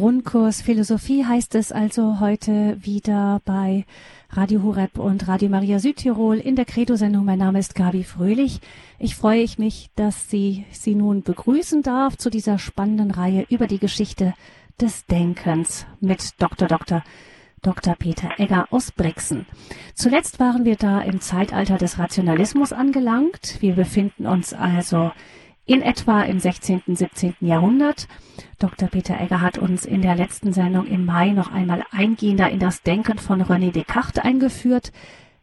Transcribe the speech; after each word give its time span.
Grundkurs 0.00 0.62
Philosophie 0.62 1.26
heißt 1.26 1.54
es 1.56 1.72
also 1.72 2.20
heute 2.20 2.78
wieder 2.80 3.42
bei 3.44 3.84
Radio 4.30 4.62
Horeb 4.62 4.98
und 4.98 5.28
Radio 5.28 5.50
Maria 5.50 5.78
Südtirol 5.78 6.38
in 6.38 6.56
der 6.56 6.64
Credo-Sendung. 6.64 7.22
Mein 7.26 7.38
Name 7.38 7.58
ist 7.58 7.74
Gabi 7.74 8.02
Fröhlich. 8.02 8.60
Ich 8.98 9.14
freue 9.14 9.46
mich, 9.58 9.90
dass 9.96 10.30
Sie 10.30 10.64
Sie 10.70 10.94
nun 10.94 11.22
begrüßen 11.22 11.82
darf 11.82 12.16
zu 12.16 12.30
dieser 12.30 12.58
spannenden 12.58 13.10
Reihe 13.10 13.44
über 13.50 13.66
die 13.66 13.78
Geschichte 13.78 14.32
des 14.80 15.04
Denkens 15.04 15.84
mit 16.00 16.30
Dr. 16.40 16.66
Dr. 16.66 17.04
Dr. 17.60 17.94
Peter 17.94 18.30
Egger 18.38 18.68
aus 18.70 18.92
Brixen. 18.92 19.44
Zuletzt 19.94 20.40
waren 20.40 20.64
wir 20.64 20.76
da 20.76 21.02
im 21.02 21.20
Zeitalter 21.20 21.76
des 21.76 21.98
Rationalismus 21.98 22.72
angelangt. 22.72 23.58
Wir 23.60 23.74
befinden 23.74 24.24
uns 24.24 24.54
also 24.54 25.10
in 25.66 25.82
etwa 25.82 26.22
im 26.22 26.38
16., 26.38 26.82
17. 26.86 27.34
Jahrhundert. 27.40 28.08
Dr. 28.58 28.88
Peter 28.88 29.20
Egger 29.20 29.40
hat 29.40 29.58
uns 29.58 29.84
in 29.84 30.02
der 30.02 30.16
letzten 30.16 30.52
Sendung 30.52 30.86
im 30.86 31.04
Mai 31.04 31.30
noch 31.30 31.52
einmal 31.52 31.84
eingehender 31.90 32.50
in 32.50 32.58
das 32.58 32.82
Denken 32.82 33.18
von 33.18 33.42
René 33.42 33.70
Descartes 33.72 34.22
eingeführt. 34.22 34.92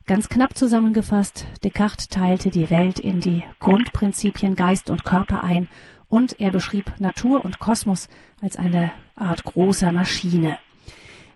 Ganz 0.05 0.29
knapp 0.29 0.57
zusammengefasst, 0.57 1.45
Descartes 1.63 2.07
teilte 2.07 2.49
die 2.49 2.69
Welt 2.69 2.99
in 2.99 3.19
die 3.19 3.43
Grundprinzipien 3.59 4.55
Geist 4.55 4.89
und 4.89 5.03
Körper 5.03 5.43
ein 5.43 5.67
und 6.09 6.39
er 6.39 6.51
beschrieb 6.51 6.93
Natur 6.99 7.43
und 7.43 7.59
Kosmos 7.59 8.07
als 8.41 8.55
eine 8.55 8.91
Art 9.15 9.43
großer 9.43 9.91
Maschine. 9.91 10.59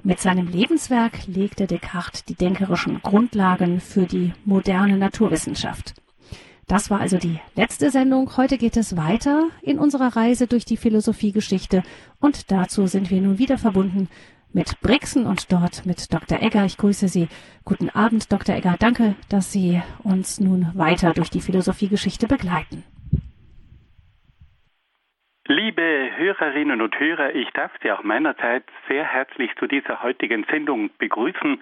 Mit 0.03 0.19
seinem 0.19 0.47
Lebenswerk 0.47 1.27
legte 1.27 1.67
Descartes 1.67 2.25
die 2.25 2.35
denkerischen 2.35 3.01
Grundlagen 3.01 3.79
für 3.79 4.05
die 4.05 4.33
moderne 4.45 4.97
Naturwissenschaft. 4.97 6.00
Das 6.67 6.89
war 6.89 7.01
also 7.01 7.17
die 7.17 7.39
letzte 7.55 7.89
Sendung. 7.89 8.37
Heute 8.37 8.57
geht 8.57 8.77
es 8.77 8.95
weiter 8.95 9.49
in 9.61 9.79
unserer 9.79 10.15
Reise 10.15 10.47
durch 10.47 10.65
die 10.65 10.77
Philosophiegeschichte 10.77 11.83
und 12.19 12.51
dazu 12.51 12.87
sind 12.87 13.09
wir 13.09 13.21
nun 13.21 13.39
wieder 13.39 13.57
verbunden 13.57 14.09
mit 14.53 14.79
Brixen 14.81 15.25
und 15.25 15.51
dort 15.51 15.85
mit 15.85 16.13
Dr. 16.13 16.41
Egger. 16.41 16.65
Ich 16.65 16.77
grüße 16.77 17.07
Sie. 17.07 17.27
Guten 17.63 17.89
Abend, 17.89 18.31
Dr. 18.31 18.55
Egger. 18.55 18.75
Danke, 18.79 19.15
dass 19.29 19.51
Sie 19.51 19.81
uns 20.03 20.39
nun 20.39 20.71
weiter 20.75 21.13
durch 21.13 21.29
die 21.29 21.41
Philosophiegeschichte 21.41 22.27
begleiten. 22.27 22.83
Liebe 25.47 26.11
Hörerinnen 26.15 26.81
und 26.81 26.97
Hörer, 26.97 27.35
ich 27.35 27.49
darf 27.51 27.71
Sie 27.81 27.91
auch 27.91 28.03
meinerzeit 28.03 28.63
sehr 28.87 29.03
herzlich 29.03 29.51
zu 29.59 29.67
dieser 29.67 30.01
heutigen 30.01 30.45
Sendung 30.49 30.91
begrüßen 30.97 31.61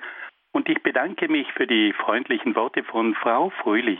und 0.52 0.70
ich 0.70 0.84
bedanke 0.84 1.28
mich 1.28 1.52
für 1.54 1.66
die 1.66 1.94
freundlichen 1.94 2.56
Worte 2.56 2.84
von 2.84 3.16
Frau 3.16 3.50
Fröhlich. 3.62 4.00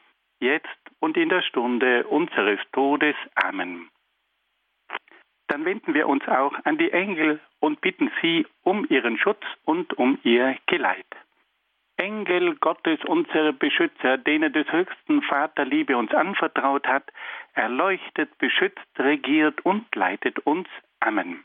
jetzt 0.41 0.67
und 0.99 1.15
in 1.17 1.29
der 1.29 1.41
Stunde 1.41 2.05
unseres 2.07 2.59
Todes. 2.73 3.15
Amen. 3.35 3.89
Dann 5.47 5.65
wenden 5.65 5.93
wir 5.93 6.07
uns 6.07 6.27
auch 6.27 6.53
an 6.63 6.77
die 6.77 6.91
Engel 6.91 7.39
und 7.59 7.81
bitten 7.81 8.11
sie 8.21 8.45
um 8.63 8.85
ihren 8.89 9.17
Schutz 9.17 9.43
und 9.65 9.93
um 9.97 10.17
ihr 10.23 10.57
Geleit. 10.67 11.05
Engel 11.97 12.55
Gottes, 12.55 12.99
unsere 13.05 13.53
Beschützer, 13.53 14.17
denen 14.17 14.51
des 14.53 14.71
höchsten 14.71 15.21
Vater 15.21 15.65
Liebe 15.65 15.95
uns 15.97 16.11
anvertraut 16.13 16.87
hat, 16.87 17.03
erleuchtet, 17.53 18.35
beschützt, 18.39 18.87
regiert 18.97 19.63
und 19.65 19.93
leitet 19.95 20.39
uns. 20.39 20.67
Amen. 20.99 21.43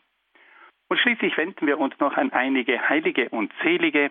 Und 0.88 0.98
schließlich 1.00 1.36
wenden 1.36 1.66
wir 1.66 1.78
uns 1.78 1.98
noch 1.98 2.16
an 2.16 2.32
einige 2.32 2.88
Heilige 2.88 3.28
und 3.30 3.52
Selige, 3.62 4.10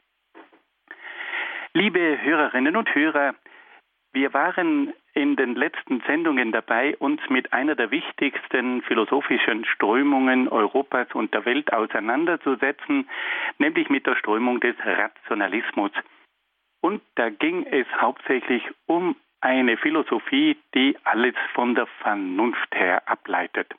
Liebe 1.73 2.21
Hörerinnen 2.21 2.75
und 2.75 2.93
Hörer, 2.93 3.33
wir 4.11 4.33
waren 4.33 4.93
in 5.13 5.37
den 5.37 5.55
letzten 5.55 6.01
Sendungen 6.01 6.51
dabei, 6.51 6.97
uns 6.97 7.21
mit 7.29 7.53
einer 7.53 7.75
der 7.75 7.91
wichtigsten 7.91 8.81
philosophischen 8.81 9.63
Strömungen 9.63 10.49
Europas 10.49 11.07
und 11.13 11.33
der 11.33 11.45
Welt 11.45 11.71
auseinanderzusetzen, 11.71 13.09
nämlich 13.57 13.89
mit 13.89 14.05
der 14.05 14.17
Strömung 14.17 14.59
des 14.59 14.75
Rationalismus. 14.83 15.91
Und 16.81 17.01
da 17.15 17.29
ging 17.29 17.65
es 17.65 17.87
hauptsächlich 18.01 18.63
um 18.85 19.15
eine 19.39 19.77
Philosophie, 19.77 20.57
die 20.75 20.97
alles 21.05 21.35
von 21.53 21.75
der 21.75 21.87
Vernunft 22.01 22.75
her 22.75 23.07
ableitet. 23.07 23.73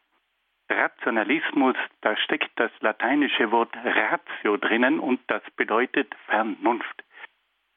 Rationalismus, 0.70 1.76
da 2.00 2.16
steckt 2.16 2.52
das 2.56 2.70
lateinische 2.80 3.50
Wort 3.50 3.76
ratio 3.84 4.56
drinnen 4.56 4.98
und 4.98 5.20
das 5.26 5.42
bedeutet 5.56 6.14
Vernunft. 6.26 7.04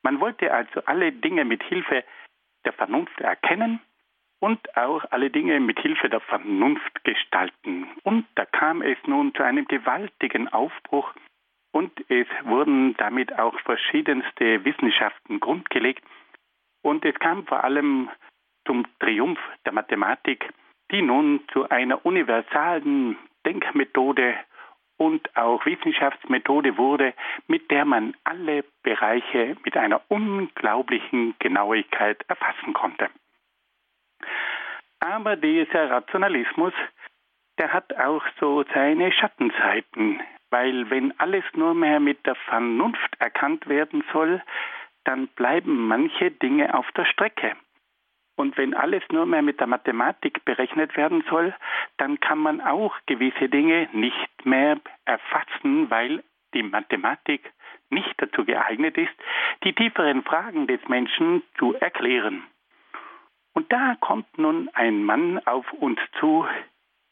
Man 0.05 0.19
wollte 0.19 0.53
also 0.53 0.81
alle 0.85 1.11
Dinge 1.11 1.45
mit 1.45 1.63
Hilfe 1.63 2.03
der 2.63 2.73
Vernunft 2.73 3.19
erkennen 3.21 3.79
und 4.39 4.77
auch 4.77 5.03
alle 5.09 5.31
Dinge 5.31 5.59
mit 5.59 5.79
Hilfe 5.79 6.09
der 6.09 6.19
Vernunft 6.19 7.03
gestalten. 7.03 7.87
Und 8.03 8.27
da 8.35 8.45
kam 8.45 8.83
es 8.83 8.99
nun 9.07 9.33
zu 9.33 9.41
einem 9.41 9.67
gewaltigen 9.67 10.47
Aufbruch 10.49 11.11
und 11.71 11.91
es 12.07 12.27
wurden 12.43 12.95
damit 12.97 13.33
auch 13.39 13.59
verschiedenste 13.61 14.63
Wissenschaften 14.63 15.39
grundgelegt 15.39 16.03
und 16.83 17.03
es 17.03 17.15
kam 17.15 17.47
vor 17.47 17.63
allem 17.63 18.11
zum 18.67 18.85
Triumph 18.99 19.39
der 19.65 19.73
Mathematik, 19.73 20.53
die 20.91 21.01
nun 21.01 21.39
zu 21.51 21.67
einer 21.69 22.05
universalen 22.05 23.17
Denkmethode 23.43 24.35
und 24.97 25.35
auch 25.35 25.65
Wissenschaftsmethode 25.65 26.77
wurde, 26.77 27.13
mit 27.47 27.69
der 27.71 27.85
man 27.85 28.15
alle 28.23 28.63
Bereiche 28.83 29.57
mit 29.63 29.75
einer 29.75 30.01
unglaublichen 30.07 31.35
Genauigkeit 31.39 32.23
erfassen 32.27 32.73
konnte. 32.73 33.09
Aber 34.99 35.35
dieser 35.35 35.89
Rationalismus, 35.89 36.73
der 37.57 37.73
hat 37.73 37.95
auch 37.97 38.23
so 38.39 38.63
seine 38.73 39.11
Schattenseiten, 39.11 40.21
weil 40.49 40.89
wenn 40.89 41.17
alles 41.19 41.43
nur 41.53 41.73
mehr 41.73 41.99
mit 41.99 42.25
der 42.25 42.35
Vernunft 42.35 43.15
erkannt 43.19 43.67
werden 43.67 44.03
soll, 44.11 44.41
dann 45.03 45.27
bleiben 45.27 45.87
manche 45.87 46.31
Dinge 46.31 46.73
auf 46.73 46.91
der 46.93 47.05
Strecke. 47.05 47.55
Und 48.35 48.57
wenn 48.57 48.73
alles 48.73 49.03
nur 49.11 49.25
mehr 49.25 49.41
mit 49.41 49.59
der 49.59 49.67
Mathematik 49.67 50.43
berechnet 50.43 50.97
werden 50.97 51.23
soll, 51.29 51.55
dann 51.97 52.19
kann 52.19 52.39
man 52.39 52.59
auch 52.61 52.95
gewisse 53.05 53.47
Dinge 53.49 53.87
nicht 53.93 54.45
mehr 54.45 54.77
erfassen, 55.05 55.89
weil 55.89 56.23
die 56.53 56.63
Mathematik 56.63 57.51
nicht 57.89 58.13
dazu 58.17 58.45
geeignet 58.45 58.97
ist, 58.97 59.13
die 59.63 59.73
tieferen 59.73 60.23
Fragen 60.23 60.67
des 60.67 60.85
Menschen 60.87 61.43
zu 61.57 61.73
erklären. 61.75 62.43
Und 63.53 63.71
da 63.71 63.95
kommt 64.01 64.37
nun 64.37 64.69
ein 64.73 65.03
Mann 65.03 65.39
auf 65.45 65.71
uns 65.73 65.99
zu, 66.19 66.45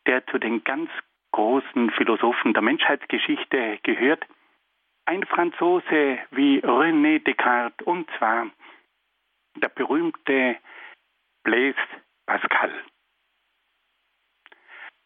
der 0.08 0.26
zu 0.28 0.40
den 0.40 0.64
ganz 0.64 0.90
großen 1.32 1.92
Philosophen 1.92 2.54
der 2.54 2.62
Menschheitsgeschichte 2.62 3.80
gehört, 3.84 4.26
ein 5.06 5.26
Franzose 5.26 6.20
wie 6.32 6.60
René 6.62 7.24
Descartes, 7.24 7.86
und 7.86 8.10
zwar 8.18 8.48
der 9.56 9.70
berühmte 9.70 10.58
Blaise 11.44 11.76
Pascal. 12.26 12.72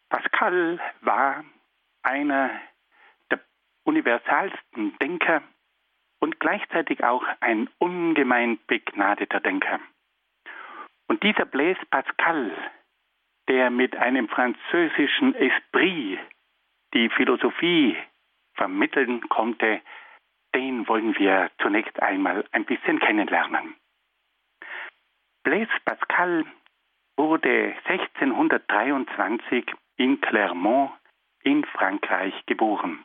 Pascal 0.08 0.80
war 1.00 1.44
einer 2.02 2.50
der 3.30 3.40
universalsten 3.84 4.96
Denker 4.98 5.42
und 6.20 6.38
gleichzeitig 6.38 7.02
auch 7.02 7.24
ein 7.40 7.68
ungemein 7.78 8.58
begnadeter 8.66 9.40
Denker. 9.40 9.80
Und 11.08 11.22
dieser 11.22 11.44
Blaise 11.44 11.84
Pascal, 11.90 12.52
der 13.48 13.70
mit 13.70 13.96
einem 13.96 14.28
französischen 14.28 15.34
Esprit 15.34 16.20
die 16.94 17.08
Philosophie 17.10 17.96
vermitteln 18.54 19.28
konnte, 19.28 19.80
den 20.54 20.86
wollen 20.86 21.18
wir 21.18 21.50
zunächst 21.60 22.00
einmal 22.00 22.44
ein 22.52 22.64
bisschen 22.64 23.00
kennenlernen. 23.00 23.74
Blaise 25.48 25.80
Pascal 25.86 26.44
wurde 27.16 27.74
1623 27.86 29.64
in 29.96 30.20
Clermont 30.20 30.90
in 31.42 31.64
Frankreich 31.64 32.34
geboren. 32.44 33.02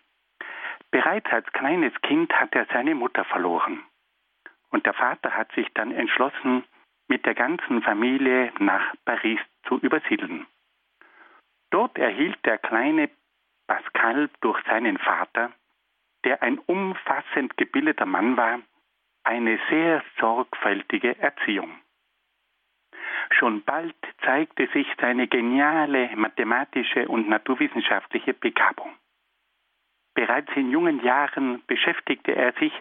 Bereits 0.91 1.31
als 1.31 1.47
kleines 1.53 1.93
Kind 2.01 2.33
hat 2.33 2.53
er 2.53 2.65
seine 2.65 2.95
Mutter 2.95 3.23
verloren. 3.23 3.81
Und 4.71 4.85
der 4.85 4.91
Vater 4.93 5.31
hat 5.31 5.53
sich 5.53 5.69
dann 5.73 5.93
entschlossen, 5.93 6.65
mit 7.07 7.25
der 7.25 7.33
ganzen 7.33 7.81
Familie 7.81 8.51
nach 8.59 8.93
Paris 9.05 9.39
zu 9.65 9.79
übersiedeln. 9.79 10.45
Dort 11.69 11.97
erhielt 11.97 12.45
der 12.45 12.57
kleine 12.57 13.09
Pascal 13.67 14.29
durch 14.41 14.61
seinen 14.65 14.97
Vater, 14.97 15.53
der 16.25 16.43
ein 16.43 16.59
umfassend 16.59 17.55
gebildeter 17.55 18.05
Mann 18.05 18.35
war, 18.35 18.59
eine 19.23 19.61
sehr 19.69 20.03
sorgfältige 20.19 21.17
Erziehung. 21.19 21.79
Schon 23.31 23.63
bald 23.63 23.95
zeigte 24.23 24.67
sich 24.73 24.87
seine 24.99 25.27
geniale 25.27 26.09
mathematische 26.15 27.07
und 27.07 27.29
naturwissenschaftliche 27.29 28.33
Begabung. 28.33 28.93
Bereits 30.15 30.51
in 30.55 30.69
jungen 30.69 31.03
Jahren 31.03 31.63
beschäftigte 31.65 32.35
er 32.35 32.53
sich 32.53 32.73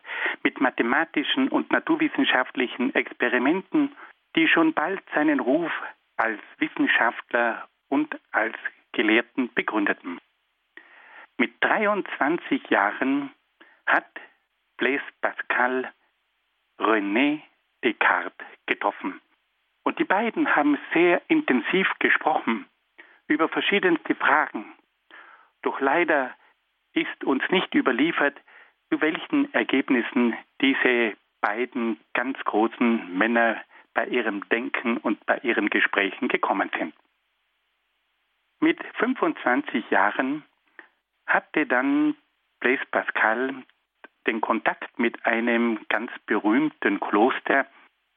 mit 0.42 0.60
mathematischen 0.60 1.48
und 1.48 1.70
naturwissenschaftlichen 1.72 2.94
Experimenten, 2.94 3.96
die 4.36 4.48
schon 4.48 4.74
bald 4.74 5.02
seinen 5.14 5.40
Ruf 5.40 5.72
als 6.16 6.40
Wissenschaftler 6.58 7.68
und 7.88 8.18
als 8.32 8.56
Gelehrten 8.92 9.52
begründeten. 9.54 10.20
Mit 11.38 11.52
23 11.60 12.68
Jahren 12.68 13.30
hat 13.86 14.06
Blaise 14.76 15.02
Pascal 15.20 15.90
René 16.78 17.40
Descartes 17.82 18.46
getroffen. 18.66 19.20
Und 19.84 19.99
die 19.99 20.05
beiden 20.05 20.55
haben 20.55 20.79
sehr 20.93 21.23
intensiv 21.29 21.88
gesprochen 21.99 22.67
über 23.26 23.49
verschiedenste 23.49 24.14
Fragen. 24.14 24.64
Doch 25.62 25.81
leider 25.81 26.34
ist 26.93 27.25
uns 27.25 27.43
nicht 27.50 27.75
überliefert, 27.75 28.38
zu 28.90 29.00
welchen 29.00 29.52
Ergebnissen 29.55 30.37
diese 30.61 31.17
beiden 31.40 31.99
ganz 32.14 32.38
großen 32.44 33.17
Männer 33.17 33.62
bei 33.94 34.06
ihrem 34.06 34.46
Denken 34.49 34.96
und 34.99 35.25
bei 35.26 35.38
ihren 35.38 35.70
Gesprächen 35.70 36.29
gekommen 36.29 36.70
sind. 36.79 36.94
Mit 38.61 38.79
25 38.99 39.90
Jahren 39.90 40.44
hatte 41.26 41.67
dann 41.67 42.14
Blaise 42.61 42.84
Pascal 42.90 43.55
den 44.26 44.40
Kontakt 44.40 44.99
mit 44.99 45.26
einem 45.26 45.81
ganz 45.88 46.12
berühmten 46.26 47.00
Kloster, 47.00 47.67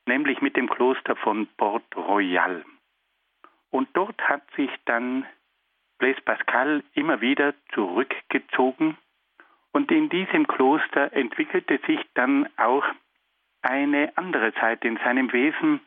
nämlich 0.05 0.41
mit 0.41 0.55
dem 0.55 0.69
Kloster 0.69 1.15
von 1.15 1.47
Port 1.57 1.83
Royal. 1.95 2.63
Und 3.71 3.89
dort 3.93 4.21
hat 4.27 4.43
sich 4.55 4.69
dann 4.85 5.25
Blaise 5.97 6.21
Pascal 6.21 6.83
immer 6.93 7.21
wieder 7.21 7.53
zurückgezogen 7.73 8.97
und 9.71 9.91
in 9.91 10.09
diesem 10.09 10.47
Kloster 10.47 11.11
entwickelte 11.13 11.79
sich 11.85 11.99
dann 12.13 12.47
auch 12.57 12.85
eine 13.61 14.15
andere 14.15 14.51
Seite 14.53 14.87
in 14.87 14.97
seinem 14.97 15.33
Wesen, 15.33 15.81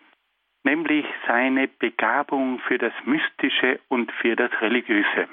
nämlich 0.64 1.06
seine 1.26 1.68
Begabung 1.68 2.58
für 2.60 2.78
das 2.78 2.92
Mystische 3.04 3.80
und 3.88 4.12
für 4.12 4.36
das 4.36 4.50
Religiöse. 4.60 5.28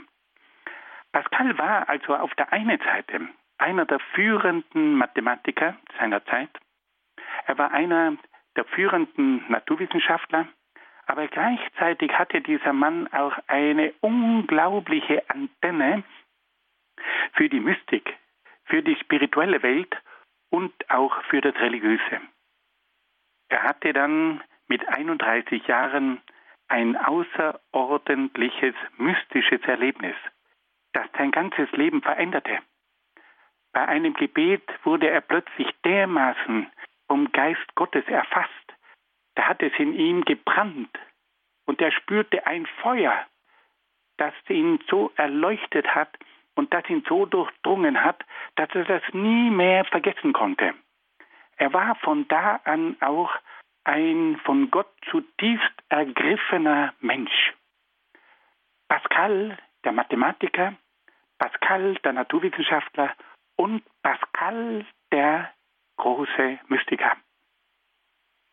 Pascal 1.11 1.57
war 1.57 1.89
also 1.89 2.15
auf 2.15 2.33
der 2.35 2.53
einen 2.53 2.79
Seite 2.79 3.27
einer 3.57 3.85
der 3.85 3.99
führenden 4.13 4.95
Mathematiker 4.95 5.75
seiner 5.99 6.23
Zeit. 6.25 6.49
Er 7.47 7.57
war 7.57 7.71
einer 7.71 8.17
der 8.55 8.65
führenden 8.65 9.43
Naturwissenschaftler, 9.49 10.47
aber 11.05 11.27
gleichzeitig 11.27 12.11
hatte 12.17 12.41
dieser 12.41 12.73
Mann 12.73 13.07
auch 13.13 13.37
eine 13.47 13.93
unglaubliche 14.01 15.29
Antenne 15.29 16.03
für 17.33 17.49
die 17.49 17.59
Mystik, 17.59 18.15
für 18.65 18.81
die 18.81 18.95
spirituelle 18.95 19.61
Welt 19.61 19.95
und 20.49 20.73
auch 20.89 21.21
für 21.25 21.41
das 21.41 21.55
Religiöse. 21.55 22.21
Er 23.49 23.63
hatte 23.63 23.93
dann 23.93 24.41
mit 24.67 24.87
31 24.87 25.67
Jahren 25.67 26.21
ein 26.67 26.97
außerordentliches 26.97 28.73
mystisches 28.97 29.61
Erlebnis, 29.63 30.15
das 30.93 31.05
sein 31.17 31.31
ganzes 31.31 31.71
Leben 31.73 32.01
veränderte. 32.01 32.59
Bei 33.71 33.87
einem 33.87 34.13
Gebet 34.13 34.63
wurde 34.83 35.09
er 35.09 35.21
plötzlich 35.21 35.69
dermaßen 35.83 36.71
vom 37.07 37.31
Geist 37.31 37.75
Gottes 37.75 38.05
erfasst. 38.07 38.51
Da 39.35 39.47
hat 39.47 39.61
es 39.61 39.73
in 39.77 39.93
ihm 39.93 40.23
gebrannt 40.25 40.97
und 41.65 41.81
er 41.81 41.91
spürte 41.91 42.45
ein 42.47 42.65
Feuer, 42.81 43.25
das 44.17 44.33
ihn 44.47 44.79
so 44.89 45.11
erleuchtet 45.15 45.87
hat 45.93 46.17
und 46.55 46.73
das 46.73 46.89
ihn 46.89 47.03
so 47.07 47.25
durchdrungen 47.25 48.03
hat, 48.03 48.23
dass 48.55 48.69
er 48.73 48.85
das 48.85 49.03
nie 49.13 49.49
mehr 49.49 49.85
vergessen 49.85 50.33
konnte. 50.33 50.73
Er 51.57 51.73
war 51.73 51.95
von 51.95 52.27
da 52.27 52.61
an 52.63 52.97
auch 53.01 53.33
ein 53.83 54.39
von 54.43 54.71
Gott 54.71 54.91
zutiefst 55.09 55.73
ergriffener 55.89 56.93
Mensch. 56.99 57.53
Pascal, 58.87 59.57
der 59.83 59.91
Mathematiker, 59.91 60.73
Pascal, 61.37 61.95
der 62.03 62.13
Naturwissenschaftler 62.13 63.13
und 63.55 63.83
Pascal, 64.01 64.85
der 65.11 65.51
große 65.97 66.59
Mystiker. 66.67 67.15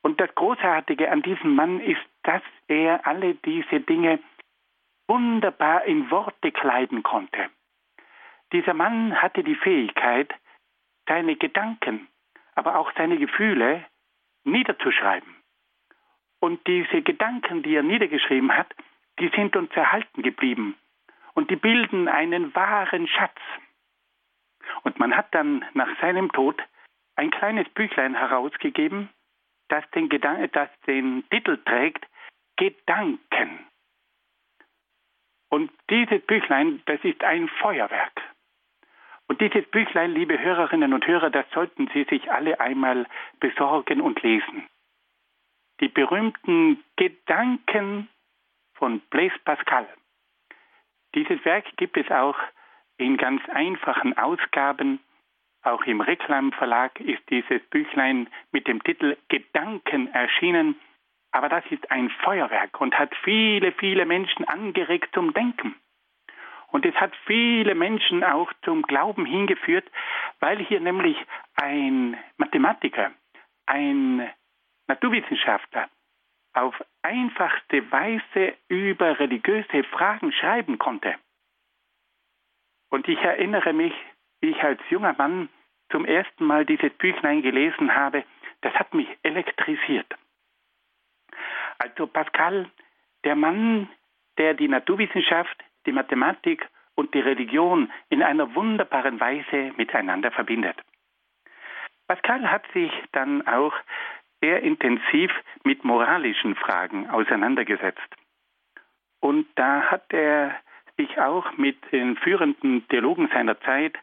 Und 0.03 0.21
das 0.21 0.35
Großartige 0.35 1.11
an 1.11 1.23
diesem 1.23 1.55
Mann 1.55 1.81
ist, 1.81 2.03
dass 2.25 2.43
er 2.67 3.07
alle 3.07 3.35
diese 3.35 3.81
Dinge 3.81 4.19
wunderbar 5.07 5.85
in 5.85 6.11
Worte 6.11 6.51
kleiden 6.53 7.03
konnte. 7.03 7.51
Dieser 8.53 8.75
Mann 8.75 9.21
hatte 9.21 9.45
die 9.45 9.55
Fähigkeit, 9.55 10.33
seine 11.09 11.37
Gedanken, 11.37 12.09
aber 12.55 12.79
auch 12.79 12.93
seine 12.97 13.19
Gefühle 13.19 13.85
niederzuschreiben. 14.45 15.35
Und 16.41 16.67
diese 16.67 17.03
Gedanken, 17.03 17.63
die 17.63 17.75
er 17.75 17.83
niedergeschrieben 17.83 18.57
hat, 18.57 18.75
die 19.19 19.29
sind 19.29 19.57
uns 19.57 19.71
erhalten 19.73 20.23
geblieben. 20.23 20.77
Und 21.35 21.51
die 21.51 21.57
bilden 21.57 22.09
einen 22.09 22.55
wahren 22.55 23.07
Schatz. 23.07 23.39
Und 24.83 24.99
man 24.99 25.17
hat 25.17 25.35
dann 25.35 25.65
nach 25.75 25.89
seinem 26.01 26.31
Tod 26.33 26.61
ein 27.17 27.31
kleines 27.31 27.69
Büchlein 27.71 28.15
herausgegeben, 28.15 29.09
das 29.69 29.89
den, 29.91 30.09
Gedan 30.09 30.49
das 30.53 30.69
den 30.87 31.25
Titel 31.31 31.59
trägt 31.65 32.07
Gedanken. 32.57 33.67
Und 35.49 35.71
dieses 35.91 36.23
Büchlein, 36.27 36.83
das 36.87 37.03
ist 37.05 37.23
ein 37.25 37.49
Feuerwerk. 37.49 38.23
Und 39.29 39.41
dieses 39.41 39.67
Büchlein, 39.71 40.13
liebe 40.13 40.39
Hörerinnen 40.39 40.93
und 40.93 41.07
Hörer, 41.07 41.31
das 41.31 41.47
sollten 41.51 41.89
Sie 41.95 42.05
sich 42.05 42.31
alle 42.31 42.61
einmal 42.61 43.07
besorgen 43.41 44.01
und 44.01 44.23
lesen. 44.23 44.67
Die 45.81 45.89
berühmten 45.89 46.83
Gedanken 46.97 48.09
von 48.75 49.01
Blaise 49.11 49.39
Pascal. 49.45 49.87
Dieses 51.15 51.45
Werk 51.45 51.65
gibt 51.77 51.97
es 51.97 52.11
auch 52.11 52.37
in 52.99 53.17
ganz 53.17 53.43
einfachen 53.49 54.17
Ausgaben. 54.17 55.01
Auch 55.63 55.85
im 55.85 56.01
Reklamverlag 56.01 56.99
ist 57.01 57.23
dieses 57.31 57.63
Büchlein 57.71 58.29
mit 58.51 58.67
dem 58.67 58.83
Titel 58.83 59.17
Gedanken 59.29 60.13
erschienen. 60.13 60.77
Aber 61.31 61.49
das 61.49 61.65
ist 61.71 61.91
ein 61.91 62.11
Feuerwerk 62.25 62.81
und 62.81 62.99
hat 62.99 63.15
viele, 63.23 63.73
viele 63.73 64.05
Menschen 64.05 64.47
angeregt 64.47 65.11
zum 65.15 65.33
Denken. 65.33 65.77
Und 66.69 66.85
es 66.85 66.95
hat 66.97 67.15
viele 67.27 67.75
Menschen 67.75 68.25
auch 68.25 68.53
zum 68.65 68.83
Glauben 68.83 69.25
hingeführt, 69.25 69.89
weil 70.41 70.59
hier 70.59 70.81
nämlich 70.81 71.17
ein 71.55 72.17
Mathematiker, 72.39 73.13
ein 73.67 74.29
Naturwissenschaftler 74.89 75.89
auf 76.55 76.75
einfachste 77.03 77.91
Weise 77.91 78.55
über 78.69 79.19
religiöse 79.19 79.85
Fragen 79.85 80.33
schreiben 80.33 80.79
konnte. 80.79 81.15
Und 82.91 83.09
ich 83.09 83.19
erinnere 83.19 83.73
mich, 83.73 83.95
ich 84.43 84.63
als 84.63 84.81
junger 84.91 85.15
Mann 85.17 85.49
zum 85.91 86.05
ersten 86.05 86.45
Mal 86.45 86.67
dieses 86.67 86.93
Büchlein 86.95 87.43
gelesen 87.43 87.95
habe, 87.95 88.25
das 88.63 88.75
hat 88.75 88.95
mich 88.95 89.09
elektrisiert. 89.23 90.07
Also 91.79 92.07
Pascal, 92.07 92.71
der 93.25 93.37
Mann, 93.37 93.89
der 94.39 94.55
die 94.55 94.69
Naturwissenschaft, 94.69 95.57
die 95.87 95.93
Mathematik 95.93 96.67
und 96.95 97.15
die 97.15 97.21
Religion 97.21 97.91
in 98.09 98.23
einer 98.23 98.55
wunderbaren 98.55 99.19
Weise 99.21 99.73
miteinander 99.77 100.31
verbindet. 100.31 100.77
Pascal 102.07 102.51
hat 102.51 102.65
sich 102.73 102.93
dann 103.13 103.47
auch 103.47 103.75
sehr 104.41 104.63
intensiv 104.63 105.31
mit 105.65 105.85
moralischen 105.85 106.57
Fragen 106.57 107.09
auseinandergesetzt. 107.09 108.01
Und 109.21 109.47
da 109.55 109.83
hat 109.83 110.13
er 110.13 110.57
sich 110.97 111.19
auch 111.21 111.57
mit 111.57 111.79
den 111.93 112.17
führenden 112.17 112.87
Theologen 112.89 113.29
seiner 113.33 113.59
Zeit 113.61 113.97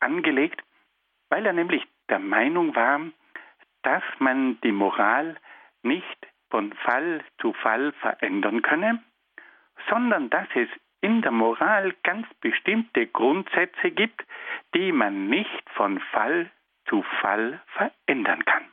angelegt, 0.00 0.62
weil 1.28 1.46
er 1.46 1.52
nämlich 1.52 1.86
der 2.08 2.18
Meinung 2.18 2.74
war, 2.74 3.00
dass 3.82 4.02
man 4.18 4.60
die 4.62 4.72
Moral 4.72 5.36
nicht 5.82 6.26
von 6.50 6.72
Fall 6.72 7.22
zu 7.38 7.52
Fall 7.52 7.92
verändern 8.00 8.62
könne, 8.62 9.02
sondern 9.88 10.28
dass 10.30 10.48
es 10.54 10.68
in 11.00 11.22
der 11.22 11.30
Moral 11.32 11.94
ganz 12.02 12.26
bestimmte 12.40 13.06
Grundsätze 13.06 13.90
gibt, 13.90 14.22
die 14.74 14.92
man 14.92 15.28
nicht 15.28 15.70
von 15.70 15.98
Fall 16.12 16.50
zu 16.86 17.02
Fall 17.20 17.62
verändern 17.68 18.44
kann. 18.44 18.64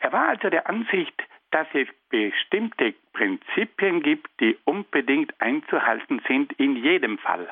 Er 0.00 0.12
war 0.12 0.28
also 0.28 0.50
der 0.50 0.68
Ansicht, 0.68 1.20
dass 1.50 1.66
es 1.72 1.88
bestimmte 2.10 2.94
Prinzipien 3.12 4.02
gibt, 4.02 4.28
die 4.40 4.56
unbedingt 4.64 5.40
einzuhalten 5.40 6.22
sind 6.28 6.52
in 6.52 6.76
jedem 6.76 7.18
Fall. 7.18 7.50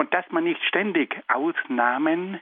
Und 0.00 0.14
dass 0.14 0.24
man 0.30 0.44
nicht 0.44 0.64
ständig 0.64 1.20
Ausnahmen 1.28 2.40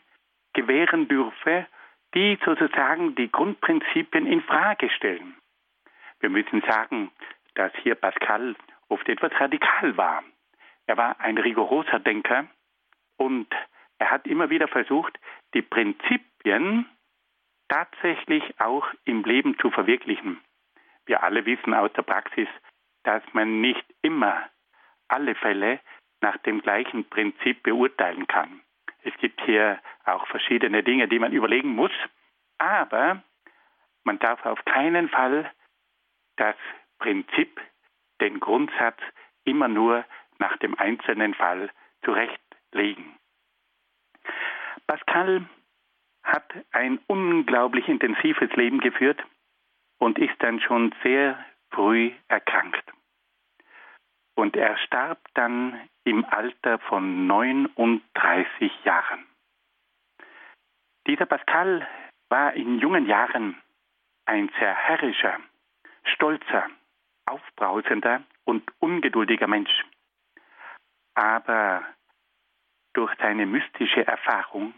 gewähren 0.52 1.08
dürfe, 1.08 1.66
die 2.14 2.38
sozusagen 2.44 3.16
die 3.16 3.32
Grundprinzipien 3.32 4.28
in 4.28 4.42
Frage 4.42 4.88
stellen. 4.90 5.34
Wir 6.20 6.30
müssen 6.30 6.60
sagen, 6.60 7.10
dass 7.56 7.72
hier 7.82 7.96
Pascal 7.96 8.54
oft 8.88 9.08
etwas 9.08 9.32
radikal 9.40 9.96
war. 9.96 10.22
Er 10.86 10.98
war 10.98 11.18
ein 11.18 11.36
rigoroser 11.36 11.98
Denker 11.98 12.46
und 13.16 13.48
er 13.98 14.12
hat 14.12 14.28
immer 14.28 14.50
wieder 14.50 14.68
versucht, 14.68 15.18
die 15.52 15.62
Prinzipien 15.62 16.86
tatsächlich 17.66 18.44
auch 18.60 18.86
im 19.04 19.24
Leben 19.24 19.58
zu 19.58 19.72
verwirklichen. 19.72 20.40
Wir 21.06 21.24
alle 21.24 21.44
wissen 21.44 21.74
aus 21.74 21.92
der 21.94 22.02
Praxis, 22.02 22.48
dass 23.02 23.24
man 23.32 23.60
nicht 23.60 23.84
immer 24.00 24.48
alle 25.08 25.34
Fälle 25.34 25.80
nach 26.20 26.36
dem 26.38 26.60
gleichen 26.60 27.08
Prinzip 27.08 27.62
beurteilen 27.62 28.26
kann. 28.26 28.60
Es 29.02 29.14
gibt 29.18 29.40
hier 29.42 29.80
auch 30.04 30.26
verschiedene 30.26 30.82
Dinge, 30.82 31.08
die 31.08 31.18
man 31.18 31.32
überlegen 31.32 31.74
muss, 31.74 31.92
aber 32.58 33.22
man 34.04 34.18
darf 34.18 34.44
auf 34.44 34.64
keinen 34.64 35.08
Fall 35.08 35.50
das 36.36 36.56
Prinzip, 36.98 37.60
den 38.20 38.40
Grundsatz 38.40 38.98
immer 39.44 39.68
nur 39.68 40.04
nach 40.38 40.56
dem 40.58 40.78
einzelnen 40.78 41.34
Fall 41.34 41.70
zurechtlegen. 42.04 43.16
Pascal 44.86 45.46
hat 46.22 46.52
ein 46.72 46.98
unglaublich 47.06 47.88
intensives 47.88 48.50
Leben 48.56 48.80
geführt 48.80 49.22
und 49.98 50.18
ist 50.18 50.36
dann 50.40 50.60
schon 50.60 50.94
sehr 51.02 51.38
früh 51.70 52.12
erkrankt. 52.28 52.84
Und 54.38 54.56
er 54.56 54.78
starb 54.78 55.18
dann 55.34 55.80
im 56.04 56.24
Alter 56.24 56.78
von 56.78 57.26
39 57.26 58.84
Jahren. 58.84 59.26
Dieser 61.08 61.26
Pascal 61.26 61.84
war 62.28 62.54
in 62.54 62.78
jungen 62.78 63.06
Jahren 63.06 63.60
ein 64.26 64.48
sehr 64.60 64.72
herrischer, 64.76 65.40
stolzer, 66.04 66.70
aufbrausender 67.26 68.22
und 68.44 68.62
ungeduldiger 68.78 69.48
Mensch. 69.48 69.84
Aber 71.14 71.84
durch 72.92 73.12
seine 73.18 73.44
mystische 73.44 74.06
Erfahrung 74.06 74.72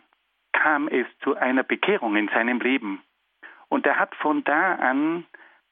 kam 0.54 0.88
es 0.88 1.06
zu 1.18 1.36
einer 1.36 1.64
Bekehrung 1.64 2.16
in 2.16 2.28
seinem 2.28 2.60
Leben. 2.60 3.02
Und 3.68 3.84
er 3.84 3.98
hat 3.98 4.14
von 4.14 4.42
da 4.42 4.76
an 4.76 5.26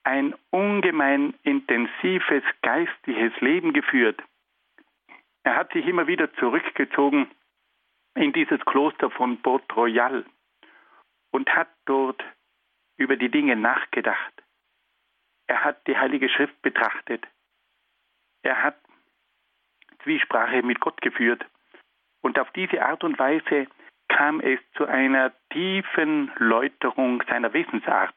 ein 0.04 0.34
ungemein 0.50 1.34
intensives 1.42 2.42
geistliches 2.62 3.32
Leben 3.40 3.72
geführt. 3.72 4.22
Er 5.42 5.56
hat 5.56 5.72
sich 5.72 5.86
immer 5.86 6.06
wieder 6.06 6.32
zurückgezogen 6.34 7.30
in 8.14 8.32
dieses 8.32 8.60
Kloster 8.60 9.10
von 9.10 9.40
Port 9.42 9.64
Royal 9.76 10.24
und 11.30 11.48
hat 11.54 11.68
dort 11.84 12.22
über 12.96 13.16
die 13.16 13.30
Dinge 13.30 13.56
nachgedacht. 13.56 14.32
Er 15.46 15.64
hat 15.64 15.86
die 15.86 15.96
Heilige 15.96 16.28
Schrift 16.28 16.60
betrachtet. 16.62 17.26
Er 18.42 18.62
hat 18.62 18.76
Zwiesprache 20.02 20.62
mit 20.62 20.80
Gott 20.80 21.00
geführt. 21.00 21.44
Und 22.20 22.38
auf 22.38 22.50
diese 22.52 22.84
Art 22.84 23.04
und 23.04 23.18
Weise 23.18 23.66
kam 24.08 24.40
es 24.40 24.58
zu 24.76 24.86
einer 24.86 25.32
tiefen 25.50 26.32
Läuterung 26.38 27.22
seiner 27.28 27.52
Wesensart, 27.52 28.14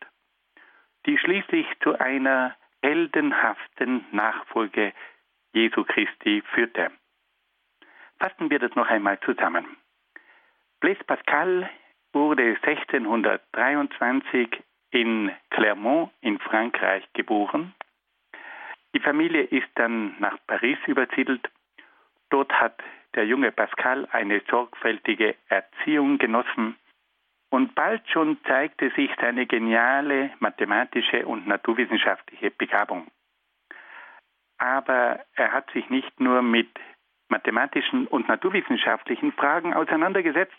die 1.06 1.18
schließlich 1.18 1.68
zu 1.82 2.00
einer 2.00 2.56
heldenhaften 2.82 4.06
Nachfolge 4.12 4.94
Jesu 5.54 5.84
Christi 5.84 6.42
führte. 6.54 6.92
Fassen 8.20 8.50
wir 8.50 8.60
das 8.60 8.74
noch 8.76 8.88
einmal 8.88 9.20
zusammen. 9.22 9.66
Blaise 10.80 11.04
Pascal 11.04 11.70
wurde 12.14 12.58
1623 12.62 14.64
in 14.92 15.32
Clermont 15.50 16.12
in 16.22 16.40
Frankreich 16.40 17.04
geboren. 17.14 17.74
Die 18.94 19.00
Familie 19.00 19.44
ist 19.44 19.70
dann 19.76 20.16
nach 20.20 20.38
Paris 20.48 20.78
übersiedelt. 20.86 21.50
Dort 22.30 22.52
hat 22.54 22.82
der 23.16 23.26
junge 23.26 23.52
Pascal 23.52 24.08
eine 24.12 24.42
sorgfältige 24.50 25.36
Erziehung 25.48 26.18
genossen 26.18 26.76
und 27.52 27.76
bald 27.76 28.02
schon 28.10 28.38
zeigte 28.46 28.90
sich 28.92 29.12
seine 29.20 29.46
geniale 29.46 30.32
mathematische 30.40 31.26
und 31.28 31.46
naturwissenschaftliche 31.48 32.50
Begabung. 32.50 33.08
Aber 34.58 35.20
er 35.36 35.52
hat 35.52 35.70
sich 35.72 35.90
nicht 35.90 36.20
nur 36.20 36.42
mit 36.42 36.70
mathematischen 37.28 38.08
und 38.08 38.28
naturwissenschaftlichen 38.28 39.34
Fragen 39.34 39.74
auseinandergesetzt, 39.74 40.56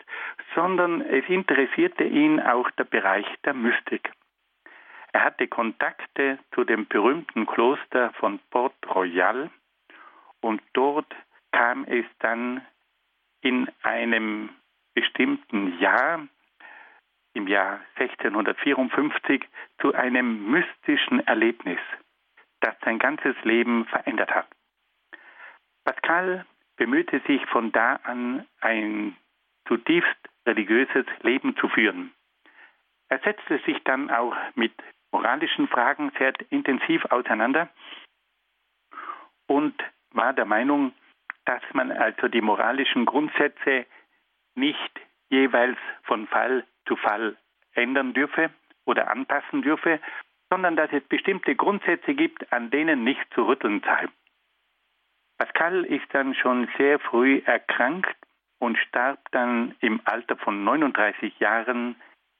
sondern 0.55 1.01
es 1.01 1.27
interessierte 1.27 2.03
ihn 2.03 2.39
auch 2.39 2.69
der 2.71 2.83
Bereich 2.83 3.25
der 3.43 3.53
Mystik. 3.53 4.11
Er 5.13 5.23
hatte 5.23 5.47
Kontakte 5.47 6.39
zu 6.53 6.63
dem 6.63 6.87
berühmten 6.87 7.45
Kloster 7.45 8.11
von 8.13 8.39
Port 8.51 8.75
Royal 8.93 9.49
und 10.41 10.61
dort 10.73 11.11
kam 11.51 11.85
es 11.85 12.05
dann 12.19 12.61
in 13.41 13.69
einem 13.83 14.49
bestimmten 14.93 15.79
Jahr, 15.79 16.27
im 17.33 17.47
Jahr 17.47 17.81
1654, 17.95 19.43
zu 19.79 19.93
einem 19.93 20.51
mystischen 20.51 21.25
Erlebnis, 21.27 21.79
das 22.61 22.75
sein 22.83 22.99
ganzes 22.99 23.35
Leben 23.43 23.85
verändert 23.85 24.33
hat. 24.33 24.47
Pascal 25.83 26.45
bemühte 26.77 27.21
sich 27.27 27.45
von 27.47 27.71
da 27.71 27.95
an, 28.03 28.45
ein 28.61 29.17
zutiefst 29.67 30.29
religiöses 30.45 31.05
Leben 31.21 31.55
zu 31.57 31.67
führen. 31.69 32.13
Er 33.09 33.19
setzte 33.19 33.59
sich 33.59 33.81
dann 33.83 34.09
auch 34.09 34.35
mit 34.55 34.73
moralischen 35.11 35.67
Fragen 35.67 36.11
sehr 36.17 36.33
intensiv 36.49 37.05
auseinander 37.05 37.69
und 39.47 39.75
war 40.11 40.33
der 40.33 40.45
Meinung, 40.45 40.93
dass 41.45 41.61
man 41.73 41.91
also 41.91 42.27
die 42.27 42.41
moralischen 42.41 43.05
Grundsätze 43.05 43.85
nicht 44.55 44.99
jeweils 45.29 45.77
von 46.03 46.27
Fall 46.27 46.65
zu 46.85 46.95
Fall 46.95 47.37
ändern 47.73 48.13
dürfe 48.13 48.49
oder 48.85 49.09
anpassen 49.09 49.61
dürfe, 49.61 49.99
sondern 50.49 50.75
dass 50.75 50.91
es 50.91 51.03
bestimmte 51.05 51.55
Grundsätze 51.55 52.13
gibt, 52.13 52.51
an 52.53 52.69
denen 52.69 53.03
nicht 53.03 53.25
zu 53.33 53.43
rütteln 53.43 53.81
sei. 53.81 54.07
Pascal 55.37 55.83
ist 55.85 56.05
dann 56.13 56.35
schon 56.35 56.69
sehr 56.77 56.99
früh 56.99 57.41
erkrankt 57.45 58.15
und 58.59 58.77
starb 58.77 59.19
dann 59.31 59.75
im 59.79 59.99
Alter 60.05 60.37
von 60.37 60.63
39 60.63 61.39
Jahren 61.39 61.95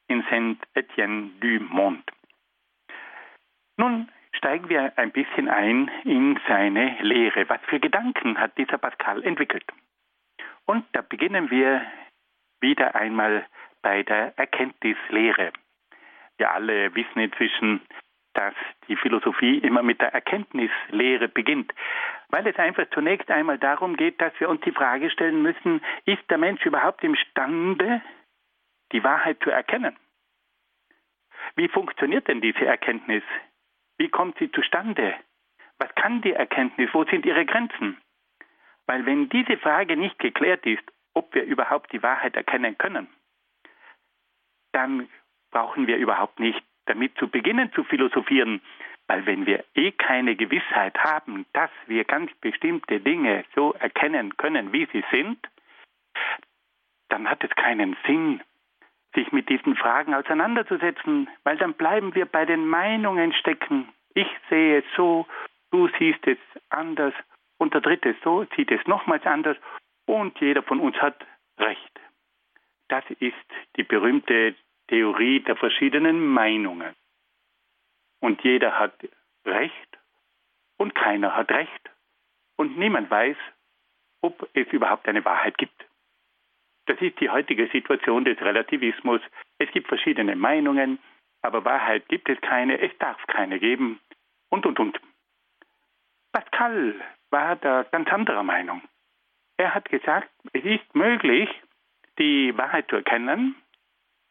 in 0.08 0.22
Saint-Étienne-du-Mont. 0.30 2.10
Nun 3.76 4.08
steigen 4.32 4.68
wir 4.68 4.96
ein 4.96 5.10
bisschen 5.10 5.48
ein 5.48 5.90
in 6.04 6.38
seine 6.46 6.96
Lehre. 7.00 7.48
Was 7.48 7.60
für 7.66 7.80
Gedanken 7.80 8.38
hat 8.38 8.56
dieser 8.56 8.78
Pascal 8.78 9.22
entwickelt? 9.24 9.64
Und 10.66 10.84
da 10.92 11.02
beginnen 11.02 11.50
wir 11.50 11.84
wieder 12.60 12.94
einmal 12.94 13.46
bei 13.84 14.02
der 14.02 14.32
Erkenntnislehre. 14.38 15.52
Wir 16.38 16.50
alle 16.50 16.92
wissen 16.94 17.20
inzwischen, 17.20 17.82
dass 18.32 18.54
die 18.88 18.96
Philosophie 18.96 19.58
immer 19.58 19.82
mit 19.82 20.00
der 20.00 20.12
Erkenntnislehre 20.12 21.28
beginnt, 21.28 21.72
weil 22.30 22.46
es 22.46 22.56
einfach 22.56 22.86
zunächst 22.94 23.30
einmal 23.30 23.58
darum 23.58 23.96
geht, 23.96 24.20
dass 24.20 24.32
wir 24.40 24.48
uns 24.48 24.62
die 24.62 24.72
Frage 24.72 25.10
stellen 25.10 25.42
müssen, 25.42 25.82
ist 26.06 26.28
der 26.30 26.38
Mensch 26.38 26.64
überhaupt 26.64 27.04
imstande, 27.04 28.00
die 28.92 29.04
Wahrheit 29.04 29.38
zu 29.44 29.50
erkennen? 29.50 29.96
Wie 31.54 31.68
funktioniert 31.68 32.26
denn 32.26 32.40
diese 32.40 32.64
Erkenntnis? 32.64 33.22
Wie 33.98 34.08
kommt 34.08 34.38
sie 34.38 34.50
zustande? 34.50 35.14
Was 35.78 35.94
kann 35.94 36.22
die 36.22 36.32
Erkenntnis? 36.32 36.88
Wo 36.94 37.04
sind 37.04 37.26
ihre 37.26 37.44
Grenzen? 37.44 37.98
Weil 38.86 39.04
wenn 39.04 39.28
diese 39.28 39.58
Frage 39.58 39.96
nicht 39.96 40.18
geklärt 40.18 40.64
ist, 40.64 40.84
ob 41.12 41.34
wir 41.34 41.44
überhaupt 41.44 41.92
die 41.92 42.02
Wahrheit 42.02 42.34
erkennen 42.34 42.76
können, 42.78 43.08
dann 44.74 45.08
brauchen 45.50 45.86
wir 45.86 45.96
überhaupt 45.96 46.40
nicht 46.40 46.62
damit 46.86 47.16
zu 47.16 47.28
beginnen 47.28 47.72
zu 47.72 47.84
philosophieren, 47.84 48.60
weil 49.06 49.24
wenn 49.26 49.46
wir 49.46 49.64
eh 49.74 49.92
keine 49.92 50.34
Gewissheit 50.36 50.98
haben, 50.98 51.46
dass 51.52 51.70
wir 51.86 52.04
ganz 52.04 52.32
bestimmte 52.40 53.00
Dinge 53.00 53.44
so 53.54 53.72
erkennen 53.74 54.36
können, 54.36 54.72
wie 54.72 54.86
sie 54.92 55.04
sind, 55.10 55.38
dann 57.08 57.28
hat 57.28 57.44
es 57.44 57.50
keinen 57.50 57.96
Sinn, 58.06 58.42
sich 59.14 59.30
mit 59.30 59.48
diesen 59.48 59.76
Fragen 59.76 60.14
auseinanderzusetzen, 60.14 61.28
weil 61.44 61.56
dann 61.56 61.74
bleiben 61.74 62.14
wir 62.14 62.26
bei 62.26 62.44
den 62.44 62.66
Meinungen 62.66 63.32
stecken. 63.32 63.88
Ich 64.14 64.26
sehe 64.50 64.78
es 64.78 64.84
so, 64.96 65.26
du 65.70 65.88
siehst 65.98 66.26
es 66.26 66.38
anders 66.70 67.14
und 67.58 67.74
der 67.74 67.80
dritte 67.80 68.16
so, 68.24 68.44
sieht 68.56 68.72
es 68.72 68.84
nochmals 68.86 69.24
anders 69.24 69.56
und 70.06 70.38
jeder 70.40 70.62
von 70.62 70.80
uns 70.80 70.96
hat 70.96 71.24
Recht. 71.58 72.00
Das 72.88 73.04
ist 73.20 73.34
die 73.76 73.84
berühmte 73.84 74.56
Theorie 74.88 75.40
der 75.40 75.56
verschiedenen 75.56 76.26
Meinungen. 76.26 76.94
Und 78.20 78.42
jeder 78.42 78.78
hat 78.78 78.94
Recht 79.44 79.98
und 80.78 80.94
keiner 80.94 81.36
hat 81.36 81.50
Recht 81.50 81.90
und 82.56 82.78
niemand 82.78 83.10
weiß, 83.10 83.36
ob 84.22 84.48
es 84.54 84.66
überhaupt 84.68 85.06
eine 85.08 85.24
Wahrheit 85.24 85.58
gibt. 85.58 85.84
Das 86.86 87.00
ist 87.00 87.18
die 87.20 87.30
heutige 87.30 87.68
Situation 87.68 88.24
des 88.24 88.40
Relativismus. 88.40 89.20
Es 89.58 89.70
gibt 89.70 89.88
verschiedene 89.88 90.36
Meinungen, 90.36 90.98
aber 91.42 91.64
Wahrheit 91.64 92.08
gibt 92.08 92.28
es 92.28 92.40
keine, 92.40 92.80
es 92.80 92.96
darf 92.98 93.18
keine 93.26 93.58
geben 93.58 94.00
und, 94.50 94.66
und, 94.66 94.78
und. 94.80 95.00
Pascal 96.32 96.94
war 97.30 97.56
da 97.56 97.84
ganz 97.84 98.08
anderer 98.10 98.42
Meinung. 98.42 98.82
Er 99.56 99.74
hat 99.74 99.88
gesagt, 99.88 100.30
es 100.52 100.64
ist 100.64 100.94
möglich, 100.94 101.48
die 102.18 102.56
Wahrheit 102.56 102.88
zu 102.88 102.96
erkennen, 102.96 103.54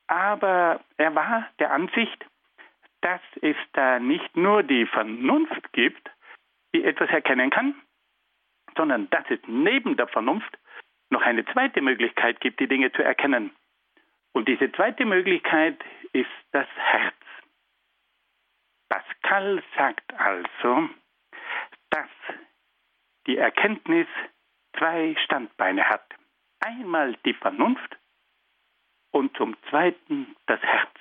aber 0.08 0.82
er 0.98 1.16
war 1.16 1.48
der 1.60 1.72
Ansicht, 1.72 2.26
dass 3.02 3.22
es 3.42 3.56
da 3.74 4.00
nicht 4.00 4.36
nur 4.38 4.64
die 4.64 4.86
Vernunft 4.86 5.74
gibt, 5.74 6.10
die 6.74 6.84
etwas 6.84 7.10
erkennen 7.10 7.50
kann, 7.50 7.76
sondern 8.76 9.10
dass 9.10 9.26
es 9.30 9.40
neben 9.48 9.98
der 9.98 10.08
Vernunft 10.08 10.58
noch 11.10 11.22
eine 11.22 11.46
zweite 11.46 11.82
Möglichkeit 11.82 12.40
gibt, 12.40 12.60
die 12.60 12.68
Dinge 12.68 12.92
zu 12.92 13.04
erkennen. 13.04 13.52
Und 14.34 14.48
diese 14.48 14.72
zweite 14.72 15.06
Möglichkeit 15.06 15.78
ist 16.12 16.32
das 16.52 16.68
Herz. 16.76 17.16
Pascal 18.90 19.64
sagt 19.78 20.14
also, 20.20 20.90
dass 21.90 22.10
die 23.28 23.38
Erkenntnis 23.38 24.08
zwei 24.78 25.16
Standbeine 25.24 25.88
hat. 25.88 26.04
Einmal 26.60 27.16
die 27.26 27.34
Vernunft 27.34 27.98
und 29.14 29.36
zum 29.38 29.56
Zweiten 29.70 30.36
das 30.48 30.62
Herz. 30.62 30.92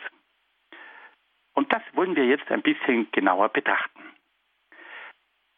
Und 1.54 1.72
das 1.72 1.82
wollen 1.94 2.14
wir 2.14 2.26
jetzt 2.26 2.50
ein 2.50 2.62
bisschen 2.62 3.10
genauer 3.10 3.48
betrachten. 3.48 4.02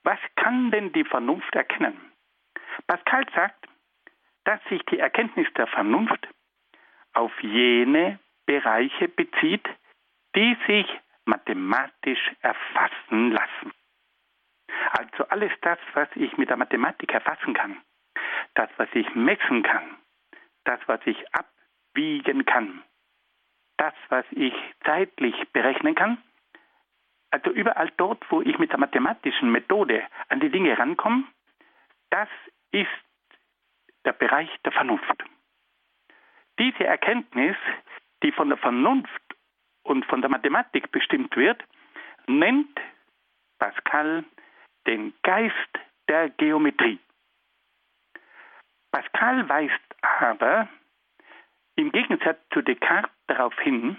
Was 0.03 0.19
kann 0.37 0.71
denn 0.71 0.93
die 0.93 1.05
Vernunft 1.05 1.55
erkennen? 1.55 2.13
Pascal 2.87 3.27
sagt, 3.35 3.67
dass 4.45 4.63
sich 4.69 4.83
die 4.87 4.99
Erkenntnis 4.99 5.49
der 5.57 5.67
Vernunft 5.67 6.29
auf 7.13 7.33
jene 7.43 8.19
Bereiche 8.47 9.09
bezieht, 9.09 9.67
die 10.37 10.57
sich 10.67 10.87
mathematisch 11.25 12.33
erfassen 12.41 13.33
lassen. 13.33 13.73
Also 14.91 15.27
alles 15.29 15.53
das, 15.63 15.79
was 15.95 16.09
ich 16.15 16.37
mit 16.37 16.51
der 16.51 16.57
Mathematik 16.57 17.13
erfassen 17.13 17.55
kann, 17.55 17.81
das, 18.55 18.69
was 18.77 18.89
ich 18.93 19.15
messen 19.15 19.63
kann, 19.63 19.97
das, 20.65 20.81
was 20.87 21.01
ich 21.07 21.17
abwiegen 21.95 22.45
kann, 22.45 22.83
das, 23.77 23.95
was 24.09 24.25
ich 24.33 24.55
zeitlich 24.85 25.35
berechnen 25.53 25.95
kann, 25.95 26.19
also 27.31 27.51
überall 27.51 27.91
dort, 27.97 28.25
wo 28.31 28.41
ich 28.43 28.59
mit 28.59 28.71
der 28.71 28.79
mathematischen 28.79 29.51
Methode 29.51 30.03
an 30.29 30.41
die 30.41 30.51
Dinge 30.51 30.79
rankomme, 30.79 31.25
das 32.11 32.29
ist 32.71 32.89
der 34.05 34.13
Bereich 34.13 34.51
der 34.65 34.73
Vernunft. 34.73 35.25
Diese 36.59 36.85
Erkenntnis, 36.85 37.57
die 38.23 38.31
von 38.31 38.49
der 38.49 38.59
Vernunft 38.59 39.23
und 39.83 40.05
von 40.07 40.21
der 40.21 40.31
Mathematik 40.31 40.93
bestimmt 40.93 41.35
wird, 41.37 41.63
nennt 42.27 42.81
Pascal 43.59 44.25
den 44.87 45.13
Geist 45.23 45.55
der 46.09 46.31
Geometrie. 46.31 47.01
Pascal 48.93 49.49
weist 49.49 49.81
aber 50.03 50.69
im 51.77 51.93
Gegensatz 51.93 52.39
zu 52.53 52.63
Descartes 52.63 53.11
darauf 53.27 53.59
hin, 53.61 53.99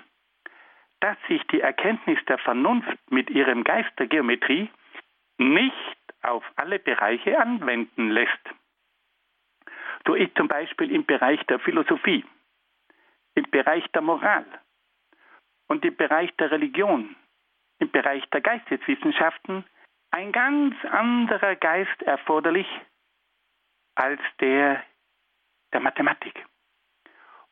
dass 0.99 1.17
sich 1.27 1.41
die 1.47 1.61
Erkenntnis 1.61 2.19
der 2.25 2.37
Vernunft 2.37 2.97
mit 3.09 3.29
ihrem 3.29 3.63
Geist 3.63 3.91
der 3.99 4.07
Geometrie 4.07 4.69
nicht 5.37 5.97
auf 6.21 6.43
alle 6.55 6.79
Bereiche 6.79 7.39
anwenden 7.39 8.09
lässt. 8.09 8.49
So 10.07 10.15
ist 10.15 10.35
zum 10.35 10.47
Beispiel 10.47 10.91
im 10.91 11.05
Bereich 11.05 11.41
der 11.47 11.59
Philosophie, 11.59 12.25
im 13.35 13.49
Bereich 13.51 13.85
der 13.91 14.01
Moral 14.01 14.45
und 15.67 15.83
im 15.83 15.95
Bereich 15.95 16.33
der 16.37 16.51
Religion, 16.51 17.15
im 17.79 17.91
Bereich 17.91 18.23
der 18.29 18.41
Geisteswissenschaften 18.41 19.65
ein 20.11 20.31
ganz 20.31 20.75
anderer 20.85 21.55
Geist 21.55 22.01
erforderlich 22.03 22.67
als 23.95 24.21
der 24.39 24.83
der 25.73 25.81
Mathematik. 25.81 26.45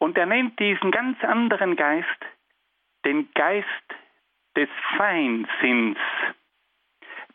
Und 0.03 0.17
er 0.17 0.25
nennt 0.25 0.59
diesen 0.59 0.91
ganz 0.91 1.23
anderen 1.23 1.77
Geist 1.77 2.25
den 3.05 3.31
Geist 3.35 3.87
des 4.53 4.67
Feinsinns, 4.97 5.97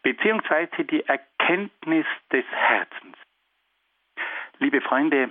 beziehungsweise 0.03 0.85
die 0.85 1.03
Erkenntnis 1.07 2.05
des 2.31 2.45
Herzens. 2.51 3.17
Liebe 4.59 4.83
Freunde, 4.83 5.31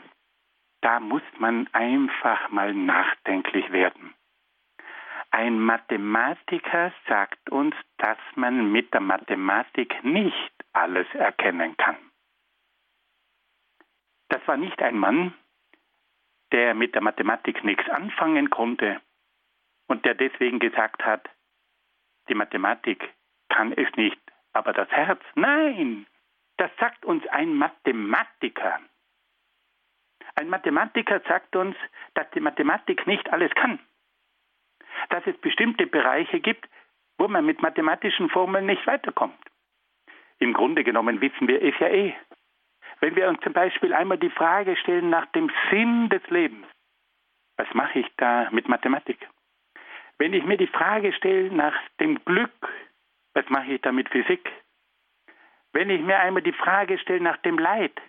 da 0.81 0.99
muss 0.99 1.21
man 1.37 1.71
einfach 1.73 2.49
mal 2.49 2.73
nachdenklich 2.73 3.71
werden. 3.71 4.15
Ein 5.29 5.59
Mathematiker 5.59 6.91
sagt 7.07 7.51
uns, 7.51 7.75
dass 7.97 8.17
man 8.33 8.71
mit 8.71 8.95
der 8.95 9.01
Mathematik 9.01 10.03
nicht 10.03 10.53
alles 10.73 11.05
erkennen 11.13 11.77
kann. 11.77 11.97
Das 14.29 14.41
war 14.47 14.57
nicht 14.57 14.81
ein 14.81 14.97
Mann, 14.97 15.35
der 16.51 16.73
mit 16.73 16.95
der 16.95 17.01
Mathematik 17.01 17.63
nichts 17.63 17.89
anfangen 17.89 18.49
konnte 18.49 19.01
und 19.87 20.05
der 20.05 20.15
deswegen 20.15 20.59
gesagt 20.59 21.03
hat, 21.05 21.29
die 22.29 22.35
Mathematik 22.35 23.13
kann 23.49 23.71
es 23.71 23.89
nicht, 23.95 24.19
aber 24.53 24.73
das 24.73 24.89
Herz, 24.89 25.21
nein, 25.35 26.05
das 26.57 26.71
sagt 26.79 27.05
uns 27.05 27.25
ein 27.27 27.53
Mathematiker. 27.53 28.79
Ein 30.35 30.49
Mathematiker 30.49 31.21
sagt 31.27 31.55
uns, 31.55 31.75
dass 32.13 32.29
die 32.31 32.39
Mathematik 32.39 33.07
nicht 33.07 33.31
alles 33.31 33.53
kann. 33.55 33.79
Dass 35.09 35.25
es 35.25 35.37
bestimmte 35.37 35.87
Bereiche 35.87 36.39
gibt, 36.39 36.67
wo 37.17 37.27
man 37.27 37.45
mit 37.45 37.61
mathematischen 37.61 38.29
Formeln 38.29 38.65
nicht 38.65 38.85
weiterkommt. 38.85 39.39
Im 40.39 40.53
Grunde 40.53 40.83
genommen 40.83 41.21
wissen 41.21 41.47
wir 41.47 41.61
es 41.61 41.73
ja 41.79 41.87
eh. 41.87 42.15
Wenn 42.99 43.15
wir 43.15 43.29
uns 43.29 43.39
zum 43.41 43.53
Beispiel 43.53 43.93
einmal 43.93 44.17
die 44.17 44.29
Frage 44.29 44.75
stellen 44.75 45.09
nach 45.09 45.25
dem 45.27 45.51
Sinn 45.69 46.09
des 46.09 46.25
Lebens, 46.29 46.65
was 47.57 47.71
mache 47.73 47.99
ich 47.99 48.07
da 48.17 48.49
mit 48.51 48.67
Mathematik? 48.67 49.27
Wenn 50.17 50.33
ich 50.33 50.43
mir 50.45 50.57
die 50.57 50.67
Frage 50.67 51.13
stelle 51.13 51.51
nach 51.51 51.75
dem 51.99 52.23
Glück, 52.25 52.67
was 53.33 53.47
mache 53.49 53.73
ich 53.73 53.81
da 53.81 53.91
mit 53.91 54.09
Physik? 54.09 54.51
Wenn 55.73 55.89
ich 55.89 56.01
mir 56.01 56.19
einmal 56.19 56.41
die 56.41 56.53
Frage 56.53 56.97
stelle 56.97 57.21
nach 57.21 57.37
dem 57.37 57.59
Leid, 57.59 58.01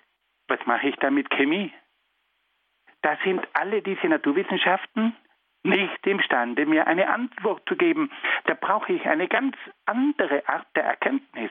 was 0.48 0.64
mache 0.64 0.88
ich 0.88 0.96
da 0.96 1.11
mit 1.11 1.29
Chemie? 1.31 1.72
Da 3.03 3.16
sind 3.24 3.46
alle 3.53 3.83
diese 3.83 4.09
Naturwissenschaften 4.09 5.14
nicht 5.64 6.07
imstande, 6.07 6.66
mir 6.66 6.87
eine 6.87 7.09
Antwort 7.09 7.62
zu 7.68 7.77
geben. 7.77 8.11
Da 8.44 8.55
brauche 8.55 8.92
ich 8.92 9.07
eine 9.07 9.29
ganz 9.29 9.57
andere 9.85 10.48
Art 10.48 10.66
der 10.74 10.85
Erkenntnis. 10.85 11.51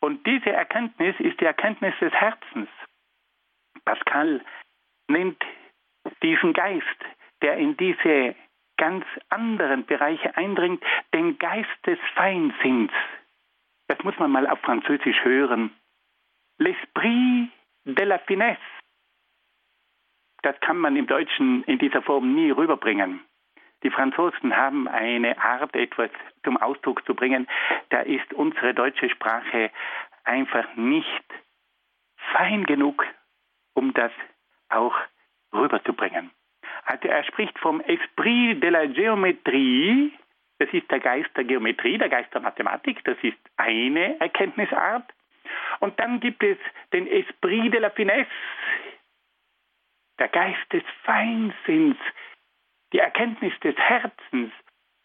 Und 0.00 0.26
diese 0.26 0.50
Erkenntnis 0.50 1.14
ist 1.18 1.40
die 1.40 1.44
Erkenntnis 1.44 1.94
des 2.00 2.12
Herzens. 2.12 2.68
Pascal 3.84 4.42
nennt 5.08 5.42
diesen 6.22 6.52
Geist, 6.52 6.86
der 7.42 7.58
in 7.58 7.76
diese 7.76 8.34
ganz 8.76 9.04
anderen 9.28 9.84
Bereiche 9.84 10.36
eindringt, 10.36 10.82
den 11.12 11.38
Geist 11.38 11.68
des 11.86 11.98
Feinsinns. 12.14 12.92
Das 13.88 14.02
muss 14.04 14.18
man 14.18 14.30
mal 14.30 14.46
auf 14.46 14.58
Französisch 14.60 15.22
hören. 15.22 15.70
L'esprit 16.58 17.48
de 17.84 18.04
la 18.04 18.18
finesse. 18.18 18.60
Das 20.42 20.58
kann 20.60 20.78
man 20.78 20.96
im 20.96 21.06
Deutschen 21.06 21.62
in 21.64 21.78
dieser 21.78 22.00
Form 22.00 22.34
nie 22.34 22.50
rüberbringen. 22.50 23.20
Die 23.82 23.90
Franzosen 23.90 24.56
haben 24.56 24.88
eine 24.88 25.38
Art, 25.38 25.74
etwas 25.74 26.10
zum 26.44 26.56
Ausdruck 26.56 27.04
zu 27.06 27.14
bringen. 27.14 27.48
Da 27.88 28.00
ist 28.00 28.32
unsere 28.34 28.74
deutsche 28.74 29.08
Sprache 29.08 29.70
einfach 30.24 30.74
nicht 30.76 31.24
fein 32.32 32.64
genug, 32.64 33.06
um 33.74 33.94
das 33.94 34.12
auch 34.68 34.94
rüberzubringen. 35.52 36.30
Also 36.84 37.08
er 37.08 37.24
spricht 37.24 37.58
vom 37.58 37.80
Esprit 37.80 38.62
de 38.62 38.70
la 38.70 38.86
Geometrie, 38.86 40.12
das 40.58 40.68
ist 40.72 40.90
der 40.90 41.00
Geist 41.00 41.30
der 41.36 41.44
Geometrie, 41.44 41.98
der 41.98 42.08
Geist 42.08 42.32
der 42.34 42.40
Mathematik, 42.42 43.02
das 43.04 43.16
ist 43.22 43.38
eine 43.56 44.20
Erkenntnisart. 44.20 45.04
Und 45.80 45.98
dann 45.98 46.20
gibt 46.20 46.42
es 46.42 46.58
den 46.92 47.06
Esprit 47.06 47.72
de 47.72 47.80
la 47.80 47.90
Finesse, 47.90 48.30
der 50.18 50.28
Geist 50.28 50.72
des 50.72 50.82
Feinsinns, 51.02 51.96
die 52.92 52.98
Erkenntnis 52.98 53.52
des 53.60 53.76
Herzens. 53.76 54.52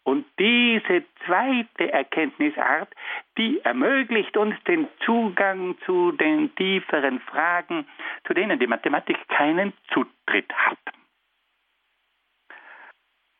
Und 0.04 0.24
diese 0.38 1.04
zweite 1.24 1.92
Erkenntnisart, 1.92 2.88
die 3.36 3.60
ermöglicht 3.64 4.36
uns 4.36 4.54
den 4.64 4.86
Zugang 5.04 5.76
zu 5.84 6.12
den 6.12 6.54
tieferen 6.54 7.18
Fragen, 7.20 7.88
zu 8.24 8.32
denen 8.32 8.60
die 8.60 8.68
Mathematik 8.68 9.16
keinen 9.28 9.72
Zutritt 9.92 10.52
hat. 10.52 10.78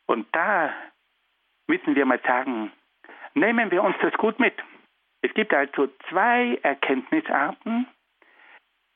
Und 0.07 0.27
da 0.35 0.73
müssen 1.69 1.95
wir 1.95 2.05
mal 2.05 2.21
sagen, 2.27 2.73
nehmen 3.35 3.71
wir 3.71 3.83
uns 3.85 3.97
das 4.01 4.15
gut 4.15 4.41
mit. 4.41 4.55
Es 5.23 5.33
gibt 5.35 5.53
also 5.55 5.89
zwei 6.09 6.59
Erkenntnisarten. 6.63 7.87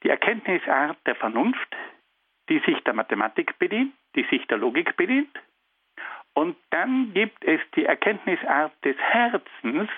Die 0.03 0.09
Erkenntnisart 0.09 0.97
der 1.07 1.15
Vernunft, 1.15 1.77
die 2.51 2.59
sich 2.67 2.83
der 2.85 2.95
Mathematik 2.95 3.59
bedient, 3.59 3.95
die 4.17 4.25
sich 4.25 4.47
der 4.49 4.59
Logik 4.59 4.97
bedient. 4.97 5.31
Und 6.35 6.57
dann 6.71 7.15
gibt 7.15 7.45
es 7.45 7.61
die 7.77 7.85
Erkenntnisart 7.85 8.73
des 8.85 8.97
Herzens, 8.99 9.89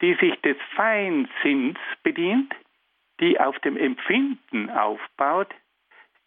die 0.00 0.14
sich 0.14 0.40
des 0.40 0.56
Feinsinns 0.74 1.78
bedient, 2.02 2.54
die 3.20 3.38
auf 3.38 3.58
dem 3.60 3.76
Empfinden 3.76 4.70
aufbaut, 4.70 5.54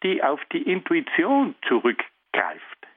die 0.03 0.23
auf 0.23 0.43
die 0.53 0.61
Intuition 0.61 1.55
zurückgreift. 1.67 2.87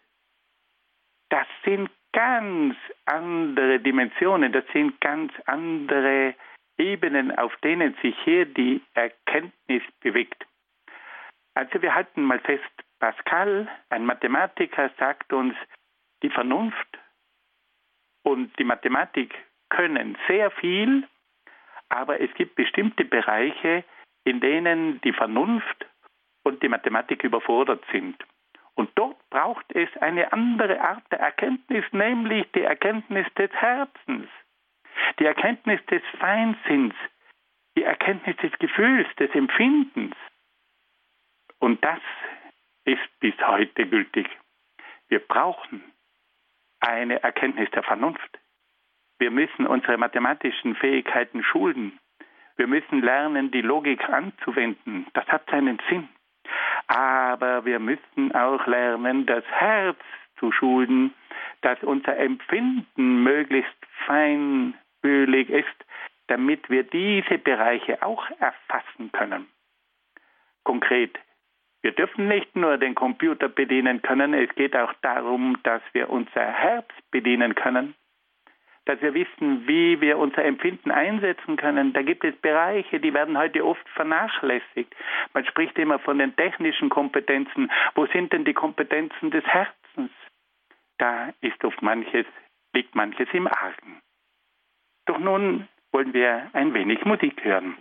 Das 1.30 1.46
sind 1.64 1.90
ganz 2.12 2.76
andere 3.06 3.80
Dimensionen, 3.80 4.52
das 4.52 4.64
sind 4.72 5.00
ganz 5.00 5.32
andere 5.46 6.34
Ebenen, 6.78 7.36
auf 7.36 7.54
denen 7.56 7.94
sich 8.02 8.16
hier 8.24 8.46
die 8.46 8.80
Erkenntnis 8.94 9.82
bewegt. 10.00 10.46
Also 11.58 11.82
wir 11.82 11.92
halten 11.92 12.22
mal 12.22 12.38
fest, 12.38 12.62
Pascal, 13.00 13.66
ein 13.90 14.06
Mathematiker, 14.06 14.92
sagt 14.96 15.32
uns, 15.32 15.56
die 16.22 16.30
Vernunft 16.30 16.86
und 18.22 18.56
die 18.60 18.64
Mathematik 18.64 19.34
können 19.68 20.16
sehr 20.28 20.52
viel, 20.52 21.08
aber 21.88 22.20
es 22.20 22.32
gibt 22.34 22.54
bestimmte 22.54 23.04
Bereiche, 23.04 23.82
in 24.22 24.38
denen 24.38 25.00
die 25.00 25.12
Vernunft 25.12 25.84
und 26.44 26.62
die 26.62 26.68
Mathematik 26.68 27.24
überfordert 27.24 27.84
sind. 27.90 28.16
Und 28.76 28.90
dort 28.94 29.18
braucht 29.28 29.66
es 29.74 29.88
eine 29.96 30.32
andere 30.32 30.80
Art 30.80 31.02
der 31.10 31.18
Erkenntnis, 31.18 31.84
nämlich 31.90 32.46
die 32.52 32.62
Erkenntnis 32.62 33.26
des 33.34 33.50
Herzens, 33.50 34.28
die 35.18 35.24
Erkenntnis 35.24 35.84
des 35.86 36.02
Feinsinns, 36.20 36.94
die 37.76 37.82
Erkenntnis 37.82 38.36
des 38.36 38.52
Gefühls, 38.60 39.08
des 39.16 39.34
Empfindens. 39.34 40.14
Und 41.58 41.84
das 41.84 42.00
ist 42.84 43.20
bis 43.20 43.34
heute 43.46 43.86
gültig. 43.86 44.28
Wir 45.08 45.20
brauchen 45.20 45.82
eine 46.80 47.22
Erkenntnis 47.22 47.70
der 47.70 47.82
Vernunft. 47.82 48.38
Wir 49.18 49.30
müssen 49.30 49.66
unsere 49.66 49.98
mathematischen 49.98 50.76
Fähigkeiten 50.76 51.42
schulen. 51.42 51.98
Wir 52.56 52.66
müssen 52.66 53.02
lernen, 53.02 53.50
die 53.50 53.62
Logik 53.62 54.08
anzuwenden. 54.08 55.06
Das 55.14 55.26
hat 55.26 55.48
seinen 55.50 55.80
Sinn. 55.88 56.08
Aber 56.86 57.64
wir 57.64 57.78
müssen 57.78 58.34
auch 58.34 58.66
lernen, 58.66 59.26
das 59.26 59.44
Herz 59.46 59.98
zu 60.38 60.52
schulen, 60.52 61.12
dass 61.62 61.82
unser 61.82 62.16
Empfinden 62.16 63.22
möglichst 63.22 63.76
feinfühlig 64.06 65.50
ist, 65.50 65.84
damit 66.28 66.70
wir 66.70 66.84
diese 66.84 67.38
Bereiche 67.38 68.02
auch 68.02 68.28
erfassen 68.38 69.10
können. 69.12 69.48
Konkret, 70.64 71.18
wir 71.88 71.94
dürfen 71.94 72.28
nicht 72.28 72.54
nur 72.54 72.76
den 72.76 72.94
Computer 72.94 73.48
bedienen 73.48 74.02
können, 74.02 74.34
es 74.34 74.54
geht 74.56 74.76
auch 74.76 74.92
darum, 75.00 75.56
dass 75.62 75.80
wir 75.94 76.10
unser 76.10 76.44
Herz 76.44 76.86
bedienen 77.10 77.54
können, 77.54 77.94
dass 78.84 79.00
wir 79.00 79.14
wissen, 79.14 79.66
wie 79.66 79.98
wir 80.02 80.18
unser 80.18 80.44
Empfinden 80.44 80.90
einsetzen 80.90 81.56
können. 81.56 81.94
Da 81.94 82.02
gibt 82.02 82.24
es 82.24 82.36
Bereiche, 82.42 83.00
die 83.00 83.14
werden 83.14 83.38
heute 83.38 83.64
oft 83.64 83.88
vernachlässigt. 83.94 84.94
Man 85.32 85.46
spricht 85.46 85.78
immer 85.78 85.98
von 85.98 86.18
den 86.18 86.36
technischen 86.36 86.90
Kompetenzen. 86.90 87.70
Wo 87.94 88.04
sind 88.04 88.34
denn 88.34 88.44
die 88.44 88.52
Kompetenzen 88.52 89.30
des 89.30 89.44
Herzens? 89.46 90.10
Da 90.98 91.32
ist 91.40 91.64
oft 91.64 91.80
manches, 91.80 92.26
liegt 92.74 92.94
manches 92.94 93.28
im 93.32 93.46
Argen. 93.46 94.02
Doch 95.06 95.18
nun 95.18 95.66
wollen 95.92 96.12
wir 96.12 96.50
ein 96.52 96.74
wenig 96.74 97.02
Musik 97.06 97.42
hören. 97.42 97.78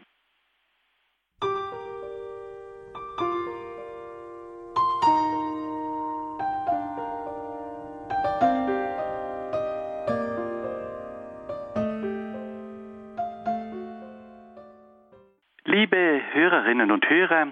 Hörerinnen 16.50 16.92
und 16.92 17.10
Hörer, 17.10 17.48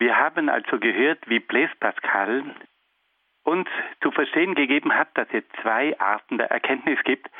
wir 0.00 0.16
haben 0.16 0.48
also 0.48 0.80
gehört, 0.80 1.28
wie 1.28 1.38
Blaise 1.38 1.72
Pascal 1.78 2.42
uns 3.44 3.68
zu 4.02 4.10
verstehen 4.10 4.56
gegeben 4.56 4.92
hat, 4.92 5.06
dass 5.14 5.28
es 5.30 5.44
zwei 5.62 5.96
Arten 6.00 6.38
der 6.38 6.50
Erkenntnis 6.50 6.98
gibt. 7.04 7.30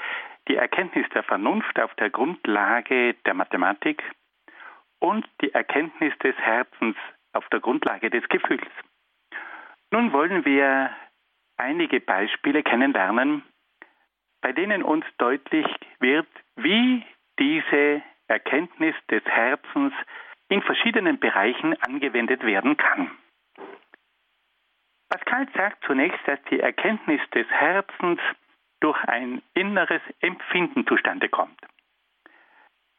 Die 0.46 0.54
Erkenntnis 0.54 1.04
der 1.12 1.24
Vernunft 1.24 1.80
auf 1.80 1.92
der 1.96 2.10
Grundlage 2.10 3.14
der 3.26 3.34
Mathematik 3.34 4.00
und 5.00 5.26
die 5.40 5.52
Erkenntnis 5.52 6.16
des 6.20 6.36
Herzens 6.36 6.96
auf 7.32 7.48
der 7.48 7.58
Grundlage 7.58 8.08
des 8.08 8.22
Gefühls. 8.28 8.70
Nun 9.90 10.12
wollen 10.12 10.44
wir 10.44 10.90
einige 11.56 12.00
Beispiele 12.00 12.62
kennenlernen, 12.62 13.42
bei 14.40 14.52
denen 14.52 14.84
uns 14.84 15.04
deutlich 15.18 15.66
wird, 15.98 16.28
wie 16.54 17.04
diese 17.40 18.02
Erkenntnis 18.28 18.94
des 19.10 19.24
Herzens 19.24 19.92
in 20.48 20.62
verschiedenen 20.62 21.18
Bereichen 21.18 21.80
angewendet 21.82 22.44
werden 22.44 22.76
kann. 22.76 23.10
Pascal 25.08 25.48
sagt 25.54 25.84
zunächst, 25.84 26.20
dass 26.26 26.42
die 26.50 26.60
Erkenntnis 26.60 27.20
des 27.34 27.46
Herzens 27.48 28.20
durch 28.80 29.02
ein 29.04 29.42
inneres 29.54 30.02
Empfinden 30.20 30.86
zustande 30.86 31.28
kommt. 31.28 31.58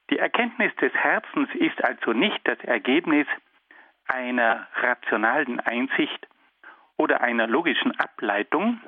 Die 0.10 0.18
Erkenntnis 0.18 0.74
des 0.78 0.94
Herzens 0.94 1.50
ist 1.56 1.84
also 1.84 2.14
nicht 2.14 2.40
das 2.48 2.60
Ergebnis 2.60 3.28
einer 4.08 4.68
rationalen 4.76 5.60
Einsicht 5.60 6.28
oder 6.96 7.22
einer 7.22 7.46
logischen 7.46 7.98
Ableitung, 8.00 8.82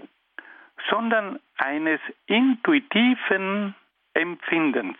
sondern 0.89 1.39
eines 1.57 1.99
intuitiven 2.25 3.75
Empfindens 4.13 4.97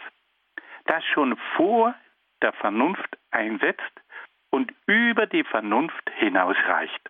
das 0.89 1.06
schon 1.06 1.38
vor 1.56 1.93
der 2.41 2.54
Vernunft 2.54 3.17
einsetzt 3.32 4.02
und 4.49 4.73
über 4.88 5.25
die 5.28 5.43
Vernunft 5.43 6.10
hinausreicht. 6.17 7.10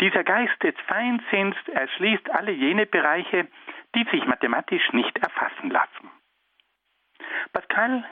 Dieser 0.00 0.22
Geist 0.24 0.62
des 0.62 0.74
Feinsinns 0.86 1.56
erschließt 1.72 2.30
alle 2.30 2.52
jene 2.52 2.86
Bereiche, 2.86 3.48
die 3.94 4.04
sich 4.10 4.24
mathematisch 4.26 4.92
nicht 4.92 5.16
erfassen 5.18 5.70
lassen. 5.70 6.10
Pascal 7.52 8.04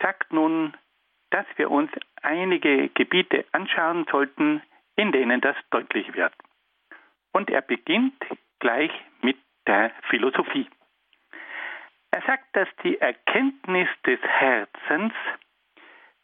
sagt 0.00 0.32
nun, 0.32 0.76
dass 1.30 1.46
wir 1.56 1.70
uns 1.70 1.90
einige 2.22 2.88
Gebiete 2.90 3.44
anschauen 3.52 4.06
sollten, 4.10 4.62
in 4.96 5.12
denen 5.12 5.40
das 5.40 5.56
deutlich 5.70 6.14
wird. 6.14 6.32
Und 7.32 7.50
er 7.50 7.60
beginnt 7.60 8.24
gleich 8.58 8.90
mit 9.20 9.36
der 9.66 9.92
Philosophie. 10.08 10.68
Er 12.16 12.22
sagt, 12.22 12.56
dass 12.56 12.68
die 12.82 12.98
Erkenntnis 12.98 13.90
des 14.06 14.18
Herzens 14.22 15.12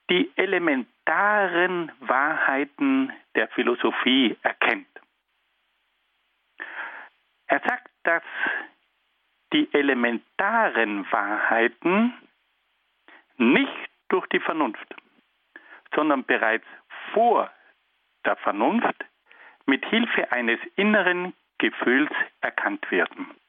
die 0.08 0.32
elementaren 0.36 1.92
Wahrheiten 2.00 3.12
der 3.34 3.48
Philosophie 3.48 4.34
erkennt. 4.42 4.88
Er 7.46 7.60
sagt, 7.60 7.90
dass 8.04 8.22
die 9.52 9.68
elementaren 9.74 11.04
Wahrheiten 11.12 12.14
nicht 13.36 13.90
durch 14.08 14.26
die 14.28 14.40
Vernunft, 14.40 14.94
sondern 15.94 16.24
bereits 16.24 16.66
vor 17.12 17.50
der 18.24 18.36
Vernunft 18.36 18.96
mit 19.66 19.84
Hilfe 19.84 20.32
eines 20.32 20.58
inneren 20.76 21.34
Gefühls 21.58 22.12
erkannt 22.40 22.90
werden. 22.90 23.41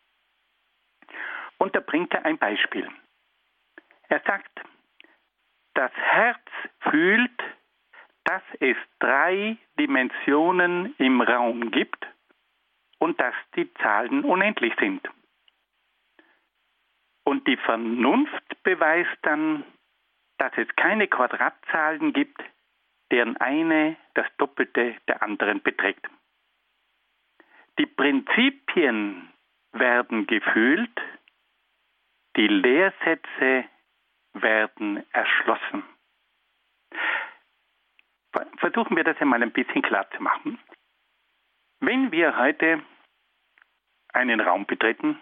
Und 1.63 1.73
da 1.77 1.79
bringt 1.79 2.13
er 2.13 2.25
ein 2.25 2.37
Beispiel. 2.37 2.89
Er 4.09 4.19
sagt, 4.27 4.51
das 5.75 5.93
Herz 5.93 6.41
fühlt, 6.81 7.41
dass 8.25 8.41
es 8.59 8.75
drei 8.99 9.55
Dimensionen 9.79 10.93
im 10.97 11.21
Raum 11.21 11.71
gibt 11.71 12.05
und 12.99 13.17
dass 13.21 13.33
die 13.55 13.73
Zahlen 13.75 14.25
unendlich 14.25 14.73
sind. 14.77 15.07
Und 17.23 17.47
die 17.47 17.55
Vernunft 17.55 18.61
beweist 18.63 19.17
dann, 19.21 19.63
dass 20.39 20.51
es 20.57 20.67
keine 20.75 21.07
Quadratzahlen 21.07 22.11
gibt, 22.11 22.43
deren 23.09 23.37
eine 23.37 23.95
das 24.15 24.27
Doppelte 24.35 24.97
der 25.07 25.23
anderen 25.23 25.61
beträgt. 25.61 26.05
Die 27.79 27.85
Prinzipien 27.85 29.29
werden 29.71 30.27
gefühlt, 30.27 30.91
die 32.35 32.47
Lehrsätze 32.47 33.65
werden 34.33 35.03
erschlossen. 35.11 35.83
Versuchen 38.57 38.95
wir 38.95 39.03
das 39.03 39.17
einmal 39.19 39.43
ein 39.43 39.51
bisschen 39.51 39.81
klar 39.81 40.09
zu 40.11 40.23
machen. 40.23 40.59
Wenn 41.79 42.11
wir 42.11 42.37
heute 42.37 42.81
einen 44.13 44.39
Raum 44.39 44.65
betreten, 44.65 45.19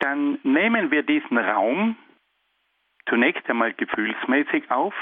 dann 0.00 0.38
nehmen 0.42 0.90
wir 0.90 1.02
diesen 1.02 1.38
Raum 1.38 1.96
zunächst 3.08 3.48
einmal 3.48 3.72
gefühlsmäßig 3.72 4.70
auf. 4.70 4.94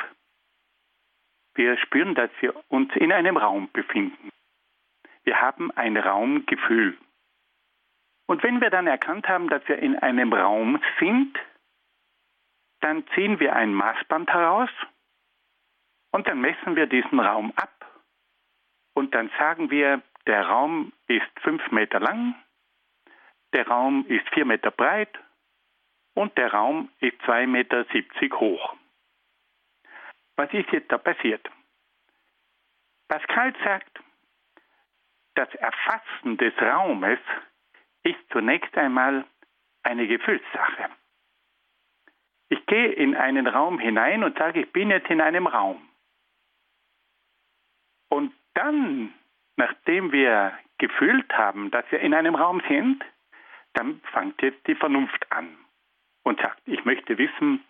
Wir 1.55 1.77
spüren, 1.79 2.15
dass 2.15 2.31
wir 2.41 2.55
uns 2.69 2.95
in 2.97 3.13
einem 3.13 3.37
Raum 3.37 3.71
befinden. 3.73 4.31
Wir 5.25 5.41
haben 5.41 5.71
ein 5.73 5.97
Raumgefühl. 5.97 6.99
Und 8.27 8.43
wenn 8.43 8.61
wir 8.61 8.71
dann 8.71 8.87
erkannt 8.87 9.29
haben, 9.29 9.49
dass 9.49 9.67
wir 9.69 9.79
in 9.79 9.99
einem 9.99 10.33
Raum 10.33 10.81
sind, 10.99 11.39
dann 12.81 13.07
ziehen 13.15 13.41
wir 13.41 13.55
ein 13.55 13.73
Maßband 13.75 14.31
heraus 14.31 14.71
und 16.11 16.27
dann 16.29 16.41
messen 16.41 16.77
wir 16.77 16.87
diesen 16.87 17.21
Raum 17.21 17.53
ab. 17.57 17.71
Und 18.95 19.15
dann 19.15 19.31
sagen 19.39 19.71
wir, 19.71 20.03
der 20.27 20.47
Raum 20.47 20.93
ist 21.07 21.29
fünf 21.41 21.71
Meter 21.71 22.01
lang, 22.01 22.35
der 23.53 23.67
Raum 23.69 24.07
ist 24.07 24.29
vier 24.31 24.45
Meter 24.45 24.71
breit 24.71 25.19
und 26.15 26.37
der 26.39 26.53
Raum 26.53 26.91
ist 27.01 27.21
zwei 27.25 27.47
Meter 27.47 27.85
siebzig 27.93 28.33
hoch. 28.35 28.75
Was 30.37 30.53
ist 30.53 30.71
jetzt 30.71 30.91
da 30.91 30.99
passiert? 30.99 31.49
Pascal 33.09 33.55
sagt, 33.63 34.01
das 35.35 35.53
Erfassen 35.55 36.37
des 36.37 36.55
Raumes 36.61 37.19
ist 38.05 38.19
zunächst 38.31 38.77
einmal 38.77 39.25
eine 39.83 40.07
Gefühlssache. 40.07 40.91
Ich 42.49 42.65
gehe 42.67 42.93
in 42.93 43.17
einen 43.17 43.47
Raum 43.47 43.79
hinein 43.79 44.23
und 44.23 44.39
sage, 44.39 44.61
ich 44.61 44.73
bin 44.73 44.91
jetzt 44.91 45.11
in 45.11 45.21
einem 45.21 45.47
Raum. 45.47 45.89
Und 48.11 48.33
dann, 48.55 49.13
nachdem 49.57 50.13
wir 50.13 50.57
gefühlt 50.79 51.33
haben, 51.37 51.71
dass 51.71 51.85
wir 51.91 52.01
in 52.01 52.15
einem 52.15 52.35
Raum 52.35 52.63
sind, 52.69 53.05
dann 53.73 54.01
fängt 54.13 54.41
jetzt 54.43 54.67
die 54.67 54.75
Vernunft 54.75 55.31
an 55.33 55.57
und 56.23 56.41
sagt, 56.41 56.61
ich 56.67 56.85
möchte 56.85 57.19
wissen, 57.19 57.65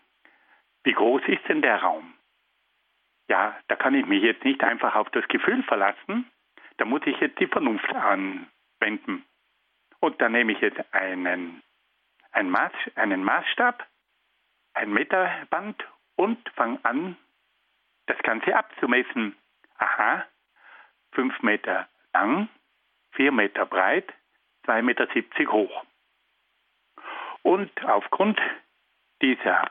wie 0.83 0.93
groß 0.93 1.23
ist 1.27 1.49
denn 1.49 1.63
der 1.63 1.83
Raum? 1.83 2.13
Ja, 3.29 3.59
da 3.69 3.77
kann 3.77 3.95
ich 3.95 4.05
mich 4.05 4.23
jetzt 4.23 4.45
nicht 4.45 4.63
einfach 4.63 4.95
auf 4.97 5.09
das 5.11 5.27
Gefühl 5.29 5.63
verlassen, 5.63 6.31
da 6.77 6.85
muss 6.85 7.03
ich 7.07 7.19
jetzt 7.21 7.39
die 7.41 7.47
Vernunft 7.47 7.89
anwenden. 7.95 9.25
Und 10.05 10.21
dann 10.21 10.33
nehme 10.33 10.53
ich 10.53 10.61
jetzt 10.61 10.79
einen, 10.93 11.63
einen, 12.33 12.51
Maß, 12.51 12.73
einen 12.95 13.25
Maßstab, 13.25 13.87
ein 14.75 14.93
Meterband 14.93 15.83
und 16.17 16.47
fange 16.51 16.79
an, 16.83 17.17
das 18.05 18.19
Ganze 18.19 18.55
abzumessen. 18.55 19.35
Aha, 19.79 20.27
fünf 21.13 21.43
Meter 21.43 21.89
lang, 22.13 22.51
vier 23.13 23.33
Meter 23.33 23.65
breit, 23.65 24.13
zwei 24.67 24.83
Meter 24.83 25.09
siebzig 25.15 25.51
hoch. 25.51 25.87
Und 27.41 27.73
aufgrund 27.87 28.39
dieser 29.23 29.71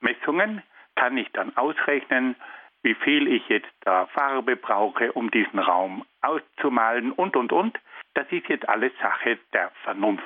Messungen 0.00 0.64
kann 0.96 1.16
ich 1.16 1.30
dann 1.30 1.56
ausrechnen, 1.56 2.34
wie 2.82 2.96
viel 2.96 3.28
ich 3.28 3.48
jetzt 3.48 3.70
da 3.82 4.06
Farbe 4.06 4.56
brauche, 4.56 5.12
um 5.12 5.30
diesen 5.30 5.60
Raum 5.60 6.04
auszumalen 6.22 7.12
und, 7.12 7.36
und, 7.36 7.52
und. 7.52 7.78
Das 8.14 8.30
ist 8.30 8.48
jetzt 8.48 8.68
alles 8.68 8.92
Sache 9.00 9.38
der 9.52 9.70
Vernunft. 9.82 10.24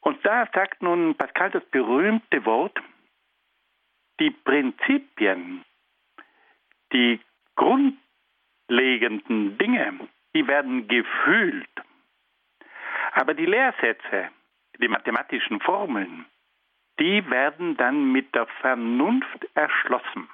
Und 0.00 0.24
da 0.24 0.48
sagt 0.54 0.82
nun 0.82 1.16
Pascal 1.16 1.50
das 1.50 1.64
berühmte 1.66 2.44
Wort, 2.44 2.78
die 4.20 4.30
Prinzipien, 4.30 5.64
die 6.92 7.20
grundlegenden 7.56 9.58
Dinge, 9.58 10.08
die 10.34 10.46
werden 10.46 10.86
gefühlt. 10.86 11.68
Aber 13.12 13.34
die 13.34 13.46
Lehrsätze, 13.46 14.30
die 14.78 14.88
mathematischen 14.88 15.60
Formeln, 15.60 16.26
die 17.00 17.28
werden 17.30 17.76
dann 17.76 18.12
mit 18.12 18.34
der 18.34 18.46
Vernunft 18.60 19.46
erschlossen. 19.54 20.28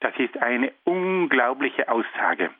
Das 0.00 0.16
ist 0.18 0.36
eine 0.38 0.72
unglaubliche 0.84 1.88
Aussage. 1.88 2.50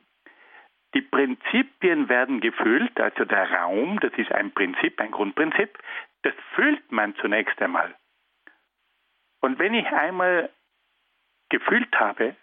Die 0.95 1.03
Prinzipien 1.03 2.09
werden 2.09 2.41
gefüllt, 2.41 2.99
also 2.99 3.25
der 3.25 3.51
Raum, 3.53 4.01
das 4.01 4.13
ist 4.15 4.33
ein 4.33 4.53
Prinzip, 4.53 5.01
ein 5.01 5.11
Grundprinzip, 5.11 5.79
das 6.23 6.35
füllt 6.55 6.91
man 6.91 7.15
zunächst 7.17 7.61
einmal. 7.61 7.95
Und 9.41 9.59
wenn 9.59 9.75
ich 9.75 9.87
einmal 9.87 10.51
gefühlt 11.51 11.95
habe, 11.99 12.37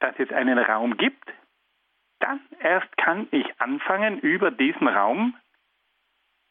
dass 0.00 0.18
es 0.18 0.30
einen 0.32 0.58
Raum 0.58 0.96
gibt, 0.96 1.32
dann 2.18 2.40
erst 2.60 2.96
kann 2.96 3.28
ich 3.30 3.60
anfangen, 3.60 4.18
über 4.18 4.50
diesen 4.50 4.88
Raum 4.88 5.36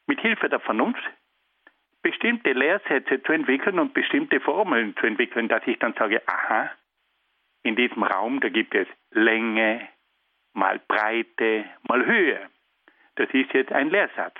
mit 0.06 0.20
Hilfe 0.20 0.48
der 0.48 0.60
Vernunft 0.60 1.02
bestimmte 2.02 2.52
Lehrsätze 2.52 3.22
zu 3.22 3.32
entwickeln 3.32 3.78
und 3.78 3.94
bestimmte 3.94 4.40
Formeln 4.40 4.96
zu 4.96 5.06
entwickeln, 5.06 5.48
dass 5.48 5.66
ich 5.66 5.78
dann 5.78 5.94
sage, 5.94 6.20
aha, 6.26 6.70
in 7.62 7.76
diesem 7.76 8.02
Raum, 8.02 8.40
da 8.40 8.48
gibt 8.48 8.74
es 8.74 8.88
Länge, 9.10 9.88
mal 10.54 10.80
Breite, 10.88 11.64
mal 11.88 12.04
Höhe. 12.04 12.48
Das 13.16 13.28
ist 13.30 13.52
jetzt 13.52 13.72
ein 13.72 13.90
Lehrsatz. 13.90 14.36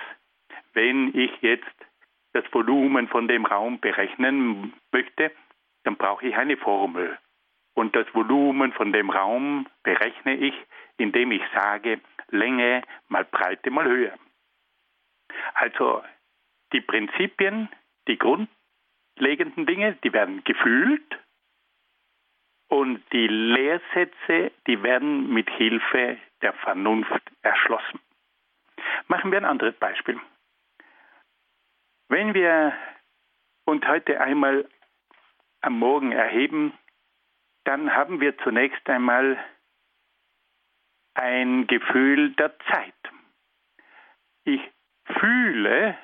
Wenn 0.73 1.17
ich 1.17 1.31
jetzt 1.41 1.65
das 2.33 2.43
Volumen 2.51 3.07
von 3.07 3.27
dem 3.27 3.45
Raum 3.45 3.79
berechnen 3.79 4.73
möchte, 4.91 5.31
dann 5.83 5.97
brauche 5.97 6.25
ich 6.25 6.35
eine 6.35 6.57
Formel. 6.57 7.17
Und 7.75 7.95
das 7.95 8.07
Volumen 8.13 8.71
von 8.73 8.91
dem 8.91 9.09
Raum 9.09 9.67
berechne 9.83 10.35
ich, 10.35 10.55
indem 10.97 11.31
ich 11.31 11.41
sage 11.53 11.99
Länge 12.29 12.81
mal 13.09 13.25
Breite 13.25 13.69
mal 13.69 13.85
Höhe. 13.85 14.13
Also 15.55 16.03
die 16.71 16.81
Prinzipien, 16.81 17.69
die 18.07 18.17
grundlegenden 18.17 19.65
Dinge, 19.65 19.97
die 20.03 20.13
werden 20.13 20.43
gefühlt 20.43 21.19
und 22.73 23.03
die 23.11 23.27
Lehrsätze, 23.27 24.51
die 24.65 24.81
werden 24.81 25.31
mit 25.31 25.47
Hilfe 25.47 26.17
der 26.41 26.53
Vernunft 26.53 27.21
erschlossen. 27.43 27.99
Machen 29.07 29.31
wir 29.31 29.37
ein 29.37 29.45
anderes 29.45 29.75
Beispiel. 29.75 30.19
Wenn 32.09 32.33
wir 32.33 32.73
uns 33.65 33.85
heute 33.85 34.19
einmal 34.19 34.67
am 35.61 35.77
Morgen 35.77 36.13
erheben, 36.13 36.73
dann 37.63 37.93
haben 37.93 38.19
wir 38.19 38.39
zunächst 38.39 38.89
einmal 38.89 39.37
ein 41.13 41.67
Gefühl 41.67 42.31
der 42.31 42.57
Zeit. 42.71 42.95
Ich 44.45 44.61
fühle, 45.19 45.95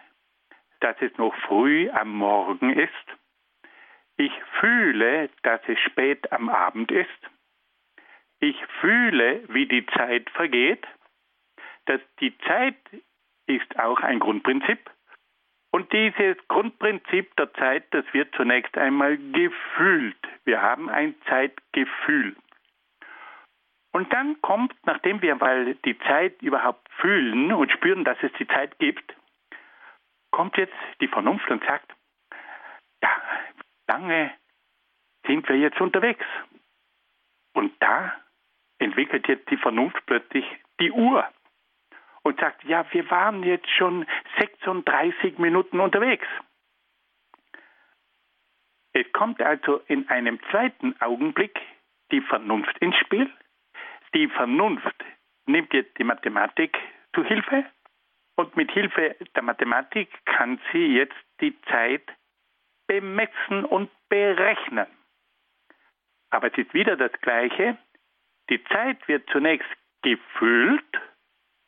dass 0.82 0.96
es 1.02 1.18
noch 1.18 1.34
früh 1.48 1.90
am 1.90 2.12
Morgen 2.12 2.78
ist 2.78 3.19
ich 4.20 4.34
fühle, 4.60 5.30
dass 5.44 5.62
es 5.68 5.80
spät 5.80 6.32
am 6.34 6.50
Abend 6.50 6.92
ist. 6.92 7.30
Ich 8.42 8.58
fühle, 8.82 9.42
wie 9.48 9.66
die 9.66 9.86
Zeit 9.86 10.30
vergeht. 10.32 10.86
Dass 11.86 12.02
die 12.20 12.38
Zeit 12.40 12.76
ist 13.48 13.80
auch 13.80 14.02
ein 14.02 14.20
Grundprinzip. 14.20 14.90
Und 15.72 15.94
dieses 15.94 16.36
Grundprinzip 16.50 17.34
der 17.38 17.54
Zeit, 17.54 17.86
das 17.92 18.04
wird 18.12 18.36
zunächst 18.36 18.78
einmal 18.78 19.18
gefühlt. 19.18 20.18
Wir 20.44 20.62
haben 20.62 20.90
ein 20.90 21.16
Zeitgefühl. 21.30 22.36
Und 23.94 24.12
dann 24.12 24.42
kommt, 24.42 24.76
nachdem 24.86 25.22
wir 25.22 25.36
mal 25.36 25.76
die 25.86 25.98
Zeit 26.00 26.42
überhaupt 26.42 26.90
fühlen 27.00 27.54
und 27.54 27.72
spüren, 27.72 28.04
dass 28.04 28.18
es 28.22 28.34
die 28.34 28.48
Zeit 28.48 28.78
gibt, 28.80 29.16
kommt 30.32 30.58
jetzt 30.58 30.76
die 31.00 31.08
Vernunft 31.08 31.50
und 31.50 31.64
sagt, 31.64 31.94
ja, 33.02 33.10
lange 33.90 34.32
sind 35.26 35.50
wir 35.50 35.58
jetzt 35.58 35.82
unterwegs? 35.82 36.26
Und 37.54 37.74
da 37.80 38.14
entwickelt 38.78 39.28
jetzt 39.28 39.50
die 39.50 39.58
Vernunft 39.58 40.06
plötzlich 40.06 40.46
die 40.80 40.92
Uhr. 40.92 41.28
und 42.22 42.40
sagt, 42.40 42.64
ja, 42.66 42.86
wir 42.92 43.10
waren 43.10 43.44
jetzt 43.44 43.70
schon 43.70 44.06
36 44.38 45.40
Minuten 45.40 45.80
unterwegs. 45.80 46.28
Es 48.94 49.10
kommt 49.14 49.42
also 49.42 49.82
in 49.88 50.08
einem 50.10 50.40
zweiten 50.52 51.00
Augenblick 51.02 51.60
die 52.12 52.22
Vernunft 52.22 52.78
ins 52.80 52.98
Spiel. 52.98 53.32
Die 54.14 54.28
Vernunft 54.28 54.98
nimmt 55.46 55.74
jetzt 55.74 55.98
die 55.98 56.04
Mathematik 56.04 56.78
zu 57.16 57.24
Hilfe 57.24 57.66
und 58.36 58.56
mit 58.58 58.72
Hilfe 58.72 59.16
der 59.36 59.44
Mathematik 59.44 60.10
kann 60.26 60.60
sie 60.72 60.98
jetzt 60.98 61.18
die 61.40 61.60
Zeit 61.64 62.04
bemessen 62.90 63.66
und 63.66 63.90
berechnen. 64.10 64.88
Aber 66.32 66.48
es 66.48 66.58
ist 66.58 66.74
wieder 66.74 66.98
das 66.98 67.12
Gleiche. 67.22 67.78
Die 68.50 68.64
Zeit 68.66 69.08
wird 69.08 69.30
zunächst 69.30 69.70
gefüllt 70.02 71.00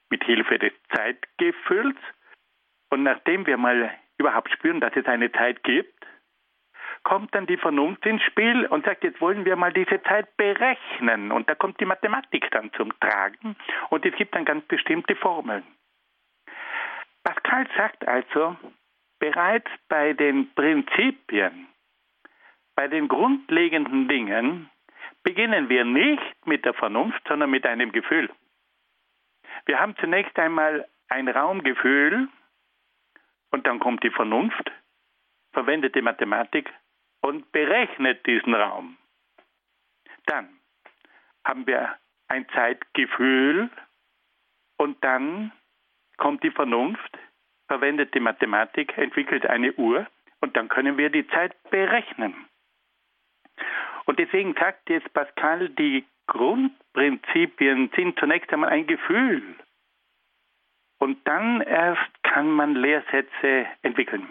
mit 0.10 0.24
Hilfe 0.24 0.58
des 0.58 0.74
Zeitgefülls 0.96 1.98
und 2.90 3.04
nachdem 3.04 3.46
wir 3.46 3.58
mal 3.58 3.92
überhaupt 4.18 4.52
spüren, 4.52 4.82
dass 4.82 4.96
es 4.96 5.06
eine 5.06 5.32
Zeit 5.32 5.64
gibt, 5.64 6.06
kommt 7.04 7.34
dann 7.34 7.46
die 7.48 7.58
Vernunft 7.58 8.06
ins 8.06 8.24
Spiel 8.24 8.66
und 8.66 8.86
sagt, 8.86 9.04
jetzt 9.04 9.22
wollen 9.22 9.46
wir 9.46 9.56
mal 9.56 9.74
diese 9.74 10.02
Zeit 10.04 10.36
berechnen. 10.38 11.32
Und 11.32 11.50
da 11.50 11.56
kommt 11.56 11.80
die 11.80 11.86
Mathematik 11.86 12.50
dann 12.52 12.72
zum 12.74 12.92
Tragen 13.00 13.56
und 13.90 14.06
es 14.06 14.16
gibt 14.16 14.36
dann 14.36 14.46
ganz 14.46 14.66
bestimmte 14.66 15.16
Formeln. 15.16 15.64
Pascal 17.24 17.68
sagt 17.78 18.08
also, 18.08 18.58
bereits 19.22 19.70
bei 19.88 20.14
den 20.14 20.52
Prinzipien, 20.56 21.68
bei 22.76 22.88
den 22.88 23.08
grundlegenden 23.08 24.08
Dingen, 24.08 24.70
beginnen 25.22 25.70
wir 25.70 25.86
nicht 25.86 26.48
mit 26.48 26.66
der 26.66 26.74
Vernunft, 26.74 27.22
sondern 27.28 27.52
mit 27.52 27.64
einem 27.68 27.92
Gefühl. 27.92 28.32
Wir 29.66 29.80
haben 29.80 29.96
zunächst 29.98 30.38
einmal 30.40 30.88
ein 31.08 31.28
Raumgefühl 31.28 32.30
und 33.52 33.68
dann 33.68 33.78
kommt 33.80 34.04
die 34.04 34.10
Vernunft, 34.10 34.72
verwendet 35.54 35.94
die 35.94 36.02
Mathematik 36.02 36.74
und 37.22 37.52
berechnet 37.52 38.26
diesen 38.26 38.56
Raum. 38.56 38.98
Dann 40.26 40.50
haben 41.46 41.68
wir 41.68 41.96
ein 42.28 42.50
Zeitgefühl 42.50 43.70
und 44.78 45.04
dann 45.04 45.52
kommt 46.18 46.44
die 46.44 46.52
Vernunft, 46.52 47.20
verwendet 47.72 48.14
die 48.14 48.20
Mathematik, 48.20 48.98
entwickelt 48.98 49.46
eine 49.46 49.72
Uhr 49.76 50.06
und 50.42 50.58
dann 50.58 50.68
können 50.68 50.98
wir 50.98 51.10
die 51.10 51.26
Zeit 51.28 51.54
berechnen. 51.70 52.36
Und 54.04 54.20
deswegen 54.20 54.54
sagt 54.56 54.90
jetzt 54.90 55.14
Pascal, 55.14 55.70
die 55.70 56.04
Grundprinzipien 56.28 57.90
sind 57.96 58.20
zunächst 58.20 58.52
einmal 58.52 58.72
ein 58.72 58.88
Gefühl. 58.88 59.56
Und 61.00 61.26
dann 61.26 61.62
erst 61.62 62.12
kann 62.24 62.52
man 62.52 62.76
Lehrsätze 62.76 63.68
entwickeln. 63.84 64.28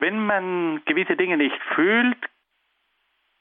Wenn 0.00 0.26
man 0.26 0.84
gewisse 0.84 1.16
Dinge 1.16 1.36
nicht 1.36 1.62
fühlt, 1.76 2.18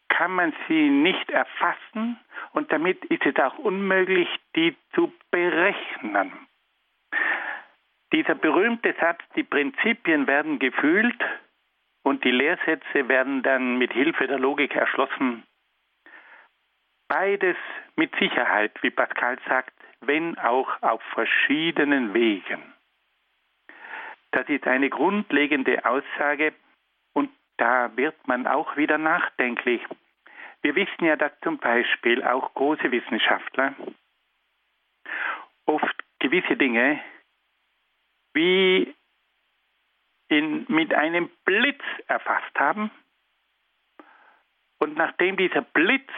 kann 0.09 0.31
man 0.31 0.53
sie 0.67 0.89
nicht 0.89 1.31
erfassen 1.31 2.19
und 2.53 2.71
damit 2.71 3.03
ist 3.05 3.25
es 3.25 3.35
auch 3.37 3.57
unmöglich, 3.57 4.29
die 4.55 4.75
zu 4.93 5.11
berechnen. 5.31 6.31
Dieser 8.15 8.35
berühmte 8.35 8.95
Satz, 8.97 9.19
die 9.35 9.43
Prinzipien 9.43 10.25
werden 10.25 10.57
gefühlt 10.57 11.21
und 12.01 12.23
die 12.23 12.31
Lehrsätze 12.31 13.09
werden 13.09 13.43
dann 13.43 13.77
mit 13.77 13.91
Hilfe 13.91 14.25
der 14.25 14.39
Logik 14.39 14.73
erschlossen. 14.73 15.43
Beides 17.09 17.57
mit 17.97 18.15
Sicherheit, 18.15 18.71
wie 18.81 18.91
Pascal 18.91 19.37
sagt, 19.49 19.73
wenn 19.99 20.37
auch 20.37 20.81
auf 20.81 21.03
verschiedenen 21.13 22.13
Wegen. 22.13 22.63
Das 24.31 24.47
ist 24.47 24.65
eine 24.65 24.89
grundlegende 24.89 25.83
Aussage 25.83 26.53
und 27.11 27.29
da 27.57 27.97
wird 27.97 28.15
man 28.29 28.47
auch 28.47 28.77
wieder 28.77 28.97
nachdenklich. 28.97 29.81
Wir 30.61 30.73
wissen 30.75 31.03
ja, 31.03 31.17
dass 31.17 31.37
zum 31.41 31.57
Beispiel 31.57 32.23
auch 32.23 32.53
große 32.53 32.89
Wissenschaftler 32.91 33.75
oft 35.65 36.01
gewisse 36.19 36.55
Dinge 36.55 37.01
wie 38.35 38.93
in, 40.27 40.65
mit 40.67 40.93
einem 40.93 41.29
Blitz 41.45 41.81
erfasst 42.07 42.59
haben. 42.59 42.91
Und 44.77 44.95
nachdem 44.97 45.37
dieser 45.37 45.61
Blitz 45.61 46.11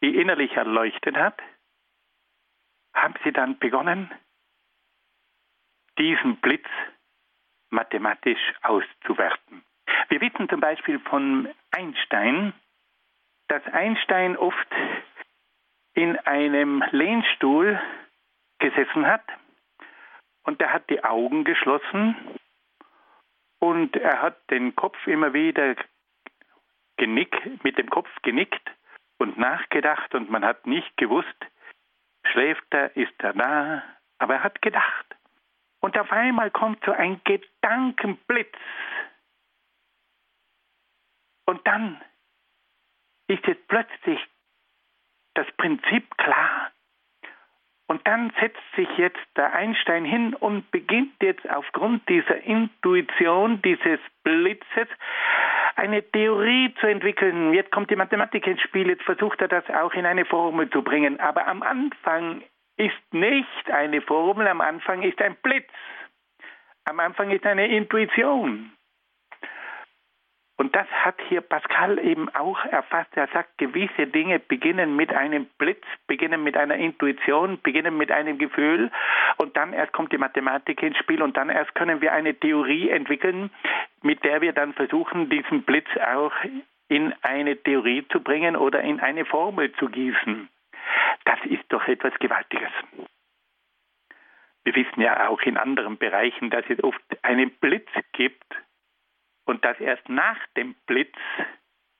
sie 0.00 0.14
innerlich 0.14 0.52
erleuchtet 0.52 1.16
hat, 1.16 1.40
haben 2.94 3.14
sie 3.24 3.32
dann 3.32 3.58
begonnen, 3.58 4.10
diesen 5.98 6.36
Blitz 6.36 6.68
mathematisch 7.70 8.52
auszuwerten. 8.62 9.64
Wir 10.08 10.20
wissen 10.20 10.48
zum 10.48 10.60
Beispiel 10.60 10.98
von 11.00 11.48
Einstein, 11.70 12.52
dass 13.48 13.64
Einstein 13.68 14.36
oft 14.36 14.68
in 15.94 16.18
einem 16.18 16.84
Lehnstuhl 16.90 17.80
gesessen 18.58 19.06
hat 19.06 19.24
und 20.46 20.60
er 20.62 20.72
hat 20.72 20.88
die 20.88 21.02
Augen 21.04 21.44
geschlossen 21.44 22.16
und 23.58 23.96
er 23.96 24.22
hat 24.22 24.50
den 24.50 24.74
Kopf 24.76 24.96
immer 25.06 25.34
wieder 25.34 25.74
genickt, 26.96 27.64
mit 27.64 27.76
dem 27.78 27.90
Kopf 27.90 28.08
genickt 28.22 28.70
und 29.18 29.38
nachgedacht 29.38 30.14
und 30.14 30.30
man 30.30 30.44
hat 30.44 30.66
nicht 30.66 30.96
gewusst, 30.96 31.36
schläft 32.24 32.66
er, 32.70 32.96
ist 32.96 33.12
er 33.18 33.32
da, 33.34 33.82
aber 34.18 34.34
er 34.34 34.44
hat 34.44 34.62
gedacht. 34.62 35.06
Und 35.80 35.98
auf 35.98 36.10
einmal 36.10 36.50
kommt 36.50 36.82
so 36.84 36.92
ein 36.92 37.20
Gedankenblitz. 37.24 38.56
Und 41.44 41.64
dann 41.66 42.00
ist 43.28 43.46
jetzt 43.46 43.68
plötzlich 43.68 44.20
das 45.34 45.46
Prinzip 45.58 46.16
klar. 46.16 46.72
Und 47.88 48.06
dann 48.06 48.32
setzt 48.40 48.62
sich 48.74 48.88
jetzt 48.96 49.20
der 49.36 49.52
Einstein 49.54 50.04
hin 50.04 50.34
und 50.34 50.70
beginnt 50.72 51.22
jetzt 51.22 51.48
aufgrund 51.48 52.08
dieser 52.08 52.42
Intuition, 52.42 53.62
dieses 53.62 54.00
Blitzes, 54.24 54.88
eine 55.76 56.02
Theorie 56.02 56.74
zu 56.80 56.88
entwickeln. 56.88 57.54
Jetzt 57.54 57.70
kommt 57.70 57.90
die 57.90 57.96
Mathematik 57.96 58.46
ins 58.46 58.60
Spiel, 58.62 58.88
jetzt 58.88 59.04
versucht 59.04 59.40
er 59.40 59.48
das 59.48 59.68
auch 59.70 59.92
in 59.94 60.04
eine 60.04 60.24
Formel 60.24 60.68
zu 60.70 60.82
bringen. 60.82 61.20
Aber 61.20 61.46
am 61.46 61.62
Anfang 61.62 62.42
ist 62.76 63.12
nicht 63.12 63.70
eine 63.70 64.00
Formel, 64.00 64.48
am 64.48 64.60
Anfang 64.60 65.02
ist 65.02 65.20
ein 65.22 65.36
Blitz. 65.42 65.70
Am 66.86 66.98
Anfang 66.98 67.30
ist 67.30 67.46
eine 67.46 67.68
Intuition. 67.68 68.72
Und 70.58 70.74
das 70.74 70.86
hat 70.88 71.16
hier 71.28 71.42
Pascal 71.42 71.98
eben 71.98 72.30
auch 72.30 72.64
erfasst. 72.64 73.14
Er 73.14 73.28
sagt, 73.28 73.58
gewisse 73.58 74.06
Dinge 74.06 74.38
beginnen 74.38 74.96
mit 74.96 75.12
einem 75.12 75.46
Blitz, 75.58 75.84
beginnen 76.06 76.42
mit 76.42 76.56
einer 76.56 76.76
Intuition, 76.76 77.60
beginnen 77.60 77.96
mit 77.98 78.10
einem 78.10 78.38
Gefühl 78.38 78.90
und 79.36 79.54
dann 79.56 79.74
erst 79.74 79.92
kommt 79.92 80.12
die 80.12 80.18
Mathematik 80.18 80.82
ins 80.82 80.96
Spiel 80.96 81.22
und 81.22 81.36
dann 81.36 81.50
erst 81.50 81.74
können 81.74 82.00
wir 82.00 82.12
eine 82.12 82.34
Theorie 82.34 82.88
entwickeln, 82.88 83.50
mit 84.02 84.24
der 84.24 84.40
wir 84.40 84.54
dann 84.54 84.72
versuchen, 84.72 85.28
diesen 85.28 85.62
Blitz 85.62 85.88
auch 85.98 86.32
in 86.88 87.12
eine 87.20 87.56
Theorie 87.56 88.06
zu 88.08 88.20
bringen 88.20 88.56
oder 88.56 88.80
in 88.80 89.00
eine 89.00 89.26
Formel 89.26 89.72
zu 89.72 89.88
gießen. 89.88 90.48
Das 91.24 91.38
ist 91.44 91.64
doch 91.68 91.86
etwas 91.86 92.14
Gewaltiges. 92.18 92.70
Wir 94.64 94.74
wissen 94.74 95.00
ja 95.00 95.28
auch 95.28 95.42
in 95.42 95.58
anderen 95.58 95.98
Bereichen, 95.98 96.48
dass 96.50 96.64
es 96.68 96.82
oft 96.82 97.02
einen 97.22 97.50
Blitz 97.50 97.88
gibt 98.12 98.42
und 99.46 99.64
dass 99.64 99.80
erst 99.80 100.08
nach 100.08 100.38
dem 100.56 100.74
Blitz 100.86 101.16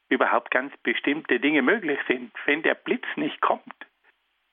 überhaupt 0.09 0.51
ganz 0.51 0.77
bestimmte 0.79 1.41
Dinge 1.41 1.63
möglich 1.63 1.99
sind. 2.07 2.33
Wenn 2.45 2.63
der 2.63 2.75
Blitz 2.75 3.07
nicht 3.17 3.41
kommt, 3.41 3.75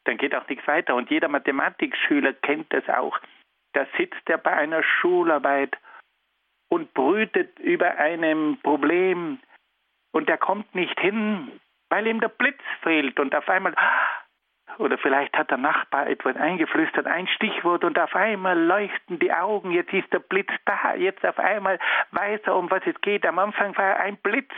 dann 0.05 0.17
geht 0.17 0.33
auch 0.33 0.47
nichts 0.47 0.67
weiter. 0.67 0.95
Und 0.95 1.09
jeder 1.09 1.27
Mathematikschüler 1.27 2.33
kennt 2.33 2.71
das 2.73 2.87
auch. 2.89 3.19
Da 3.73 3.85
sitzt 3.97 4.29
er 4.29 4.37
bei 4.37 4.53
einer 4.53 4.83
Schularbeit 4.83 5.77
und 6.69 6.93
brütet 6.93 7.59
über 7.59 7.97
einem 7.97 8.57
Problem 8.63 9.39
und 10.11 10.29
er 10.29 10.37
kommt 10.37 10.73
nicht 10.73 10.99
hin, 10.99 11.59
weil 11.89 12.07
ihm 12.07 12.19
der 12.19 12.29
Blitz 12.29 12.61
fehlt 12.81 13.19
und 13.19 13.35
auf 13.35 13.47
einmal 13.49 13.75
oder 14.77 14.97
vielleicht 14.97 15.37
hat 15.37 15.51
der 15.51 15.57
Nachbar 15.57 16.07
etwas 16.07 16.35
eingeflüstert, 16.35 17.07
ein 17.07 17.27
Stichwort 17.27 17.83
und 17.83 17.97
auf 17.99 18.15
einmal 18.15 18.59
leuchten 18.59 19.19
die 19.19 19.31
Augen, 19.31 19.71
jetzt 19.71 19.93
ist 19.93 20.11
der 20.11 20.19
Blitz 20.19 20.51
da, 20.65 20.95
jetzt 20.95 21.25
auf 21.25 21.39
einmal 21.39 21.79
weiß 22.11 22.41
er, 22.45 22.55
um 22.55 22.69
was 22.71 22.81
es 22.85 22.99
geht. 23.01 23.25
Am 23.25 23.39
Anfang 23.39 23.75
war 23.77 23.85
er 23.85 23.99
ein 23.99 24.17
Blitz. 24.17 24.51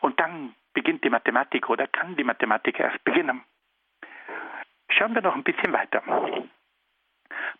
Und 0.00 0.18
dann 0.20 0.54
beginnt 0.72 1.04
die 1.04 1.10
Mathematik 1.10 1.68
oder 1.68 1.86
kann 1.86 2.16
die 2.16 2.24
Mathematik 2.24 2.78
erst 2.78 3.02
beginnen. 3.04 3.42
Schauen 4.90 5.14
wir 5.14 5.22
noch 5.22 5.34
ein 5.34 5.44
bisschen 5.44 5.72
weiter. 5.72 6.02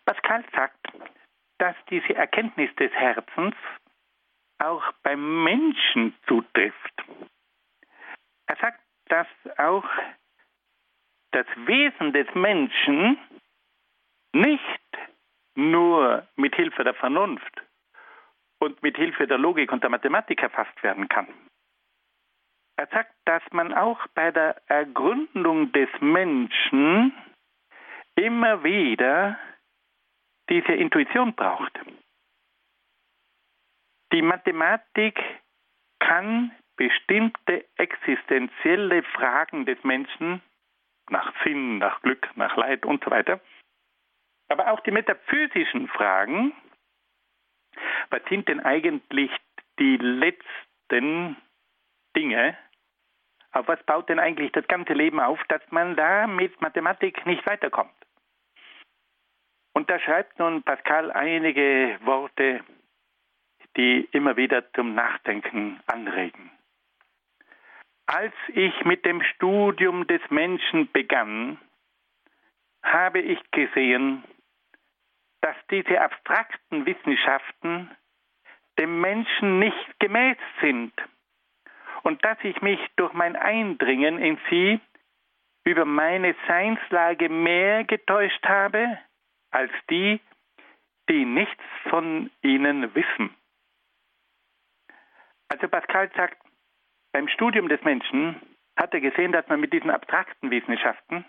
Pascal 0.05 0.43
sagt, 0.55 0.87
dass 1.57 1.75
diese 1.89 2.15
Erkenntnis 2.15 2.73
des 2.75 2.91
Herzens 2.93 3.55
auch 4.59 4.83
beim 5.03 5.43
Menschen 5.43 6.15
zutrifft. 6.27 7.03
Er 8.47 8.55
sagt, 8.57 8.79
dass 9.07 9.27
auch 9.57 9.85
das 11.31 11.45
Wesen 11.65 12.13
des 12.13 12.27
Menschen 12.33 13.17
nicht 14.33 14.97
nur 15.55 16.27
mit 16.35 16.55
Hilfe 16.55 16.83
der 16.83 16.93
Vernunft 16.93 17.61
und 18.59 18.81
mit 18.83 18.97
Hilfe 18.97 19.27
der 19.27 19.37
Logik 19.37 19.71
und 19.71 19.83
der 19.83 19.89
Mathematik 19.89 20.41
erfasst 20.41 20.81
werden 20.83 21.07
kann. 21.07 21.27
Er 22.77 22.87
sagt, 22.87 23.13
dass 23.25 23.43
man 23.51 23.73
auch 23.73 24.07
bei 24.15 24.31
der 24.31 24.61
Ergründung 24.67 25.71
des 25.73 25.89
Menschen 25.99 27.13
immer 28.15 28.63
wieder 28.63 29.37
diese 30.49 30.73
Intuition 30.73 31.33
braucht. 31.33 31.77
Die 34.13 34.21
Mathematik 34.21 35.21
kann 35.99 36.51
bestimmte 36.77 37.65
existenzielle 37.75 39.03
Fragen 39.03 39.65
des 39.65 39.83
Menschen 39.83 40.41
nach 41.09 41.33
Sinn, 41.43 41.77
nach 41.77 42.01
Glück, 42.01 42.29
nach 42.35 42.55
Leid 42.57 42.85
und 42.85 43.03
so 43.03 43.11
weiter, 43.11 43.39
aber 44.49 44.71
auch 44.71 44.79
die 44.81 44.91
metaphysischen 44.91 45.87
Fragen, 45.87 46.53
was 48.09 48.21
sind 48.29 48.47
denn 48.47 48.59
eigentlich 48.59 49.31
die 49.79 49.97
letzten 49.97 51.37
Dinge, 52.15 52.57
auf 53.51 53.67
was 53.67 53.81
baut 53.83 54.09
denn 54.09 54.19
eigentlich 54.19 54.51
das 54.51 54.67
ganze 54.67 54.93
Leben 54.93 55.19
auf, 55.19 55.41
dass 55.47 55.61
man 55.71 55.95
da 55.95 56.27
mit 56.27 56.59
Mathematik 56.61 57.25
nicht 57.25 57.45
weiterkommt? 57.45 57.93
Und 59.73 59.89
da 59.89 59.99
schreibt 59.99 60.39
nun 60.39 60.63
Pascal 60.63 61.11
einige 61.11 61.97
Worte, 62.01 62.63
die 63.77 64.09
immer 64.11 64.35
wieder 64.35 64.71
zum 64.73 64.95
Nachdenken 64.95 65.79
anregen. 65.85 66.51
Als 68.11 68.33
ich 68.47 68.73
mit 68.85 69.05
dem 69.05 69.21
Studium 69.21 70.07
des 70.07 70.21
Menschen 70.31 70.91
begann, 70.91 71.59
habe 72.81 73.19
ich 73.19 73.39
gesehen, 73.51 74.23
dass 75.41 75.55
diese 75.69 76.01
abstrakten 76.01 76.87
Wissenschaften 76.87 77.95
dem 78.79 78.99
Menschen 78.99 79.59
nicht 79.59 79.99
gemäß 79.99 80.37
sind 80.59 80.91
und 82.01 82.25
dass 82.25 82.39
ich 82.41 82.59
mich 82.63 82.79
durch 82.95 83.13
mein 83.13 83.35
Eindringen 83.35 84.17
in 84.17 84.39
sie 84.49 84.79
über 85.63 85.85
meine 85.85 86.35
Seinslage 86.47 87.29
mehr 87.29 87.83
getäuscht 87.83 88.43
habe 88.43 88.97
als 89.51 89.71
die, 89.91 90.19
die 91.09 91.25
nichts 91.25 91.63
von 91.91 92.31
ihnen 92.41 92.95
wissen. 92.95 93.35
Also 95.49 95.67
Pascal 95.67 96.09
sagt, 96.15 96.48
beim 97.11 97.27
Studium 97.27 97.69
des 97.69 97.81
Menschen 97.83 98.41
hat 98.75 98.93
er 98.93 99.01
gesehen, 99.01 99.31
dass 99.31 99.47
man 99.47 99.59
mit 99.59 99.73
diesen 99.73 99.89
abstrakten 99.89 100.51
Wissenschaften 100.51 101.25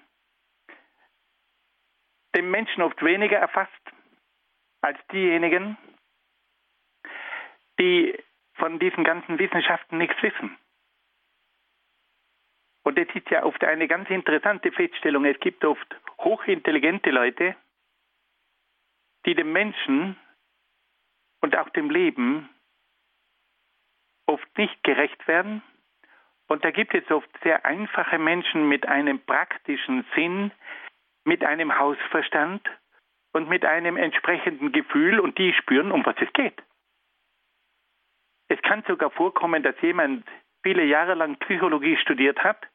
den 2.35 2.51
Menschen 2.51 2.83
oft 2.83 3.03
weniger 3.03 3.39
erfasst 3.39 3.73
als 4.83 4.99
diejenigen, 5.13 5.77
die 7.79 8.17
von 8.55 8.79
diesen 8.79 9.05
ganzen 9.05 9.39
Wissenschaften 9.39 9.99
nichts 9.99 10.23
wissen. 10.23 10.57
Und 12.83 12.99
es 12.99 13.09
ist 13.15 13.29
ja 13.31 13.45
oft 13.45 13.63
eine 13.65 13.89
ganz 13.89 14.09
interessante 14.11 14.73
Feststellung. 14.73 15.25
Es 15.25 15.39
gibt 15.41 15.65
oft 15.65 15.97
hochintelligente 16.19 17.11
Leute, 17.11 17.57
die 19.27 19.35
dem 19.35 19.53
Menschen 19.53 20.17
und 21.41 21.57
auch 21.57 21.69
dem 21.71 21.91
Leben 21.91 22.49
oft 24.27 24.59
nicht 24.59 24.83
gerecht 24.83 25.27
werden. 25.29 25.63
Und 26.51 26.65
da 26.65 26.73
gibt 26.73 26.93
es 26.95 27.09
oft 27.13 27.31
sehr 27.45 27.65
einfache 27.65 28.19
Menschen 28.19 28.69
mit 28.69 28.85
einem 28.89 29.21
praktischen 29.21 30.05
Sinn, 30.17 30.51
mit 31.23 31.45
einem 31.45 31.79
Hausverstand 31.79 32.69
und 33.33 33.49
mit 33.49 33.65
einem 33.65 33.97
entsprechenden 33.97 34.73
Gefühl 34.73 35.21
und 35.21 35.39
die 35.39 35.53
spüren, 35.53 35.93
um 35.93 36.05
was 36.05 36.17
es 36.21 36.33
geht. 36.33 36.61
Es 38.49 38.61
kann 38.63 38.83
sogar 38.89 39.13
vorkommen, 39.13 39.63
dass 39.63 39.81
jemand 39.81 40.27
viele 40.65 40.85
Jahre 40.85 41.15
lang 41.15 41.37
Psychologie 41.37 41.97
studiert 41.99 42.43
hat 42.43 42.67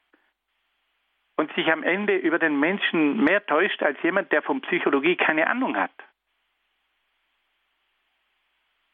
und 1.35 1.53
sich 1.55 1.69
am 1.69 1.83
Ende 1.83 2.15
über 2.15 2.39
den 2.39 2.57
Menschen 2.57 3.25
mehr 3.25 3.45
täuscht 3.45 3.83
als 3.83 4.01
jemand, 4.03 4.31
der 4.31 4.41
von 4.41 4.61
Psychologie 4.61 5.17
keine 5.17 5.47
Ahnung 5.47 5.75
hat. 5.75 5.91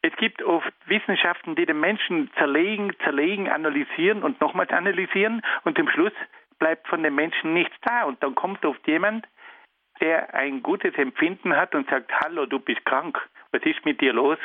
Es 0.04 0.16
gibt 0.16 0.42
oft 0.42 0.74
Wissenschaften, 0.88 1.56
die 1.56 1.66
den 1.66 1.80
Menschen 1.80 2.32
zerlegen, 2.34 2.96
zerlegen, 3.04 3.50
analysieren 3.50 4.24
und 4.24 4.42
nochmals 4.42 4.72
analysieren 4.72 5.42
und 5.64 5.78
zum 5.78 5.88
Schluss 5.90 6.14
bleibt 6.58 6.88
von 6.88 7.04
dem 7.04 7.16
Menschen 7.16 7.54
nichts 7.54 7.76
da. 7.82 8.04
Und 8.04 8.22
dann 8.24 8.34
kommt 8.34 8.66
oft 8.66 8.86
jemand, 8.88 9.28
der 10.00 10.34
ein 10.34 10.64
gutes 10.64 10.96
Empfinden 10.96 11.56
hat 11.56 11.76
und 11.76 11.88
sagt, 11.90 12.12
hallo, 12.20 12.48
du 12.48 12.60
bist 12.60 12.84
krank, 12.86 13.20
was 13.52 13.62
ist 13.64 13.86
mit 13.86 14.02
dir 14.02 14.14
los? 14.14 14.40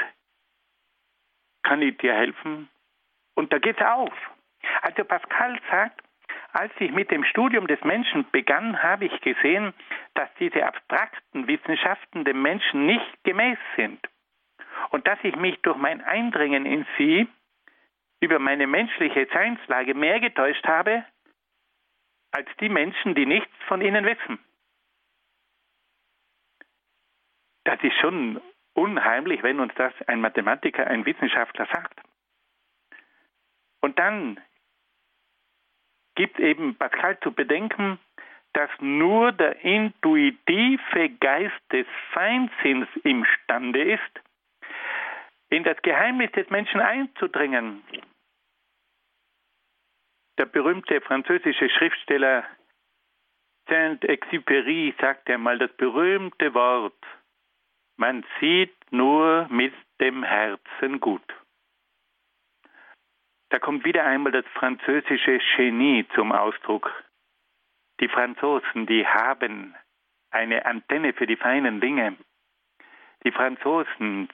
Kann 1.63 1.81
ich 1.81 1.97
dir 1.99 2.15
helfen? 2.15 2.69
Und 3.35 3.53
da 3.53 3.59
geht's 3.59 3.81
auf. 3.81 4.13
Also 4.83 5.05
Pascal 5.05 5.59
sagt, 5.71 6.03
als 6.53 6.73
ich 6.79 6.91
mit 6.91 7.11
dem 7.11 7.25
Studium 7.25 7.67
des 7.67 7.83
Menschen 7.83 8.27
begann, 8.31 8.83
habe 8.83 9.07
ich 9.07 9.21
gesehen, 9.23 9.73
dass 10.15 10.29
diese 10.39 10.67
abstrakten 10.67 11.47
Wissenschaften 11.47 12.25
dem 12.25 12.43
Menschen 12.43 12.87
nicht 12.87 13.25
gemäß 13.25 13.59
sind 13.77 14.07
und 14.97 15.07
dass 15.07 15.19
ich 15.25 15.37
mich 15.37 15.61
durch 15.61 15.77
mein 15.77 16.01
Eindringen 16.01 16.65
in 16.65 16.87
sie 16.97 17.29
über 18.21 18.39
meine 18.39 18.67
menschliche 18.67 19.29
Seinslage 19.31 19.93
mehr 19.93 20.21
getäuscht 20.21 20.67
habe, 20.67 21.05
als 22.31 22.49
die 22.61 22.71
Menschen, 22.71 23.15
die 23.15 23.27
nichts 23.27 23.53
von 23.69 23.83
ihnen 23.83 24.07
wissen. 24.07 24.39
Das 27.65 27.79
ist 27.83 27.95
schon 28.01 28.41
unheimlich, 28.73 29.43
wenn 29.43 29.61
uns 29.61 29.75
das 29.75 29.93
ein 30.07 30.23
Mathematiker, 30.23 30.87
ein 30.87 31.05
Wissenschaftler 31.05 31.69
sagt. 31.71 32.01
Und 33.83 33.99
dann 33.99 34.41
gibt 36.15 36.41
eben 36.41 36.75
Pascal 36.75 37.21
zu 37.21 37.33
bedenken, 37.33 37.99
dass 38.55 38.71
nur 38.81 39.33
der 39.33 39.63
intuitive 39.63 41.11
Geist 41.21 41.61
des 41.71 41.87
Feinsinns 42.13 42.89
imstande 43.05 43.93
ist, 43.93 44.26
in 45.51 45.65
das 45.65 45.81
Geheimnis 45.83 46.33
des 46.33 46.49
Menschen 46.51 46.81
einzudringen. 46.81 47.83
Der 50.39 50.47
berühmte 50.47 51.01
französische 51.01 51.71
Schriftsteller 51.71 52.45
Saint-Exupéry 53.69 54.95
sagt 55.01 55.29
einmal 55.31 55.59
das 55.59 55.73
berühmte 55.77 56.55
Wort, 56.55 56.95
man 57.97 58.25
sieht 58.39 58.77
nur 58.91 59.49
mit 59.49 59.75
dem 60.01 60.23
Herzen 60.23 61.01
gut. 61.01 61.25
Da 63.49 63.59
kommt 63.59 63.85
wieder 63.85 64.05
einmal 64.05 64.33
das 64.33 64.45
französische 64.55 65.41
Genie 65.57 66.07
zum 66.15 66.33
Ausdruck. 66.33 66.93
Die 68.01 68.09
Franzosen, 68.09 68.87
die 68.87 69.07
haben 69.07 69.75
eine 70.31 70.67
Antenne 70.67 71.15
für 71.15 71.27
die 71.27 71.37
feinen 71.37 71.81
Dinge. 71.81 72.17
Die 73.25 73.33
Franzosen 73.33 74.29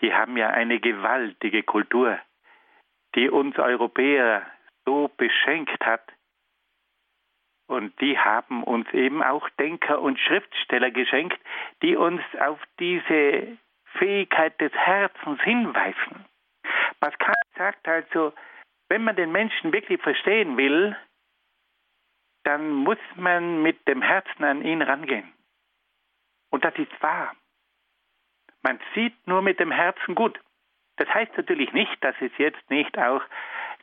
die 0.00 0.14
haben 0.14 0.36
ja 0.36 0.48
eine 0.50 0.80
gewaltige 0.80 1.62
Kultur, 1.62 2.18
die 3.14 3.28
uns 3.28 3.58
Europäer 3.58 4.46
so 4.84 5.10
beschenkt 5.16 5.84
hat. 5.84 6.02
Und 7.66 7.98
die 8.00 8.18
haben 8.18 8.64
uns 8.64 8.92
eben 8.92 9.22
auch 9.22 9.48
Denker 9.50 10.00
und 10.00 10.18
Schriftsteller 10.18 10.90
geschenkt, 10.90 11.38
die 11.82 11.96
uns 11.96 12.22
auf 12.40 12.60
diese 12.80 13.58
Fähigkeit 13.98 14.60
des 14.60 14.72
Herzens 14.72 15.40
hinweisen. 15.42 16.24
Pascal 16.98 17.34
sagt 17.56 17.86
also, 17.86 18.32
wenn 18.88 19.04
man 19.04 19.16
den 19.16 19.30
Menschen 19.30 19.72
wirklich 19.72 20.00
verstehen 20.02 20.56
will, 20.56 20.96
dann 22.44 22.70
muss 22.70 22.98
man 23.16 23.62
mit 23.62 23.86
dem 23.86 24.02
Herzen 24.02 24.44
an 24.44 24.62
ihn 24.62 24.82
rangehen. 24.82 25.32
Und 26.50 26.64
das 26.64 26.74
ist 26.76 27.02
wahr. 27.02 27.34
Man 28.62 28.78
sieht 28.94 29.14
nur 29.26 29.42
mit 29.42 29.60
dem 29.60 29.70
Herzen 29.70 30.14
gut. 30.14 30.38
Das 30.96 31.08
heißt 31.08 31.36
natürlich 31.36 31.72
nicht, 31.72 31.96
dass 32.04 32.14
es 32.20 32.30
jetzt 32.36 32.70
nicht 32.70 32.98
auch 32.98 33.22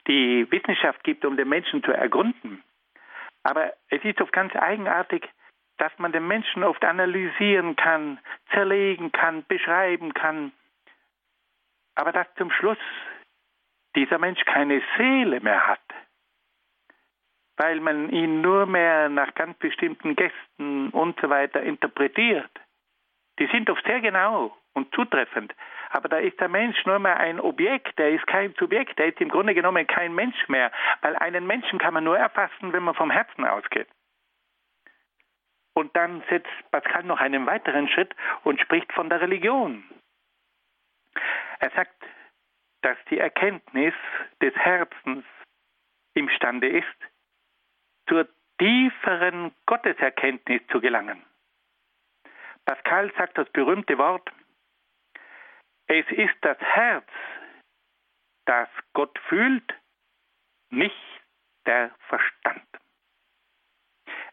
die 0.08 0.50
Wissenschaft 0.52 1.04
gibt, 1.04 1.26
um 1.26 1.36
den 1.36 1.50
Menschen 1.50 1.84
zu 1.84 1.92
ergründen. 1.92 2.64
Aber 3.44 3.74
es 3.90 4.04
ist 4.04 4.22
oft 4.22 4.34
ganz 4.34 4.56
eigenartig, 4.56 5.28
dass 5.78 5.92
man 5.98 6.12
den 6.12 6.28
Menschen 6.28 6.64
oft 6.64 6.84
analysieren 6.84 7.76
kann, 7.76 8.20
zerlegen 8.52 9.12
kann, 9.12 9.46
beschreiben 9.48 10.14
kann. 10.14 10.52
Aber 11.96 12.12
dass 12.12 12.28
zum 12.36 12.52
Schluss 12.52 12.78
dieser 13.96 14.20
Mensch 14.20 14.44
keine 14.46 14.82
Seele 14.98 15.40
mehr 15.40 15.68
hat, 15.68 15.82
weil 17.58 17.80
man 17.80 18.10
ihn 18.10 18.42
nur 18.42 18.66
mehr 18.68 19.10
nach 19.10 19.34
ganz 19.34 19.58
bestimmten 19.58 20.16
Gästen 20.16 20.90
und 20.90 21.20
so 21.20 21.30
weiter 21.30 21.64
interpretiert. 21.64 22.52
Die 23.40 23.48
sind 23.48 23.70
oft 23.70 23.86
sehr 23.86 24.02
genau 24.02 24.56
und 24.78 24.94
zutreffend. 24.94 25.54
Aber 25.90 26.08
da 26.08 26.18
ist 26.18 26.40
der 26.40 26.48
Mensch 26.48 26.86
nur 26.86 27.00
mehr 27.00 27.18
ein 27.18 27.40
Objekt, 27.40 27.98
der 27.98 28.12
ist 28.12 28.28
kein 28.28 28.54
Subjekt, 28.54 28.98
der 29.00 29.08
ist 29.08 29.20
im 29.20 29.30
Grunde 29.30 29.54
genommen 29.54 29.86
kein 29.88 30.14
Mensch 30.14 30.48
mehr, 30.48 30.72
weil 31.02 31.16
einen 31.18 31.48
Menschen 31.48 31.80
kann 31.80 31.94
man 31.94 32.04
nur 32.04 32.18
erfassen, 32.18 32.72
wenn 32.72 32.84
man 32.84 32.96
vom 32.96 33.12
Herzen 33.12 33.44
ausgeht. 33.44 33.88
Und 35.74 35.96
dann 35.96 36.24
setzt 36.30 36.50
Pascal 36.72 37.04
noch 37.04 37.20
einen 37.20 37.46
weiteren 37.46 37.88
Schritt 37.90 38.16
und 38.44 38.62
spricht 38.62 38.92
von 38.94 39.10
der 39.10 39.22
Religion. 39.22 39.84
Er 41.60 41.72
sagt, 41.72 41.96
dass 42.82 42.98
die 43.10 43.18
Erkenntnis 43.18 43.94
des 44.42 44.56
Herzens 44.56 45.26
imstande 46.14 46.68
ist, 46.68 46.98
zur 48.08 48.28
tieferen 48.60 49.52
Gotteserkenntnis 49.66 50.62
zu 50.72 50.80
gelangen. 50.80 51.22
Pascal 52.66 53.12
sagt 53.18 53.38
das 53.38 53.50
berühmte 53.50 53.98
Wort, 53.98 54.30
es 55.88 56.06
ist 56.12 56.36
das 56.42 56.58
Herz, 56.60 57.08
das 58.46 58.70
Gott 58.94 59.18
fühlt, 59.28 59.74
nicht 60.70 60.96
der 61.66 61.92
Verstand. 62.08 62.64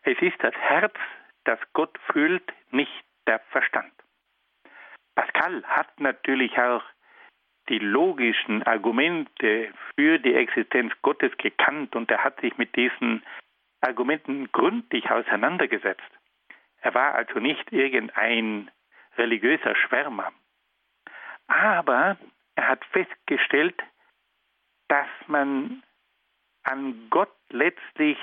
Es 0.03 0.21
ist 0.21 0.43
das 0.43 0.55
Herz, 0.55 0.95
das 1.45 1.59
Gott 1.73 1.99
fühlt, 2.13 2.53
nicht 2.71 3.05
der 3.27 3.41
Verstand. 3.51 3.93
Pascal 5.15 5.65
hat 5.65 6.01
natürlich 6.01 6.59
auch 6.59 6.83
die 7.69 7.79
logischen 7.79 8.63
Argumente 8.65 9.73
für 9.95 10.19
die 10.19 10.35
Existenz 10.35 10.93
Gottes 11.03 11.33
gekannt 11.39 11.97
und 11.97 12.11
er 12.11 12.23
hat 12.23 12.41
sich 12.41 12.57
mit 12.59 12.77
diesen 12.77 13.25
Argumenten 13.81 14.51
gründlich 14.53 15.11
auseinandergesetzt. 15.11 16.03
Er 16.81 16.95
war 16.95 17.15
also 17.15 17.39
nicht 17.39 17.73
irgendein 17.73 18.71
religiöser 19.17 19.75
Schwärmer. 19.77 20.33
Aber 21.47 22.17
er 22.55 22.69
hat 22.69 22.85
festgestellt, 22.87 23.81
dass 24.89 25.09
man 25.27 25.83
an 26.63 27.09
Gott 27.11 27.35
letztlich 27.51 28.19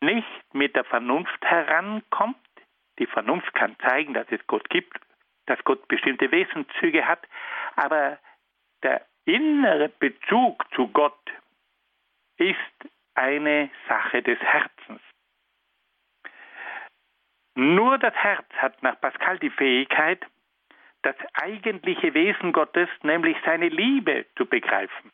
nicht 0.00 0.54
mit 0.54 0.74
der 0.76 0.84
Vernunft 0.84 1.44
herankommt. 1.44 2.36
Die 2.98 3.06
Vernunft 3.06 3.52
kann 3.54 3.76
zeigen, 3.80 4.14
dass 4.14 4.26
es 4.30 4.46
Gott 4.46 4.68
gibt, 4.70 4.98
dass 5.46 5.62
Gott 5.64 5.86
bestimmte 5.88 6.30
Wesenszüge 6.30 7.06
hat, 7.06 7.26
aber 7.76 8.18
der 8.82 9.06
innere 9.24 9.88
Bezug 9.88 10.64
zu 10.74 10.88
Gott 10.88 11.30
ist 12.36 12.56
eine 13.14 13.70
Sache 13.88 14.22
des 14.22 14.38
Herzens. 14.38 15.00
Nur 17.54 17.98
das 17.98 18.14
Herz 18.14 18.46
hat 18.56 18.82
nach 18.82 18.98
Pascal 19.00 19.38
die 19.38 19.50
Fähigkeit, 19.50 20.24
das 21.02 21.16
eigentliche 21.34 22.14
Wesen 22.14 22.52
Gottes, 22.52 22.88
nämlich 23.02 23.36
seine 23.44 23.68
Liebe, 23.68 24.26
zu 24.36 24.46
begreifen. 24.46 25.10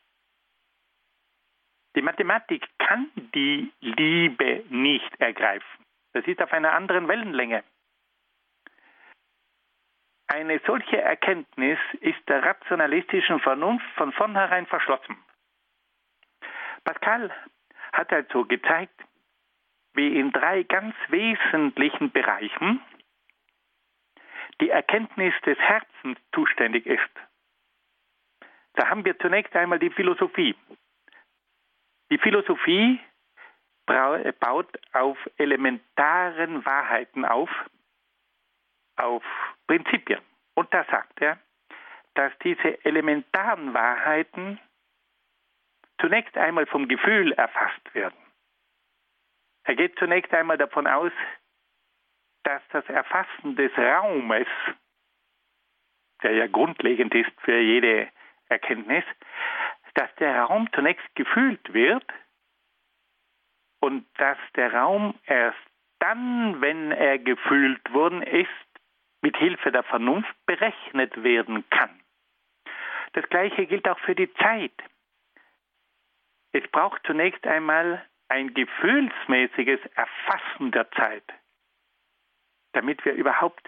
Die 1.95 2.01
Mathematik 2.01 2.67
kann 2.77 3.09
die 3.33 3.71
Liebe 3.79 4.63
nicht 4.69 5.19
ergreifen. 5.19 5.85
Das 6.13 6.25
ist 6.27 6.41
auf 6.41 6.51
einer 6.53 6.73
anderen 6.73 7.07
Wellenlänge. 7.07 7.63
Eine 10.27 10.59
solche 10.65 11.01
Erkenntnis 11.01 11.79
ist 12.01 12.19
der 12.27 12.43
rationalistischen 12.43 13.39
Vernunft 13.39 13.85
von 13.95 14.11
vornherein 14.11 14.65
verschlossen. 14.65 15.17
Pascal 16.83 17.31
hat 17.93 18.11
also 18.11 18.45
gezeigt, 18.45 19.01
wie 19.93 20.19
in 20.19 20.31
drei 20.31 20.63
ganz 20.63 20.95
wesentlichen 21.07 22.11
Bereichen 22.11 22.81
die 24.61 24.69
Erkenntnis 24.69 25.33
des 25.45 25.57
Herzens 25.57 26.17
zuständig 26.33 26.85
ist. 26.85 27.09
Da 28.73 28.89
haben 28.89 29.05
wir 29.05 29.17
zunächst 29.19 29.55
einmal 29.55 29.79
die 29.79 29.89
Philosophie. 29.89 30.55
Die 32.11 32.17
Philosophie 32.17 32.99
baut 33.85 34.67
auf 34.93 35.17
elementaren 35.37 36.65
Wahrheiten 36.65 37.25
auf, 37.25 37.49
auf 38.97 39.23
Prinzipien. 39.67 40.21
Und 40.55 40.73
da 40.73 40.83
sagt 40.85 41.21
er, 41.21 41.39
dass 42.15 42.31
diese 42.43 42.83
elementaren 42.83 43.73
Wahrheiten 43.73 44.59
zunächst 45.99 46.37
einmal 46.37 46.65
vom 46.65 46.87
Gefühl 46.87 47.31
erfasst 47.33 47.93
werden. 47.93 48.17
Er 49.63 49.75
geht 49.75 49.97
zunächst 49.99 50.33
einmal 50.33 50.57
davon 50.57 50.87
aus, 50.87 51.11
dass 52.47 52.61
das 52.71 52.85
Erfassen 52.87 53.57
des 53.57 53.77
Raumes, 53.77 54.47
der 56.23 56.31
ja 56.31 56.47
grundlegend 56.47 57.13
ist 57.13 57.33
für 57.41 57.59
jede 57.59 58.07
Erkenntnis, 58.47 59.03
dass 59.95 60.15
der 60.15 60.43
Raum 60.43 60.71
zunächst 60.71 61.13
gefühlt 61.15 61.73
wird 61.73 62.05
und 63.81 64.07
dass 64.17 64.37
der 64.55 64.73
Raum 64.73 65.13
erst 65.25 65.57
dann, 65.99 66.61
wenn 66.61 66.93
er 66.93 67.19
gefühlt 67.19 67.81
worden 67.93 68.21
ist, 68.21 68.47
mit 69.21 69.35
Hilfe 69.35 69.73
der 69.73 69.83
Vernunft 69.83 70.33
berechnet 70.45 71.21
werden 71.21 71.69
kann. 71.69 71.99
Das 73.11 73.27
gleiche 73.27 73.65
gilt 73.65 73.89
auch 73.89 73.99
für 73.99 74.15
die 74.15 74.33
Zeit. 74.35 74.71
Es 76.53 76.65
braucht 76.71 77.05
zunächst 77.05 77.45
einmal 77.45 78.05
ein 78.29 78.53
gefühlsmäßiges 78.53 79.81
Erfassen 79.95 80.71
der 80.71 80.89
Zeit, 80.91 81.25
damit 82.77 83.03
wir 83.05 83.13
überhaupt 83.13 83.67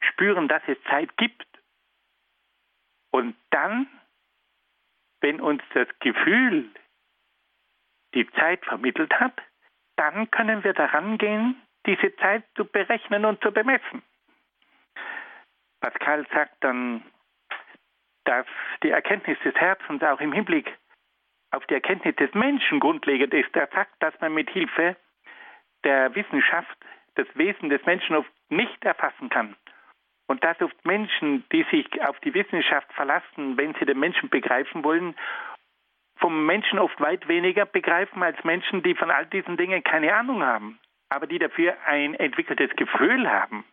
spüren, 0.00 0.48
dass 0.48 0.62
es 0.66 0.76
Zeit 0.90 1.16
gibt. 1.16 1.46
Und 3.12 3.36
dann, 3.50 3.86
wenn 5.20 5.40
uns 5.40 5.62
das 5.74 5.86
Gefühl 6.00 6.68
die 8.14 8.28
Zeit 8.32 8.64
vermittelt 8.64 9.14
hat, 9.20 9.40
dann 9.94 10.28
können 10.32 10.64
wir 10.64 10.72
daran 10.72 11.18
gehen, 11.18 11.62
diese 11.86 12.14
Zeit 12.16 12.42
zu 12.56 12.64
berechnen 12.64 13.24
und 13.24 13.40
zu 13.42 13.52
bemessen. 13.52 14.02
Pascal 15.80 16.26
sagt 16.32 16.56
dann, 16.64 17.04
dass 18.24 18.46
die 18.82 18.90
Erkenntnis 18.90 19.38
des 19.44 19.54
Herzens 19.54 20.02
auch 20.02 20.20
im 20.20 20.32
Hinblick 20.32 20.76
auf 21.52 21.64
die 21.66 21.74
Erkenntnis 21.74 22.16
des 22.16 22.34
Menschen 22.34 22.80
grundlegend 22.80 23.32
ist. 23.32 23.54
Er 23.54 23.68
sagt, 23.68 24.02
dass 24.02 24.20
man 24.20 24.34
mit 24.34 24.50
Hilfe 24.50 24.96
der 25.84 26.12
Wissenschaft 26.16 26.75
das 27.16 27.26
Wesen 27.34 27.68
des 27.68 27.84
Menschen 27.84 28.16
oft 28.16 28.30
nicht 28.48 28.84
erfassen 28.84 29.28
kann. 29.28 29.56
Und 30.28 30.42
dass 30.42 30.60
oft 30.60 30.84
Menschen, 30.84 31.44
die 31.52 31.64
sich 31.70 31.86
auf 32.02 32.18
die 32.20 32.34
Wissenschaft 32.34 32.92
verlassen, 32.92 33.56
wenn 33.56 33.74
sie 33.74 33.84
den 33.84 33.98
Menschen 33.98 34.28
begreifen 34.28 34.82
wollen, 34.82 35.14
vom 36.18 36.46
Menschen 36.46 36.78
oft 36.78 37.00
weit 37.00 37.28
weniger 37.28 37.66
begreifen 37.66 38.22
als 38.22 38.42
Menschen, 38.42 38.82
die 38.82 38.94
von 38.94 39.10
all 39.10 39.26
diesen 39.26 39.56
Dingen 39.56 39.82
keine 39.84 40.14
Ahnung 40.14 40.42
haben, 40.42 40.78
aber 41.10 41.26
die 41.26 41.38
dafür 41.38 41.76
ein 41.84 42.14
entwickeltes 42.14 42.70
Gefühl 42.76 43.30
haben. 43.30 43.64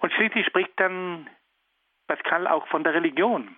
Und 0.00 0.12
schließlich 0.14 0.46
spricht 0.46 0.72
dann 0.80 1.28
Pascal 2.08 2.46
auch 2.46 2.66
von 2.68 2.82
der 2.82 2.94
Religion. 2.94 3.54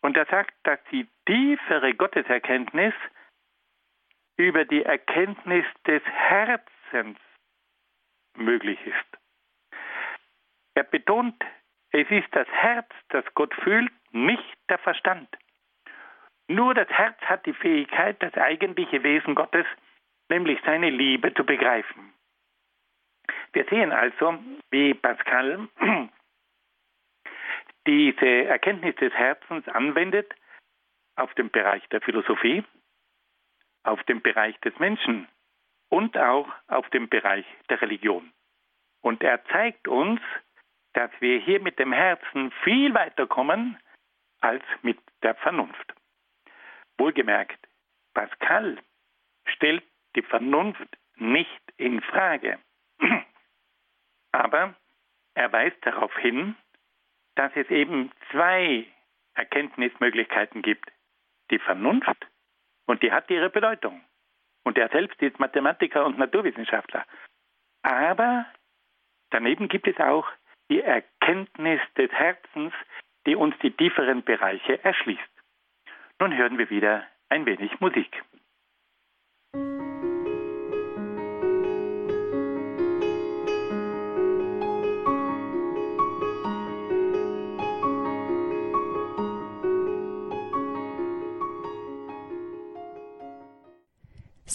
Und 0.00 0.16
er 0.16 0.26
sagt, 0.26 0.54
dass 0.62 0.78
die 0.90 1.06
tiefere 1.26 1.94
Gotteserkenntnis 1.94 2.94
über 4.36 4.64
die 4.64 4.84
Erkenntnis 4.84 5.64
des 5.86 6.02
Herzens 6.04 7.18
möglich 8.38 8.78
ist. 8.86 9.18
Er 10.74 10.84
betont, 10.84 11.42
es 11.90 12.10
ist 12.10 12.28
das 12.32 12.48
Herz, 12.48 12.88
das 13.08 13.24
Gott 13.34 13.54
fühlt, 13.54 13.90
nicht 14.12 14.58
der 14.68 14.78
Verstand. 14.78 15.28
Nur 16.48 16.74
das 16.74 16.88
Herz 16.88 17.18
hat 17.22 17.46
die 17.46 17.54
Fähigkeit, 17.54 18.22
das 18.22 18.34
eigentliche 18.34 19.02
Wesen 19.02 19.34
Gottes, 19.34 19.66
nämlich 20.28 20.60
seine 20.64 20.90
Liebe, 20.90 21.32
zu 21.34 21.44
begreifen. 21.44 22.12
Wir 23.52 23.64
sehen 23.64 23.92
also, 23.92 24.38
wie 24.70 24.94
Pascal 24.94 25.68
diese 27.86 28.44
Erkenntnis 28.44 28.94
des 28.96 29.12
Herzens 29.14 29.66
anwendet 29.68 30.32
auf 31.16 31.32
dem 31.34 31.50
Bereich 31.50 31.88
der 31.88 32.00
Philosophie, 32.02 32.64
auf 33.84 34.02
dem 34.04 34.20
Bereich 34.20 34.58
des 34.60 34.78
Menschen 34.78 35.26
und 35.88 36.16
auch 36.16 36.48
auf 36.68 36.88
dem 36.90 37.08
Bereich 37.08 37.46
der 37.68 37.80
Religion. 37.80 38.32
Und 39.02 39.22
er 39.22 39.44
zeigt 39.46 39.88
uns, 39.88 40.20
dass 40.94 41.10
wir 41.20 41.38
hier 41.38 41.60
mit 41.60 41.78
dem 41.78 41.92
Herzen 41.92 42.50
viel 42.64 42.92
weiter 42.94 43.26
kommen 43.26 43.78
als 44.40 44.64
mit 44.82 44.98
der 45.22 45.34
Vernunft. 45.36 45.94
Wohlgemerkt, 46.98 47.58
Pascal 48.14 48.78
stellt 49.46 49.84
die 50.16 50.22
Vernunft 50.22 50.88
nicht 51.16 51.62
in 51.76 52.00
Frage. 52.00 52.58
Aber 54.32 54.74
er 55.34 55.52
weist 55.52 55.76
darauf 55.82 56.16
hin, 56.16 56.56
dass 57.34 57.52
es 57.54 57.68
eben 57.70 58.10
zwei 58.30 58.86
Erkenntnismöglichkeiten 59.34 60.62
gibt. 60.62 60.90
Die 61.50 61.58
Vernunft 61.58 62.26
und 62.86 63.02
die 63.02 63.12
hat 63.12 63.30
ihre 63.30 63.50
Bedeutung. 63.50 64.02
Und 64.66 64.76
er 64.78 64.88
selbst 64.88 65.22
ist 65.22 65.38
Mathematiker 65.38 66.04
und 66.04 66.18
Naturwissenschaftler. 66.18 67.06
Aber 67.82 68.46
daneben 69.30 69.68
gibt 69.68 69.86
es 69.86 69.96
auch 69.98 70.26
die 70.68 70.80
Erkenntnis 70.80 71.80
des 71.96 72.10
Herzens, 72.10 72.72
die 73.28 73.36
uns 73.36 73.54
die 73.62 73.70
tieferen 73.70 74.24
Bereiche 74.24 74.82
erschließt. 74.82 75.22
Nun 76.18 76.36
hören 76.36 76.58
wir 76.58 76.68
wieder 76.68 77.06
ein 77.28 77.46
wenig 77.46 77.78
Musik. 77.78 78.24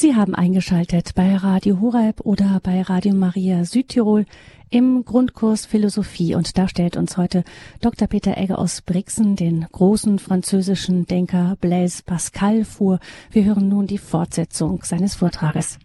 Sie 0.02 0.16
haben 0.16 0.34
eingeschaltet 0.34 1.14
bei 1.16 1.36
Radio 1.36 1.80
Horeb 1.80 2.22
oder 2.26 2.60
bei 2.66 2.82
Radio 2.82 3.14
Maria 3.14 3.66
Südtirol 3.66 4.26
im 4.72 5.06
Grundkurs 5.06 5.68
Philosophie 5.68 6.34
und 6.34 6.58
da 6.58 6.68
stellt 6.68 6.98
uns 6.98 7.20
heute 7.20 7.44
Dr. 7.84 8.08
Peter 8.08 8.36
Egger 8.36 8.58
aus 8.58 8.82
Brixen 8.82 9.36
den 9.36 9.68
großen 9.72 10.18
französischen 10.18 11.06
Denker 11.06 11.56
Blaise 11.62 12.02
Pascal 12.04 12.66
vor. 12.66 12.98
Wir 13.32 13.46
hören 13.46 13.70
nun 13.70 13.86
die 13.86 14.00
Fortsetzung 14.00 14.82
seines 14.82 15.14
Vortrages. 15.14 15.78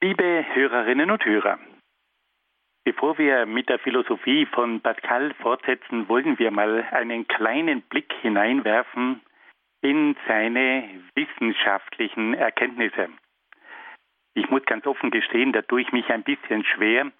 Liebe 0.00 0.42
Hörerinnen 0.54 1.10
und 1.10 1.22
Hörer, 1.26 1.58
bevor 2.84 3.18
wir 3.18 3.44
mit 3.44 3.68
der 3.68 3.80
Philosophie 3.80 4.46
von 4.46 4.80
Pascal 4.80 5.34
fortsetzen, 5.42 6.08
wollen 6.08 6.38
wir 6.38 6.50
mal 6.50 6.88
einen 6.90 7.28
kleinen 7.28 7.82
Blick 7.82 8.10
hineinwerfen 8.22 9.20
in 9.82 10.16
seine 10.26 10.88
wissenschaftlichen 11.14 12.34
Erkenntnisse. 12.34 13.08
Ich 14.34 14.48
muss 14.48 14.64
ganz 14.64 14.86
offen 14.86 15.10
gestehen, 15.10 15.52
da 15.52 15.62
tue 15.62 15.82
ich 15.82 15.92
mich 15.92 16.08
ein 16.08 16.22
bisschen 16.22 16.64
schwer, 16.64 17.10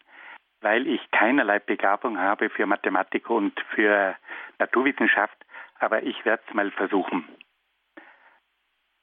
weil 0.61 0.87
ich 0.87 1.11
keinerlei 1.11 1.59
Begabung 1.59 2.19
habe 2.19 2.49
für 2.49 2.67
Mathematik 2.67 3.29
und 3.29 3.59
für 3.75 4.17
Naturwissenschaft, 4.59 5.37
aber 5.81 6.05
ich 6.05 6.25
werde 6.25 6.43
es 6.47 6.55
mal 6.55 6.71
versuchen. 6.71 7.29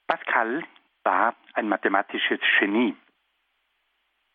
Pascal 0.06 0.64
war 1.04 1.36
ein 1.52 1.68
mathematisches 1.68 2.40
Genie. 2.58 2.96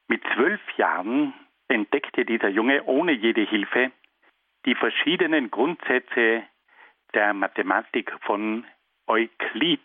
Mit 0.07 0.23
zwölf 0.36 0.61
Jahren 0.78 1.34
entdeckte 1.67 2.26
dieser 2.26 2.49
Junge 2.49 2.84
ohne 2.84 3.11
jede 3.11 3.41
Hilfe 3.41 3.91
die 4.65 4.76
verschiedenen 4.76 5.51
Grundsätze 5.51 6.43
der 7.13 7.34
Mathematik 7.34 8.11
von 8.21 8.65
Euklid. 9.08 9.82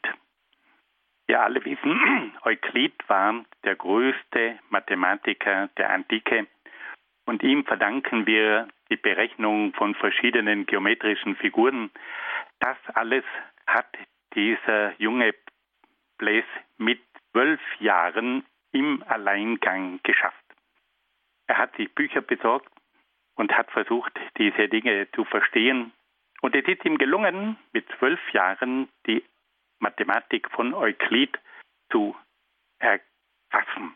Wir 1.26 1.42
alle 1.42 1.64
wissen, 1.64 2.32
Euklid 2.44 2.94
war 3.08 3.44
der 3.64 3.76
größte 3.76 4.58
Mathematiker 4.70 5.68
der 5.76 5.90
Antike 5.90 6.46
und 7.26 7.42
ihm 7.42 7.64
verdanken 7.64 8.26
wir 8.26 8.68
die 8.90 8.96
Berechnung 8.96 9.72
von 9.74 9.94
verschiedenen 9.94 10.66
geometrischen 10.66 11.36
Figuren. 11.36 11.90
Das 12.58 12.76
alles 12.94 13.24
hat 13.66 13.86
dieser 14.34 14.94
junge 15.00 15.34
Blaise 16.18 16.46
mit 16.78 17.00
zwölf 17.30 17.60
Jahren 17.78 18.44
im 18.72 19.02
Alleingang 19.06 20.00
geschafft. 20.02 20.36
Er 21.46 21.58
hat 21.58 21.76
sich 21.76 21.94
Bücher 21.94 22.20
besorgt 22.20 22.72
und 23.36 23.52
hat 23.52 23.70
versucht, 23.70 24.12
diese 24.36 24.68
Dinge 24.68 25.08
zu 25.12 25.24
verstehen 25.24 25.92
und 26.40 26.54
es 26.54 26.66
ist 26.66 26.84
ihm 26.84 26.98
gelungen, 26.98 27.56
mit 27.72 27.86
zwölf 27.98 28.20
Jahren 28.32 28.88
die 29.06 29.24
Mathematik 29.78 30.50
von 30.50 30.74
Euklid 30.74 31.38
zu 31.90 32.16
erfassen. 32.78 33.94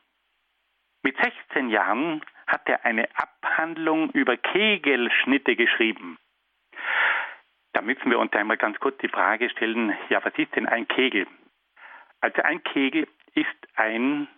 Mit 1.03 1.16
16 1.18 1.68
Jahren 1.68 2.22
hat 2.47 2.68
er 2.68 2.84
eine 2.84 3.09
Abhandlung 3.16 4.11
über 4.11 4.36
Kegelschnitte 4.36 5.57
geschrieben. 5.57 6.18
Da 7.72 7.82
müssen 7.82 8.11
wir 8.11 8.18
uns 8.18 8.32
einmal 8.32 8.57
ganz 8.57 8.78
kurz 8.78 8.97
die 8.99 9.09
Frage 9.09 9.51
stellen, 9.51 9.97
ja, 10.09 10.24
was 10.24 10.32
ist 10.38 10.55
denn 10.55 10.66
ein 10.66 10.86
Kegel? 10.88 11.26
Also 12.20 12.42
ein 12.42 12.62
Kegel 12.62 13.09
ist 13.34 13.49
ein 13.74 14.28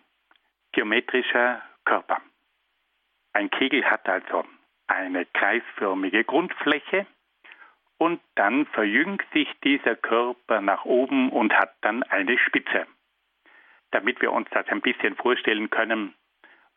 geometrischer 0.71 1.61
Körper. 1.85 2.21
Ein 3.33 3.49
Kegel 3.49 3.85
hat 3.85 4.09
also 4.09 4.43
eine 4.87 5.25
kreisförmige 5.25 6.23
Grundfläche 6.23 7.05
und 7.97 8.21
dann 8.35 8.65
verjüngt 8.67 9.23
sich 9.33 9.47
dieser 9.63 9.95
Körper 9.95 10.61
nach 10.61 10.85
oben 10.85 11.29
und 11.31 11.53
hat 11.53 11.73
dann 11.81 12.03
eine 12.03 12.37
Spitze. 12.37 12.85
Damit 13.91 14.21
wir 14.21 14.31
uns 14.31 14.49
das 14.51 14.67
ein 14.67 14.81
bisschen 14.81 15.15
vorstellen 15.15 15.69
können, 15.69 16.13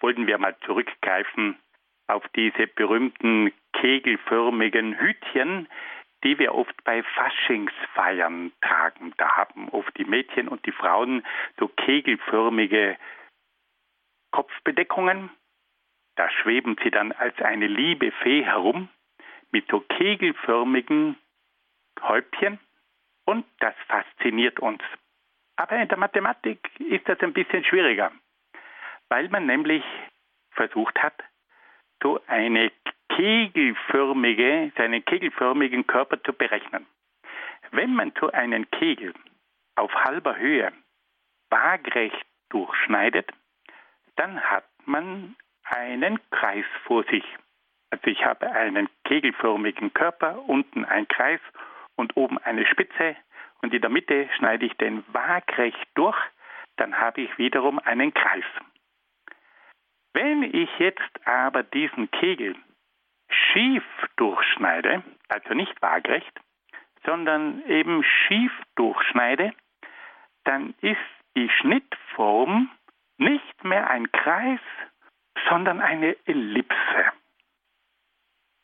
wollten 0.01 0.27
wir 0.27 0.39
mal 0.39 0.57
zurückgreifen 0.65 1.59
auf 2.07 2.27
diese 2.35 2.67
berühmten 2.67 3.53
kegelförmigen 3.73 4.99
Hütchen, 4.99 5.69
die 6.25 6.39
wir 6.39 6.55
oft 6.55 6.85
bei 6.85 7.03
Faschingsfeiern 7.03 8.53
tragen. 8.61 9.13
Da 9.17 9.37
haben 9.37 9.69
oft 9.71 9.97
die 9.97 10.05
Mädchen 10.05 10.49
und 10.49 10.65
die 10.67 10.73
Frauen 10.73 11.25
so 11.59 11.69
kegelförmige 11.69 12.97
Kopfbedeckungen. 14.31 15.31
Da 16.17 16.31
schweben 16.31 16.77
sie 16.83 16.91
dann 16.91 17.13
als 17.13 17.41
eine 17.41 17.67
liebe 17.67 18.11
Fee 18.23 18.45
herum 18.45 18.89
mit 19.53 19.69
so 19.69 19.81
kegelförmigen 19.81 21.17
Häubchen 22.01 22.59
und 23.25 23.47
das 23.59 23.75
fasziniert 23.87 24.61
uns. 24.61 24.83
Aber 25.57 25.77
in 25.77 25.89
der 25.89 25.99
Mathematik 25.99 26.59
ist 26.81 27.09
das 27.09 27.21
ein 27.21 27.33
bisschen 27.33 27.65
schwieriger, 27.65 28.13
weil 29.09 29.29
man 29.29 29.47
nämlich 29.47 29.85
versucht 30.53 30.99
hat, 31.03 31.23
so 32.03 32.21
eine 32.27 32.73
kegelförmige, 33.11 34.73
seinen 34.77 35.05
kegelförmigen 35.05 35.87
Körper 35.87 36.23
zu 36.23 36.33
berechnen. 36.33 36.87
Wenn 37.73 37.95
man 37.95 38.13
so 38.19 38.31
einen 38.33 38.71
Kegel 38.71 39.15
auf 39.77 39.95
halber 39.95 40.37
Höhe 40.37 40.73
waagrecht 41.51 42.27
durchschneidet, 42.49 43.31
dann 44.17 44.41
hat 44.41 44.65
man 44.87 45.37
einen 45.65 46.19
Kreis 46.31 46.65
vor 46.85 47.05
sich. 47.05 47.25
Also 47.91 48.07
ich 48.07 48.25
habe 48.25 48.51
einen 48.51 48.89
kegelförmigen 49.05 49.93
Körper, 49.93 50.49
unten 50.49 50.85
ein 50.85 51.09
Kreis 51.09 51.41
und 51.97 52.17
oben 52.17 52.39
eine 52.39 52.67
Spitze 52.67 53.17
und 53.63 53.75
in 53.75 53.81
der 53.81 53.91
Mitte 53.91 54.29
schneide 54.37 54.67
ich 54.67 54.75
den 54.75 55.05
waagrecht 55.13 55.89
durch, 55.95 56.19
dann 56.77 56.99
habe 56.99 57.21
ich 57.23 57.39
wiederum 57.39 57.79
einen 57.79 58.15
Kreis. 58.15 58.45
Wenn 60.13 60.43
ich 60.43 60.71
jetzt 60.79 61.27
aber 61.27 61.63
diesen 61.63 62.11
Kegel 62.11 62.57
schief 63.29 63.85
durchschneide, 64.17 65.03
also 65.29 65.55
nicht 65.55 65.81
waagrecht, 65.83 66.41
sondern 67.05 67.63
eben 67.67 68.03
schief 68.03 68.53
durchschneide, 68.77 69.53
dann 70.45 70.75
ist 70.81 70.99
die 71.37 71.49
Schnittform 71.49 72.71
nicht 73.19 73.65
mehr 73.65 73.89
ein 73.89 74.11
Kreis, 74.11 74.61
sondern 75.49 75.81
eine 75.81 76.17
Ellipse. 76.27 77.13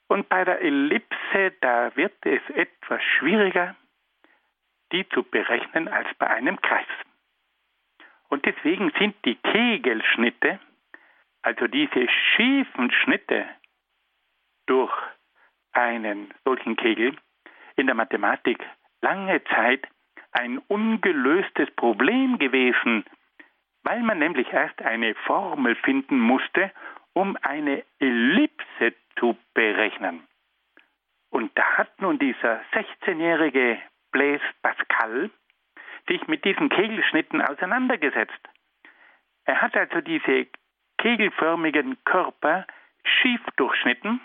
Und 0.09 0.29
bei 0.29 0.45
der 0.45 0.61
Ellipse, 0.61 1.53
da 1.61 1.95
wird 1.97 2.15
es 2.25 2.43
etwas 2.51 3.03
schwieriger, 3.19 3.75
die 4.93 5.09
zu 5.09 5.23
berechnen 5.25 5.89
als 5.89 6.09
bei 6.19 6.29
einem 6.29 6.61
Kreis. 6.61 6.87
Und 8.29 8.45
deswegen 8.45 8.93
sind 8.99 9.17
die 9.25 9.37
Kegelschnitte, 9.37 10.61
also 11.43 11.67
diese 11.67 12.09
schiefen 12.09 12.91
Schnitte 12.91 13.47
durch 14.67 14.93
einen 15.73 16.33
solchen 16.45 16.77
Kegel, 16.77 17.17
in 17.77 17.87
der 17.87 17.95
Mathematik 17.95 18.59
lange 19.03 19.43
Zeit 19.45 19.87
ein 20.33 20.59
ungelöstes 20.69 21.71
Problem 21.77 22.39
gewesen, 22.39 23.05
weil 23.85 24.03
man 24.03 24.19
nämlich 24.19 24.53
erst 24.53 24.83
eine 24.83 25.15
Formel 25.15 25.77
finden 25.77 26.19
musste, 26.19 26.73
um 27.17 27.35
eine 27.41 27.83
Ellipse 27.99 28.93
zu 29.19 29.39
berechnen. 29.55 30.23
Und 31.31 31.51
da 31.57 31.65
hat 31.79 31.99
nun 32.03 32.19
dieser 32.19 32.61
16-jährige 32.75 33.79
Blaise 34.13 34.45
Pascal 34.61 35.31
sich 36.09 36.29
mit 36.29 36.45
diesen 36.45 36.69
Kegelschnitten 36.69 37.41
auseinandergesetzt. 37.41 38.39
Er 39.47 39.63
hat 39.63 39.75
also 39.79 40.03
diese 40.03 40.47
kegelförmigen 40.99 41.97
Körper 42.05 42.67
schief 43.03 43.41
durchschnitten. 43.57 44.21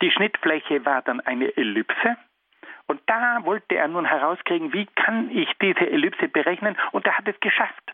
Die 0.00 0.10
Schnittfläche 0.10 0.82
war 0.86 1.02
dann 1.02 1.20
eine 1.20 1.54
Ellipse. 1.58 2.16
Und 2.86 3.02
da 3.04 3.44
wollte 3.44 3.74
er 3.74 3.88
nun 3.88 4.06
herauskriegen, 4.06 4.72
wie 4.72 4.86
kann 4.86 5.28
ich 5.30 5.52
diese 5.60 5.90
Ellipse 5.90 6.28
berechnen? 6.28 6.78
Und 6.92 7.06
er 7.06 7.18
hat 7.18 7.28
es 7.28 7.38
geschafft. 7.40 7.92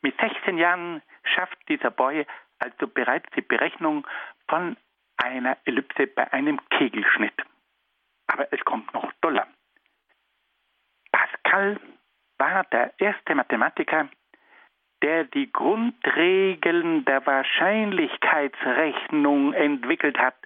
Mit 0.00 0.18
16 0.18 0.56
Jahren 0.56 1.02
schafft 1.24 1.58
dieser 1.68 1.90
Boy 1.90 2.24
also 2.58 2.86
bereits 2.86 3.28
die 3.36 3.42
Berechnung 3.42 4.06
von 4.48 4.78
einer 5.16 5.56
Ellipse 5.64 6.06
bei 6.06 6.32
einem 6.32 6.60
Kegelschnitt. 6.70 7.34
Aber 8.26 8.50
es 8.52 8.64
kommt 8.64 8.94
noch 8.94 9.12
doller. 9.20 9.46
Pascal 11.12 11.78
war 12.38 12.64
der 12.64 12.92
erste 12.98 13.34
Mathematiker, 13.34 14.08
der 15.02 15.24
die 15.24 15.52
Grundregeln 15.52 17.04
der 17.04 17.26
Wahrscheinlichkeitsrechnung 17.26 19.52
entwickelt 19.52 20.16
hat. 20.18 20.36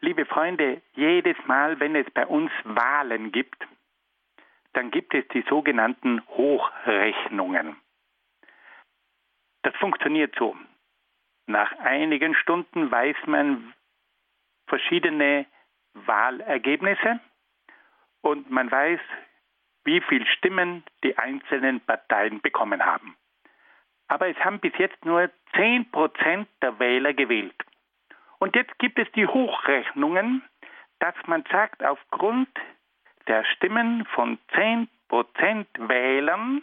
Liebe 0.00 0.26
Freunde, 0.26 0.82
jedes 0.94 1.36
Mal, 1.46 1.78
wenn 1.78 1.94
es 1.94 2.10
bei 2.10 2.26
uns 2.26 2.50
Wahlen 2.64 3.30
gibt, 3.30 3.64
dann 4.72 4.90
gibt 4.90 5.14
es 5.14 5.28
die 5.28 5.44
sogenannten 5.48 6.26
Hochrechnungen. 6.28 7.76
Das 9.62 9.74
funktioniert 9.76 10.34
so. 10.38 10.56
Nach 11.46 11.72
einigen 11.78 12.34
Stunden 12.34 12.90
weiß 12.90 13.16
man 13.26 13.74
verschiedene 14.66 15.46
Wahlergebnisse 15.94 17.20
und 18.22 18.50
man 18.50 18.70
weiß, 18.70 19.00
wie 19.84 20.00
viele 20.00 20.26
Stimmen 20.26 20.84
die 21.02 21.18
einzelnen 21.18 21.80
Parteien 21.80 22.40
bekommen 22.40 22.84
haben. 22.84 23.16
Aber 24.08 24.28
es 24.28 24.36
haben 24.44 24.60
bis 24.60 24.72
jetzt 24.78 25.04
nur 25.04 25.30
10 25.56 25.90
Prozent 25.90 26.48
der 26.60 26.78
Wähler 26.78 27.14
gewählt. 27.14 27.54
Und 28.38 28.56
jetzt 28.56 28.78
gibt 28.78 28.98
es 28.98 29.10
die 29.12 29.26
Hochrechnungen, 29.26 30.42
dass 30.98 31.14
man 31.26 31.44
sagt, 31.50 31.84
aufgrund 31.84 32.48
der 33.26 33.44
Stimmen 33.44 34.04
von 34.06 34.38
10 34.54 34.88
Prozent 35.08 35.68
Wählern, 35.78 36.62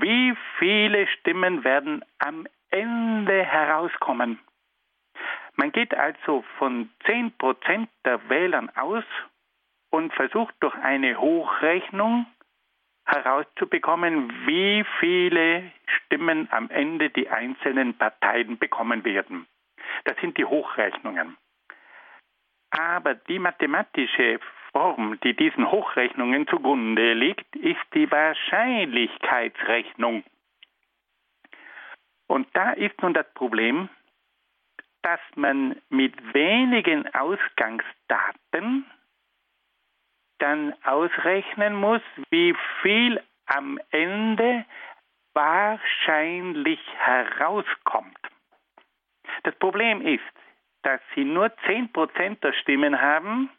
wie 0.00 0.34
viele 0.58 1.06
Stimmen 1.08 1.64
werden 1.64 2.04
am 2.18 2.46
Ende 2.70 3.44
herauskommen. 3.44 4.38
Man 5.56 5.70
geht 5.72 5.94
also 5.94 6.44
von 6.58 6.90
10 7.06 7.36
Prozent 7.38 7.88
der 8.04 8.28
Wählern 8.28 8.70
aus 8.76 9.04
und 9.90 10.12
versucht 10.14 10.54
durch 10.60 10.74
eine 10.74 11.18
Hochrechnung 11.18 12.26
herauszubekommen, 13.06 14.46
wie 14.46 14.84
viele 14.98 15.70
Stimmen 15.86 16.48
am 16.50 16.70
Ende 16.70 17.10
die 17.10 17.28
einzelnen 17.28 17.96
Parteien 17.96 18.58
bekommen 18.58 19.04
werden. 19.04 19.46
Das 20.04 20.16
sind 20.20 20.36
die 20.36 20.44
Hochrechnungen. 20.44 21.36
Aber 22.70 23.14
die 23.14 23.38
mathematische 23.38 24.40
Form, 24.74 25.18
die 25.20 25.34
diesen 25.34 25.70
Hochrechnungen 25.70 26.48
zugrunde 26.48 27.12
liegt, 27.12 27.54
ist 27.54 27.84
die 27.94 28.10
Wahrscheinlichkeitsrechnung. 28.10 30.24
Und 32.26 32.48
da 32.54 32.72
ist 32.72 33.00
nun 33.00 33.14
das 33.14 33.32
Problem, 33.34 33.88
dass 35.02 35.20
man 35.36 35.80
mit 35.90 36.34
wenigen 36.34 37.06
Ausgangsdaten 37.14 38.84
dann 40.38 40.74
ausrechnen 40.82 41.76
muss, 41.76 42.02
wie 42.30 42.56
viel 42.82 43.22
am 43.46 43.78
Ende 43.90 44.64
wahrscheinlich 45.34 46.80
herauskommt. 46.96 48.18
Das 49.44 49.54
Problem 49.56 50.04
ist, 50.04 50.24
dass 50.82 51.00
sie 51.14 51.24
nur 51.24 51.46
10% 51.66 52.40
der 52.40 52.52
Stimmen 52.54 53.00
haben 53.00 53.50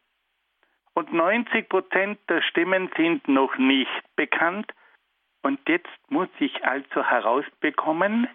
und 0.96 1.12
90% 1.12 2.18
der 2.30 2.42
Stimmen 2.42 2.90
sind 2.96 3.28
noch 3.28 3.58
nicht 3.58 4.04
bekannt. 4.16 4.72
Und 5.44 5.60
jetzt 5.70 5.90
muss 6.10 6.30
ich 6.40 6.66
also 6.66 7.04
herausbekommen, 7.04 8.28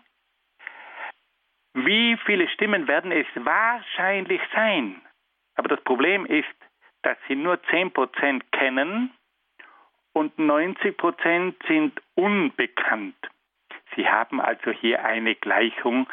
wie 1.74 2.16
viele 2.24 2.48
Stimmen 2.48 2.86
werden 2.86 3.12
es 3.12 3.26
wahrscheinlich 3.34 4.40
sein. 4.54 5.00
Aber 5.56 5.68
das 5.68 5.80
Problem 5.82 6.26
ist, 6.26 6.46
dass 7.02 7.16
sie 7.26 7.34
nur 7.34 7.54
10% 7.54 8.42
kennen 8.52 9.12
und 10.12 10.36
90% 10.38 11.54
sind 11.66 12.00
unbekannt. 12.14 13.16
Sie 13.96 14.08
haben 14.08 14.40
also 14.40 14.70
hier 14.70 15.04
eine 15.04 15.34
Gleichung 15.34 16.08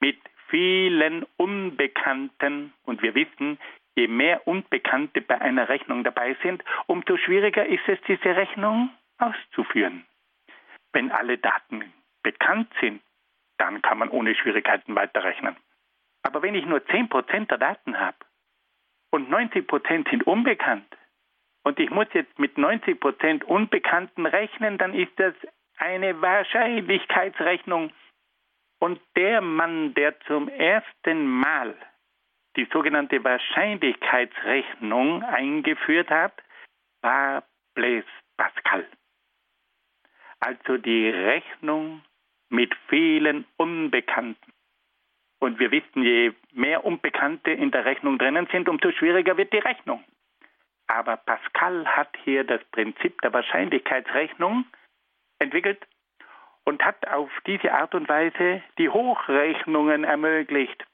mit 0.00 0.18
vielen 0.48 1.26
Unbekannten 1.36 2.72
und 2.84 3.02
wir 3.02 3.14
wissen, 3.14 3.58
je 3.96 4.08
mehr 4.08 4.46
Unbekannte 4.46 5.20
bei 5.20 5.40
einer 5.40 5.68
Rechnung 5.68 6.04
dabei 6.04 6.36
sind, 6.42 6.64
umso 6.86 7.16
schwieriger 7.16 7.66
ist 7.66 7.86
es, 7.88 7.98
diese 8.06 8.36
Rechnung 8.36 8.90
auszuführen. 9.18 10.06
Wenn 10.92 11.10
alle 11.10 11.38
Daten 11.38 11.92
bekannt 12.22 12.72
sind, 12.80 13.02
dann 13.58 13.82
kann 13.82 13.98
man 13.98 14.08
ohne 14.08 14.34
Schwierigkeiten 14.34 14.94
weiterrechnen. 14.94 15.56
Aber 16.22 16.42
wenn 16.42 16.54
ich 16.54 16.66
nur 16.66 16.78
10% 16.78 17.46
der 17.46 17.58
Daten 17.58 17.98
habe 17.98 18.16
und 19.10 19.30
90% 19.30 20.10
sind 20.10 20.26
unbekannt 20.26 20.96
und 21.64 21.78
ich 21.78 21.90
muss 21.90 22.06
jetzt 22.12 22.38
mit 22.38 22.56
90% 22.56 23.44
Unbekannten 23.44 24.26
rechnen, 24.26 24.78
dann 24.78 24.94
ist 24.94 25.12
das 25.16 25.34
eine 25.76 26.20
Wahrscheinlichkeitsrechnung. 26.20 27.92
Und 28.78 29.00
der 29.16 29.40
Mann, 29.40 29.92
der 29.94 30.18
zum 30.20 30.48
ersten 30.48 31.26
Mal 31.26 31.74
die 32.56 32.66
sogenannte 32.72 33.22
Wahrscheinlichkeitsrechnung 33.22 35.22
eingeführt 35.22 36.10
hat, 36.10 36.32
war 37.02 37.44
Blaise 37.74 38.06
Pascal. 38.36 38.86
Also 40.40 40.78
die 40.78 41.08
Rechnung 41.08 42.02
mit 42.48 42.74
vielen 42.88 43.44
Unbekannten. 43.56 44.52
Und 45.38 45.58
wir 45.58 45.70
wissen, 45.70 46.02
je 46.02 46.32
mehr 46.52 46.84
Unbekannte 46.84 47.50
in 47.50 47.70
der 47.70 47.84
Rechnung 47.84 48.18
drinnen 48.18 48.48
sind, 48.52 48.68
umso 48.68 48.90
schwieriger 48.92 49.36
wird 49.36 49.52
die 49.52 49.58
Rechnung. 49.58 50.04
Aber 50.86 51.16
Pascal 51.18 51.86
hat 51.86 52.16
hier 52.24 52.44
das 52.44 52.62
Prinzip 52.72 53.20
der 53.22 53.32
Wahrscheinlichkeitsrechnung 53.32 54.64
entwickelt 55.38 55.86
und 56.64 56.84
hat 56.84 57.06
auf 57.08 57.30
diese 57.46 57.72
Art 57.72 57.94
und 57.94 58.08
Weise 58.08 58.62
die 58.76 58.88
Hochrechnungen 58.88 60.04
ermöglicht. 60.04 60.84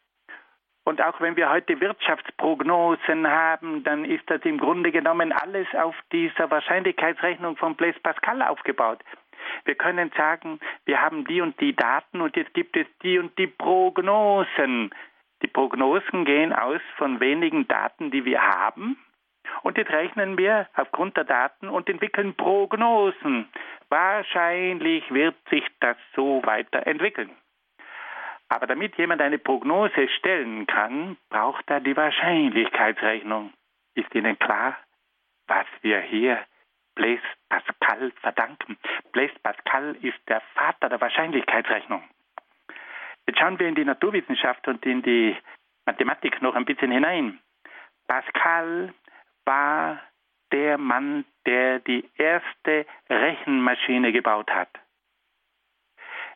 Und 0.86 1.02
auch 1.02 1.20
wenn 1.20 1.34
wir 1.34 1.50
heute 1.50 1.80
Wirtschaftsprognosen 1.80 3.26
haben, 3.28 3.82
dann 3.82 4.04
ist 4.04 4.22
das 4.30 4.40
im 4.42 4.56
Grunde 4.56 4.92
genommen 4.92 5.32
alles 5.32 5.66
auf 5.74 5.96
dieser 6.12 6.48
Wahrscheinlichkeitsrechnung 6.48 7.56
von 7.56 7.74
Blaise 7.74 7.98
Pascal 7.98 8.40
aufgebaut. 8.40 9.00
Wir 9.64 9.74
können 9.74 10.12
sagen, 10.16 10.60
wir 10.84 11.02
haben 11.02 11.24
die 11.24 11.40
und 11.40 11.60
die 11.60 11.74
Daten 11.74 12.20
und 12.20 12.36
jetzt 12.36 12.54
gibt 12.54 12.76
es 12.76 12.86
die 13.02 13.18
und 13.18 13.36
die 13.36 13.48
Prognosen. 13.48 14.94
Die 15.42 15.48
Prognosen 15.48 16.24
gehen 16.24 16.52
aus 16.52 16.80
von 16.98 17.18
wenigen 17.18 17.66
Daten, 17.66 18.12
die 18.12 18.24
wir 18.24 18.40
haben. 18.40 18.96
Und 19.64 19.78
jetzt 19.78 19.90
rechnen 19.90 20.38
wir 20.38 20.68
aufgrund 20.76 21.16
der 21.16 21.24
Daten 21.24 21.68
und 21.68 21.88
entwickeln 21.88 22.36
Prognosen. 22.36 23.48
Wahrscheinlich 23.88 25.12
wird 25.12 25.34
sich 25.50 25.66
das 25.80 25.96
so 26.14 26.42
weiterentwickeln. 26.44 27.30
Aber 28.48 28.66
damit 28.66 28.96
jemand 28.96 29.20
eine 29.20 29.38
Prognose 29.38 30.08
stellen 30.18 30.66
kann, 30.66 31.16
braucht 31.30 31.68
er 31.68 31.80
die 31.80 31.96
Wahrscheinlichkeitsrechnung. 31.96 33.52
Ist 33.94 34.14
Ihnen 34.14 34.38
klar, 34.38 34.76
was 35.46 35.66
wir 35.82 36.00
hier 36.00 36.44
Blaise 36.94 37.22
Pascal 37.48 38.12
verdanken. 38.20 38.78
Blaise 39.12 39.34
Pascal 39.42 39.96
ist 40.02 40.18
der 40.28 40.40
Vater 40.54 40.88
der 40.88 41.00
Wahrscheinlichkeitsrechnung. 41.00 42.02
Jetzt 43.26 43.38
schauen 43.38 43.58
wir 43.58 43.68
in 43.68 43.74
die 43.74 43.84
Naturwissenschaft 43.84 44.66
und 44.68 44.84
in 44.86 45.02
die 45.02 45.36
Mathematik 45.84 46.40
noch 46.42 46.54
ein 46.54 46.64
bisschen 46.64 46.90
hinein. 46.90 47.40
Pascal 48.06 48.94
war 49.44 50.00
der 50.52 50.78
Mann, 50.78 51.24
der 51.44 51.80
die 51.80 52.08
erste 52.16 52.86
Rechenmaschine 53.10 54.12
gebaut 54.12 54.50
hat. 54.50 54.70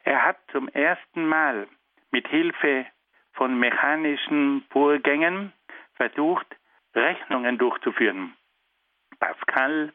Er 0.02 0.24
hat 0.24 0.38
zum 0.50 0.68
ersten 0.68 1.26
Mal 1.26 1.68
mit 2.10 2.28
Hilfe 2.28 2.86
von 3.32 3.58
mechanischen 3.58 4.64
Vorgängen 4.70 5.52
versucht, 5.94 6.46
Rechnungen 6.94 7.58
durchzuführen. 7.58 8.34
Pascal 9.18 9.92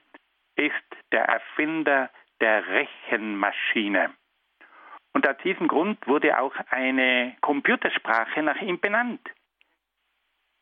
ist 0.55 0.73
der 1.11 1.25
Erfinder 1.25 2.09
der 2.41 2.67
Rechenmaschine. 2.67 4.13
Und 5.13 5.27
aus 5.27 5.37
diesem 5.43 5.67
Grund 5.67 6.05
wurde 6.07 6.39
auch 6.39 6.53
eine 6.69 7.35
Computersprache 7.41 8.43
nach 8.43 8.61
ihm 8.61 8.79
benannt. 8.79 9.21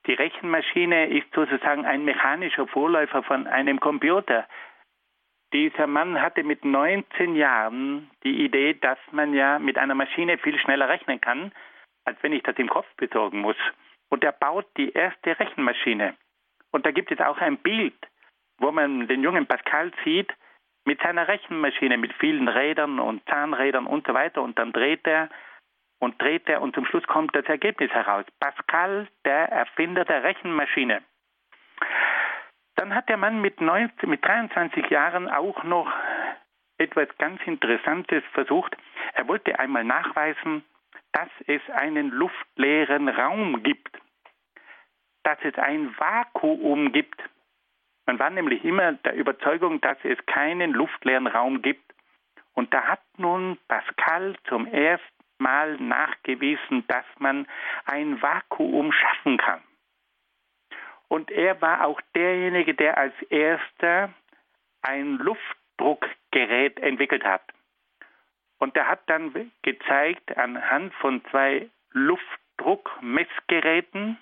Die 0.05 0.13
Rechenmaschine 0.13 1.07
ist 1.07 1.33
sozusagen 1.33 1.85
ein 1.85 2.03
mechanischer 2.03 2.67
Vorläufer 2.67 3.23
von 3.23 3.47
einem 3.47 3.79
Computer. 3.79 4.47
Dieser 5.53 5.87
Mann 5.87 6.21
hatte 6.21 6.43
mit 6.43 6.65
19 6.65 7.35
Jahren 7.35 8.09
die 8.23 8.43
Idee, 8.43 8.73
dass 8.73 8.97
man 9.11 9.33
ja 9.33 9.59
mit 9.59 9.77
einer 9.77 9.95
Maschine 9.95 10.37
viel 10.37 10.59
schneller 10.59 10.89
rechnen 10.89 11.21
kann, 11.21 11.51
als 12.05 12.17
wenn 12.21 12.33
ich 12.33 12.43
das 12.43 12.57
im 12.57 12.69
Kopf 12.69 12.87
besorgen 12.97 13.39
muss. 13.39 13.57
Und 14.09 14.23
er 14.23 14.31
baut 14.31 14.65
die 14.77 14.91
erste 14.91 15.39
Rechenmaschine. 15.39 16.15
Und 16.71 16.85
da 16.85 16.91
gibt 16.91 17.11
es 17.11 17.19
auch 17.19 17.37
ein 17.37 17.57
Bild 17.57 17.95
wo 18.59 18.71
man 18.71 19.07
den 19.07 19.23
jungen 19.23 19.45
Pascal 19.45 19.91
sieht 20.03 20.33
mit 20.85 21.01
seiner 21.01 21.27
Rechenmaschine, 21.27 21.97
mit 21.97 22.13
vielen 22.13 22.47
Rädern 22.47 22.99
und 22.99 23.23
Zahnrädern 23.29 23.85
und 23.85 24.05
so 24.07 24.13
weiter. 24.13 24.41
Und 24.41 24.59
dann 24.59 24.73
dreht 24.73 25.05
er 25.05 25.29
und 25.99 26.21
dreht 26.21 26.47
er 26.49 26.61
und 26.61 26.75
zum 26.75 26.85
Schluss 26.85 27.05
kommt 27.07 27.35
das 27.35 27.45
Ergebnis 27.45 27.91
heraus. 27.91 28.25
Pascal, 28.39 29.07
der 29.25 29.49
Erfinder 29.49 30.05
der 30.05 30.23
Rechenmaschine. 30.23 31.01
Dann 32.75 32.95
hat 32.95 33.09
der 33.09 33.17
Mann 33.17 33.41
mit, 33.41 33.61
19, 33.61 34.09
mit 34.09 34.25
23 34.25 34.89
Jahren 34.89 35.29
auch 35.29 35.63
noch 35.63 35.91
etwas 36.77 37.07
ganz 37.17 37.41
Interessantes 37.45 38.23
versucht. 38.33 38.75
Er 39.13 39.27
wollte 39.27 39.59
einmal 39.59 39.83
nachweisen, 39.83 40.63
dass 41.11 41.29
es 41.47 41.61
einen 41.69 42.09
luftleeren 42.09 43.07
Raum 43.07 43.63
gibt, 43.63 43.97
dass 45.23 45.37
es 45.43 45.55
ein 45.55 45.97
Vakuum 45.97 46.91
gibt. 46.91 47.21
Man 48.05 48.19
war 48.19 48.29
nämlich 48.29 48.65
immer 48.65 48.93
der 48.93 49.13
Überzeugung, 49.13 49.79
dass 49.81 49.97
es 50.03 50.17
keinen 50.25 50.71
luftleeren 50.71 51.27
Raum 51.27 51.61
gibt. 51.61 51.93
Und 52.53 52.73
da 52.73 52.83
hat 52.83 53.01
nun 53.17 53.57
Pascal 53.67 54.35
zum 54.47 54.67
ersten 54.67 55.07
Mal 55.37 55.77
nachgewiesen, 55.77 56.85
dass 56.87 57.05
man 57.19 57.47
ein 57.85 58.21
Vakuum 58.21 58.91
schaffen 58.91 59.37
kann. 59.37 59.61
Und 61.07 61.31
er 61.31 61.61
war 61.61 61.85
auch 61.85 62.01
derjenige, 62.15 62.73
der 62.73 62.97
als 62.97 63.13
erster 63.29 64.11
ein 64.81 65.17
Luftdruckgerät 65.17 66.79
entwickelt 66.79 67.23
hat. 67.23 67.43
Und 68.59 68.75
er 68.75 68.87
hat 68.87 69.01
dann 69.07 69.51
gezeigt 69.61 70.37
anhand 70.37 70.93
von 70.95 71.23
zwei 71.31 71.69
Luftdruckmessgeräten, 71.91 74.17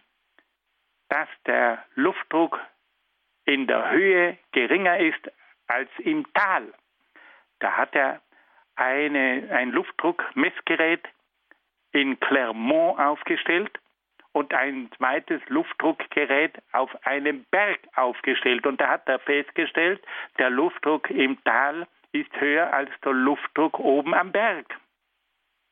dass 1.10 1.28
der 1.46 1.84
Luftdruck 1.96 2.60
in 3.46 3.66
der 3.68 3.92
Höhe 3.92 4.38
geringer 4.52 5.00
ist 5.00 5.32
als 5.68 5.90
im 6.00 6.26
Tal. 6.34 6.74
Da 7.60 7.78
hat 7.78 7.96
er 7.96 8.20
eine, 8.76 9.48
ein 9.52 9.72
Luftdruckmessgerät 9.72 11.08
in 11.92 12.20
Clermont 12.20 13.00
aufgestellt 13.00 13.80
und 14.34 14.54
ein 14.54 14.90
zweites 14.98 15.42
Luftdruckgerät 15.50 16.58
auf 16.72 16.90
einem 17.06 17.44
Berg 17.52 17.80
aufgestellt. 17.96 18.66
Und 18.66 18.80
da 18.80 18.90
hat 18.90 19.08
er 19.08 19.20
festgestellt, 19.20 20.02
der 20.40 20.50
Luftdruck 20.50 21.10
im 21.10 21.44
Tal 21.44 21.88
ist 22.14 22.32
höher 22.40 22.74
als 22.74 22.90
der 23.04 23.14
Luftdruck 23.14 23.80
oben 23.80 24.14
am 24.14 24.32
Berg. 24.32 24.66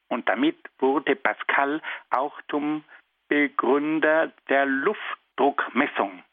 Und 0.10 0.28
damit 0.28 0.58
wurde 0.80 1.16
Pascal 1.16 1.82
auch 2.10 2.40
zum 2.50 2.84
Begründer 3.28 4.32
der 4.50 4.66
Luftdruckmessung. 4.66 6.24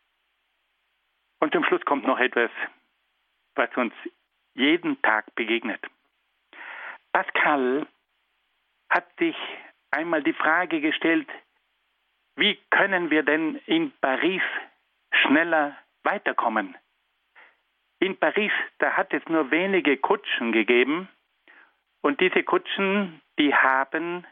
Und 1.41 1.53
zum 1.53 1.65
Schluss 1.65 1.85
kommt 1.85 2.07
noch 2.07 2.19
etwas, 2.19 2.51
was 3.55 3.69
uns 3.77 3.93
jeden 4.55 5.01
Tag 5.03 5.35
begegnet. 5.35 5.81
Pascal 7.13 7.87
hat 8.89 9.07
sich 9.19 9.37
einmal 9.91 10.23
die 10.23 10.33
Frage 10.33 10.81
gestellt, 10.81 11.29
wie 12.37 12.59
können 12.71 13.11
wir 13.11 13.23
denn 13.23 13.57
in 13.67 13.93
Paris 14.01 14.43
schneller 15.11 15.77
weiterkommen? 16.05 16.77
In 17.99 18.17
Paris, 18.19 18.53
da 18.79 18.93
hat 18.93 19.13
es 19.15 19.27
nur 19.27 19.51
wenige 19.51 19.97
Kutschen 19.97 20.53
gegeben 20.53 21.09
und 22.03 22.21
diese 22.21 22.43
Kutschen, 22.43 23.21
die 23.39 23.55
haben 23.55 24.27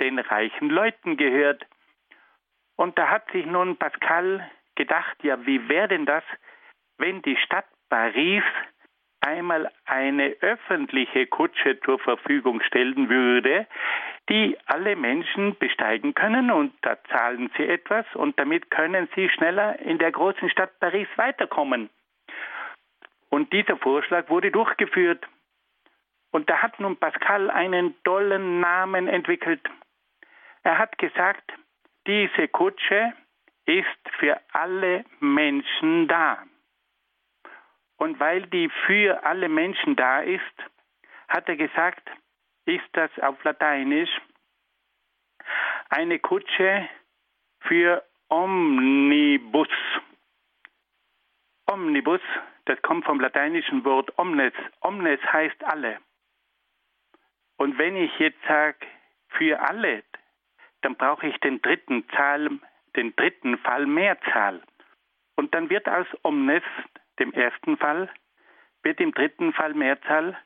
den 0.00 0.18
reichen 0.18 0.70
Leuten 0.70 1.16
gehört. 1.16 1.66
Und 2.76 2.96
da 2.96 3.10
hat 3.10 3.30
sich 3.32 3.44
nun 3.44 3.76
Pascal 3.76 4.48
gedacht, 4.76 5.16
ja, 5.22 5.44
wie 5.44 5.68
wäre 5.68 5.88
denn 5.88 6.06
das, 6.06 6.22
wenn 6.96 7.20
die 7.22 7.36
Stadt 7.36 7.66
Paris 7.88 8.44
einmal 9.28 9.70
eine 9.84 10.36
öffentliche 10.40 11.26
Kutsche 11.26 11.78
zur 11.80 11.98
Verfügung 11.98 12.62
stellen 12.62 13.08
würde, 13.10 13.66
die 14.30 14.56
alle 14.66 14.96
Menschen 14.96 15.56
besteigen 15.58 16.14
können 16.14 16.50
und 16.50 16.72
da 16.82 16.96
zahlen 17.04 17.50
sie 17.56 17.64
etwas 17.64 18.06
und 18.14 18.38
damit 18.38 18.70
können 18.70 19.08
sie 19.14 19.28
schneller 19.28 19.78
in 19.80 19.98
der 19.98 20.12
großen 20.12 20.48
Stadt 20.50 20.78
Paris 20.80 21.08
weiterkommen. 21.16 21.90
Und 23.30 23.52
dieser 23.52 23.76
Vorschlag 23.76 24.30
wurde 24.30 24.50
durchgeführt. 24.50 25.22
Und 26.30 26.48
da 26.48 26.62
hat 26.62 26.80
nun 26.80 26.96
Pascal 26.96 27.50
einen 27.50 27.94
tollen 28.04 28.60
Namen 28.60 29.08
entwickelt. 29.08 29.60
Er 30.62 30.78
hat 30.78 30.96
gesagt, 30.96 31.52
diese 32.06 32.48
Kutsche 32.48 33.12
ist 33.66 34.02
für 34.18 34.40
alle 34.52 35.04
Menschen 35.20 36.08
da. 36.08 36.42
Und 37.98 38.18
weil 38.20 38.42
die 38.46 38.70
für 38.86 39.24
alle 39.24 39.48
Menschen 39.48 39.96
da 39.96 40.20
ist, 40.20 40.40
hat 41.28 41.48
er 41.48 41.56
gesagt, 41.56 42.08
ist 42.64 42.88
das 42.92 43.10
auf 43.20 43.42
Lateinisch 43.44 44.10
eine 45.90 46.18
Kutsche 46.18 46.88
für 47.60 48.04
Omnibus. 48.28 49.68
Omnibus, 51.66 52.20
das 52.66 52.80
kommt 52.82 53.04
vom 53.04 53.20
lateinischen 53.20 53.84
Wort 53.84 54.16
omnes. 54.18 54.52
Omnes 54.80 55.20
heißt 55.32 55.64
alle. 55.64 55.98
Und 57.56 57.78
wenn 57.78 57.96
ich 57.96 58.16
jetzt 58.18 58.42
sage 58.46 58.78
für 59.30 59.60
alle, 59.60 60.04
dann 60.82 60.94
brauche 60.94 61.26
ich 61.26 61.36
den 61.38 61.60
dritten 61.60 62.08
Zahl, 62.10 62.50
den 62.96 63.16
dritten 63.16 63.58
Fall 63.58 63.86
Mehrzahl. 63.86 64.62
Und 65.36 65.54
dann 65.54 65.68
wird 65.68 65.88
aus 65.88 66.06
omnes 66.22 66.62
dem 67.18 67.32
ersten 67.32 67.76
Fall, 67.76 68.10
wird 68.82 69.00
im 69.00 69.12
dritten 69.12 69.52
Fall 69.52 69.74
Mehrzahl, 69.74 70.36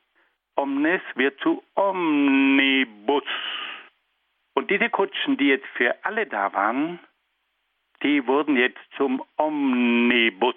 omnes 0.56 1.02
wird 1.14 1.38
zu 1.40 1.62
omnibus. 1.74 3.24
Und 4.54 4.70
diese 4.70 4.90
Kutschen, 4.90 5.36
die 5.36 5.48
jetzt 5.48 5.66
für 5.76 6.04
alle 6.04 6.26
da 6.26 6.52
waren, 6.52 6.98
die 8.02 8.26
wurden 8.26 8.56
jetzt 8.56 8.80
zum 8.96 9.22
Omnibus. 9.36 10.56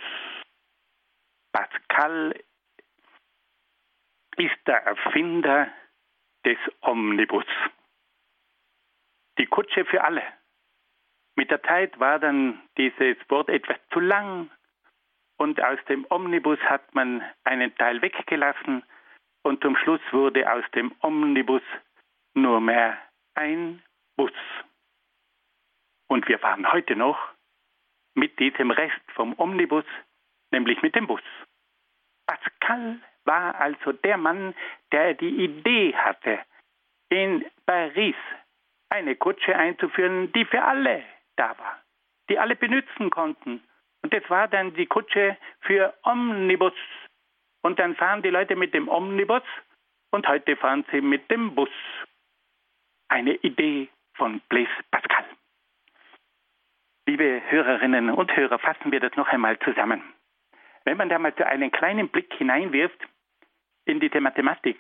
Pascal 1.52 2.34
ist 4.38 4.58
der 4.68 4.84
Erfinder 4.84 5.72
des 6.44 6.58
Omnibus. 6.82 7.46
Die 9.38 9.46
Kutsche 9.46 9.86
für 9.86 10.04
alle. 10.04 10.24
Mit 11.36 11.52
der 11.52 11.62
Zeit 11.64 12.00
war 12.00 12.20
dann 12.20 12.62
dieses 12.78 13.18
Wort 13.30 13.50
etwas 13.50 13.78
zu 13.92 14.00
lang 14.00 14.50
und 15.38 15.62
aus 15.62 15.80
dem 15.90 16.06
Omnibus 16.10 16.60
hat 16.60 16.94
man 16.96 17.24
einen 17.44 17.76
Teil 17.76 18.02
weggelassen 18.02 18.84
und 19.44 19.62
zum 19.62 19.76
Schluss 19.78 20.02
wurde 20.12 20.52
aus 20.52 20.64
dem 20.74 20.94
Omnibus 21.02 21.62
nur 22.34 22.62
mehr 22.62 22.98
ein 23.36 23.82
Bus. 24.16 24.32
Und 26.08 26.28
wir 26.28 26.40
fahren 26.40 26.72
heute 26.72 26.96
noch 26.96 27.18
mit 28.14 28.40
diesem 28.40 28.72
Rest 28.72 29.02
vom 29.14 29.38
Omnibus, 29.38 29.86
nämlich 30.52 30.82
mit 30.82 30.96
dem 30.96 31.08
Bus. 31.08 31.22
Pascal 32.28 33.00
war 33.26 33.56
also 33.56 33.92
der 33.92 34.18
Mann, 34.18 34.56
der 34.92 35.16
die 35.16 35.44
Idee 35.44 35.96
hatte, 35.96 36.40
in 37.10 37.46
Paris 37.66 38.16
eine 38.90 39.16
Kutsche 39.16 39.56
einzuführen, 39.56 40.32
die 40.34 40.46
für 40.46 40.64
alle 40.64 41.04
da 41.36 41.58
war, 41.58 41.82
die 42.30 42.40
alle 42.40 42.56
benutzen 42.56 43.10
konnten 43.10 43.62
und 44.06 44.14
das 44.14 44.30
war 44.30 44.48
dann 44.48 44.72
die 44.76 44.86
Kutsche 44.86 45.36
für 45.62 45.92
Omnibus. 46.04 46.76
Und 47.64 47.80
dann 47.80 47.96
fahren 47.96 48.22
die 48.22 48.30
Leute 48.30 48.56
mit 48.56 48.72
dem 48.76 48.88
Omnibus 48.88 49.42
und 50.12 50.28
heute 50.28 50.56
fahren 50.58 50.86
sie 50.92 51.02
mit 51.02 51.32
dem 51.32 51.56
Bus. 51.56 51.72
Eine 53.08 53.34
Idee 53.38 53.90
von 54.14 54.42
Blaise 54.42 54.70
Pascal. 54.92 55.26
Liebe 57.08 57.42
Hörerinnen 57.50 58.12
und 58.12 58.36
Hörer, 58.36 58.60
fassen 58.60 58.92
wir 58.92 59.00
das 59.00 59.16
noch 59.16 59.28
einmal 59.30 59.58
zusammen. 59.58 60.04
Wenn 60.84 60.98
man 60.98 61.10
da 61.10 61.18
mal 61.18 61.34
so 61.36 61.44
einen 61.44 61.72
kleinen 61.72 62.10
Blick 62.10 62.32
hineinwirft 62.36 63.08
in 63.86 64.00
diese 64.00 64.22
Mathematik 64.22 64.80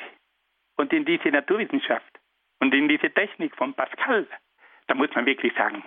und 0.78 0.93
in 0.93 1.03
diese 1.03 1.30
Naturwissenschaft 1.30 2.19
und 2.59 2.76
in 2.76 2.88
diese 2.89 3.09
Technik 3.09 3.55
von 3.55 3.73
Pascal, 3.73 4.28
dann 4.86 4.99
muss 4.99 5.09
man 5.15 5.26
wirklich 5.26 5.55
sagen, 5.55 5.84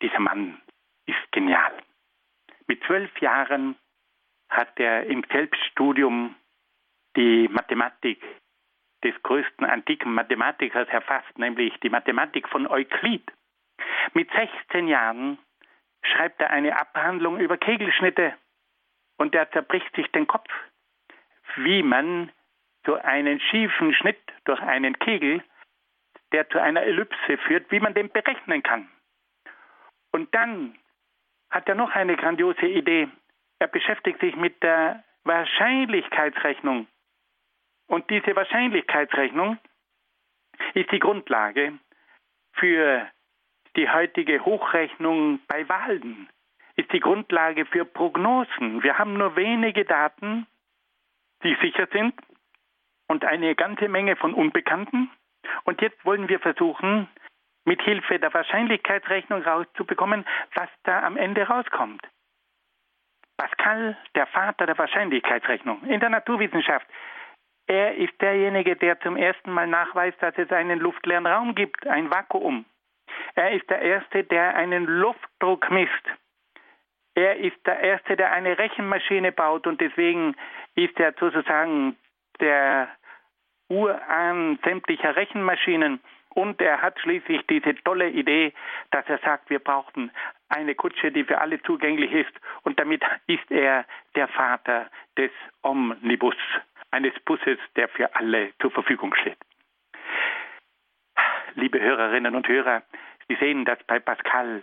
dieser 0.00 0.20
Mann 0.20 0.62
ist 1.06 1.32
genial. 1.32 1.72
Mit 2.66 2.82
zwölf 2.84 3.16
Jahren 3.20 3.76
hat 4.48 4.78
er 4.78 5.06
im 5.06 5.24
Selbststudium 5.30 6.34
die 7.16 7.48
Mathematik 7.48 8.22
des 9.04 9.14
größten 9.22 9.64
antiken 9.64 10.12
Mathematikers 10.12 10.88
erfasst, 10.88 11.38
nämlich 11.38 11.78
die 11.80 11.90
Mathematik 11.90 12.48
von 12.48 12.66
Euklid. 12.66 13.30
Mit 14.14 14.30
16 14.32 14.88
Jahren 14.88 15.38
schreibt 16.02 16.40
er 16.40 16.50
eine 16.50 16.78
Abhandlung 16.78 17.38
über 17.38 17.56
Kegelschnitte 17.56 18.34
und 19.16 19.34
er 19.34 19.50
zerbricht 19.50 19.94
sich 19.94 20.10
den 20.12 20.26
Kopf, 20.26 20.50
wie 21.56 21.82
man 21.82 22.30
so 22.84 22.94
einen 22.94 23.40
schiefen 23.40 23.92
Schnitt 23.94 24.20
durch 24.44 24.60
einen 24.60 24.98
Kegel, 24.98 25.42
der 26.32 26.48
zu 26.48 26.60
einer 26.60 26.82
Ellipse 26.82 27.38
führt, 27.46 27.70
wie 27.70 27.80
man 27.80 27.94
den 27.94 28.10
berechnen 28.10 28.62
kann. 28.62 28.88
Und 30.12 30.34
dann 30.34 30.78
hat 31.50 31.68
er 31.68 31.74
noch 31.74 31.90
eine 31.90 32.16
grandiose 32.16 32.66
Idee. 32.66 33.08
Er 33.58 33.68
beschäftigt 33.68 34.20
sich 34.20 34.36
mit 34.36 34.62
der 34.62 35.02
Wahrscheinlichkeitsrechnung. 35.24 36.86
Und 37.88 38.10
diese 38.10 38.34
Wahrscheinlichkeitsrechnung 38.34 39.58
ist 40.74 40.90
die 40.90 40.98
Grundlage 40.98 41.78
für 42.52 43.08
die 43.76 43.88
heutige 43.90 44.44
Hochrechnung 44.44 45.40
bei 45.46 45.68
Wahlen, 45.68 46.28
ist 46.76 46.92
die 46.92 47.00
Grundlage 47.00 47.66
für 47.66 47.84
Prognosen. 47.84 48.82
Wir 48.82 48.98
haben 48.98 49.14
nur 49.14 49.36
wenige 49.36 49.84
Daten, 49.84 50.46
die 51.42 51.56
sicher 51.60 51.86
sind 51.92 52.14
und 53.08 53.24
eine 53.24 53.54
ganze 53.54 53.88
Menge 53.88 54.16
von 54.16 54.34
Unbekannten. 54.34 55.10
Und 55.64 55.80
jetzt 55.80 56.04
wollen 56.04 56.28
wir 56.28 56.40
versuchen, 56.40 57.08
mit 57.66 57.82
Hilfe 57.82 58.18
der 58.18 58.32
Wahrscheinlichkeitsrechnung 58.32 59.42
rauszubekommen, 59.42 60.24
was 60.54 60.70
da 60.84 61.02
am 61.02 61.18
Ende 61.18 61.46
rauskommt. 61.46 62.02
Pascal, 63.36 63.98
der 64.14 64.26
Vater 64.28 64.64
der 64.64 64.78
Wahrscheinlichkeitsrechnung 64.78 65.84
in 65.84 66.00
der 66.00 66.08
Naturwissenschaft, 66.08 66.86
er 67.66 67.96
ist 67.96 68.20
derjenige, 68.20 68.76
der 68.76 68.98
zum 69.00 69.16
ersten 69.16 69.50
Mal 69.50 69.66
nachweist, 69.66 70.22
dass 70.22 70.38
es 70.38 70.50
einen 70.52 70.78
luftleeren 70.78 71.26
Raum 71.26 71.54
gibt, 71.54 71.86
ein 71.86 72.10
Vakuum. 72.10 72.64
Er 73.34 73.52
ist 73.52 73.68
der 73.68 73.80
Erste, 73.80 74.24
der 74.24 74.54
einen 74.54 74.86
Luftdruck 74.86 75.70
misst. 75.70 75.92
Er 77.14 77.36
ist 77.36 77.56
der 77.66 77.80
Erste, 77.80 78.16
der 78.16 78.30
eine 78.32 78.58
Rechenmaschine 78.58 79.32
baut 79.32 79.66
und 79.66 79.80
deswegen 79.80 80.36
ist 80.74 80.98
er 81.00 81.12
sozusagen 81.18 81.96
der 82.40 82.88
Urahn 83.68 84.58
sämtlicher 84.62 85.16
Rechenmaschinen. 85.16 86.00
Und 86.36 86.60
er 86.60 86.82
hat 86.82 87.00
schließlich 87.00 87.46
diese 87.46 87.74
tolle 87.76 88.10
Idee, 88.10 88.52
dass 88.90 89.08
er 89.08 89.16
sagt, 89.18 89.48
wir 89.48 89.58
brauchen 89.58 90.10
eine 90.50 90.74
Kutsche, 90.74 91.10
die 91.10 91.24
für 91.24 91.40
alle 91.40 91.62
zugänglich 91.62 92.12
ist. 92.12 92.32
Und 92.62 92.78
damit 92.78 93.02
ist 93.26 93.50
er 93.50 93.86
der 94.14 94.28
Vater 94.28 94.90
des 95.16 95.30
Omnibus, 95.62 96.36
eines 96.90 97.14
Busses, 97.24 97.58
der 97.76 97.88
für 97.88 98.14
alle 98.14 98.52
zur 98.60 98.70
Verfügung 98.70 99.14
steht. 99.14 99.38
Liebe 101.54 101.80
Hörerinnen 101.80 102.36
und 102.36 102.46
Hörer, 102.46 102.82
Sie 103.28 103.36
sehen, 103.36 103.64
dass 103.64 103.82
bei 103.84 103.98
Pascal, 103.98 104.62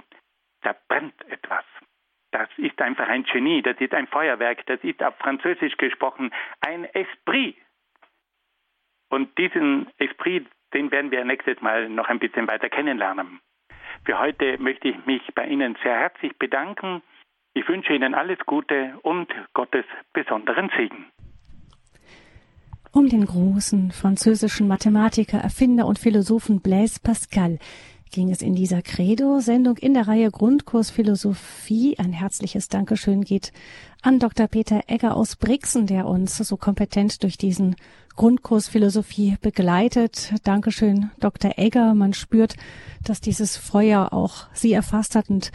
da 0.61 0.75
brennt 0.87 1.19
etwas. 1.27 1.65
Das 2.29 2.49
ist 2.57 2.79
einfach 2.83 3.07
ein 3.07 3.23
Genie, 3.23 3.63
das 3.63 3.77
ist 3.79 3.95
ein 3.95 4.05
Feuerwerk, 4.05 4.63
das 4.67 4.79
ist 4.83 5.01
auf 5.01 5.17
Französisch 5.17 5.75
gesprochen 5.77 6.31
ein 6.61 6.85
Esprit. 6.85 7.57
Und 9.09 9.35
diesen 9.39 9.89
Esprit, 9.97 10.47
den 10.73 10.91
werden 10.91 11.11
wir 11.11 11.23
nächstes 11.23 11.61
Mal 11.61 11.89
noch 11.89 12.09
ein 12.09 12.19
bisschen 12.19 12.47
weiter 12.47 12.69
kennenlernen. 12.69 13.39
Für 14.05 14.19
heute 14.19 14.57
möchte 14.57 14.89
ich 14.89 15.05
mich 15.05 15.21
bei 15.33 15.47
Ihnen 15.47 15.77
sehr 15.83 15.97
herzlich 15.97 16.37
bedanken. 16.37 17.01
Ich 17.53 17.67
wünsche 17.67 17.93
Ihnen 17.93 18.15
alles 18.15 18.39
Gute 18.45 18.97
und 19.03 19.27
Gottes 19.53 19.85
besonderen 20.13 20.69
Segen. 20.75 21.05
Um 22.91 23.09
den 23.09 23.25
großen 23.25 23.91
französischen 23.91 24.67
Mathematiker, 24.67 25.39
Erfinder 25.39 25.87
und 25.87 25.97
Philosophen 25.97 26.61
Blaise 26.61 26.99
Pascal 27.01 27.57
ging 28.13 28.29
es 28.29 28.43
in 28.43 28.53
dieser 28.53 28.83
Credo-Sendung 28.83 29.77
in 29.77 29.95
der 29.95 30.07
Reihe 30.07 30.29
Grundkurs 30.29 30.91
Philosophie. 30.91 31.97
Ein 31.97 32.13
herzliches 32.13 32.69
Dankeschön 32.69 33.23
geht 33.23 33.51
an 34.03 34.19
Dr. 34.19 34.47
Peter 34.47 34.83
Egger 34.87 35.17
aus 35.17 35.35
Brixen, 35.35 35.87
der 35.87 36.05
uns 36.05 36.37
so 36.37 36.55
kompetent 36.55 37.23
durch 37.23 37.39
diesen 37.39 37.75
Grundkurs 38.15 38.67
Philosophie 38.67 39.37
begleitet. 39.41 40.31
Dankeschön, 40.43 41.09
Dr. 41.19 41.53
Egger. 41.57 41.95
Man 41.95 42.13
spürt, 42.13 42.55
dass 43.03 43.19
dieses 43.19 43.57
Feuer 43.57 44.13
auch 44.13 44.45
Sie 44.53 44.73
erfasst 44.73 45.15
hat 45.15 45.31
und 45.31 45.51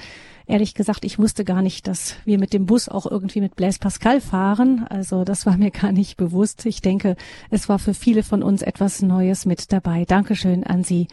ehrlich 0.49 0.75
gesagt, 0.75 1.05
ich 1.05 1.21
wusste 1.21 1.45
gar 1.45 1.63
nicht, 1.63 1.87
dass 1.87 2.17
wir 2.25 2.41
mit 2.41 2.53
dem 2.53 2.67
Bus 2.67 2.89
auch 2.89 3.07
irgendwie 3.07 3.41
mit 3.41 3.55
Blaise 3.55 3.79
Pascal 3.79 4.21
fahren. 4.21 4.85
Also 4.91 5.23
das 5.23 5.47
war 5.47 5.57
mir 5.57 5.71
gar 5.71 5.93
nicht 5.93 6.17
bewusst. 6.17 6.67
Ich 6.67 6.81
denke, 6.81 7.15
es 7.51 7.69
war 7.69 7.79
für 7.79 7.95
viele 7.95 8.25
von 8.25 8.43
uns 8.43 8.63
etwas 8.63 9.01
Neues 9.01 9.47
mit 9.47 9.73
dabei. 9.73 10.05
Dankeschön 10.05 10.65
an 10.65 10.83
Sie. 10.83 11.07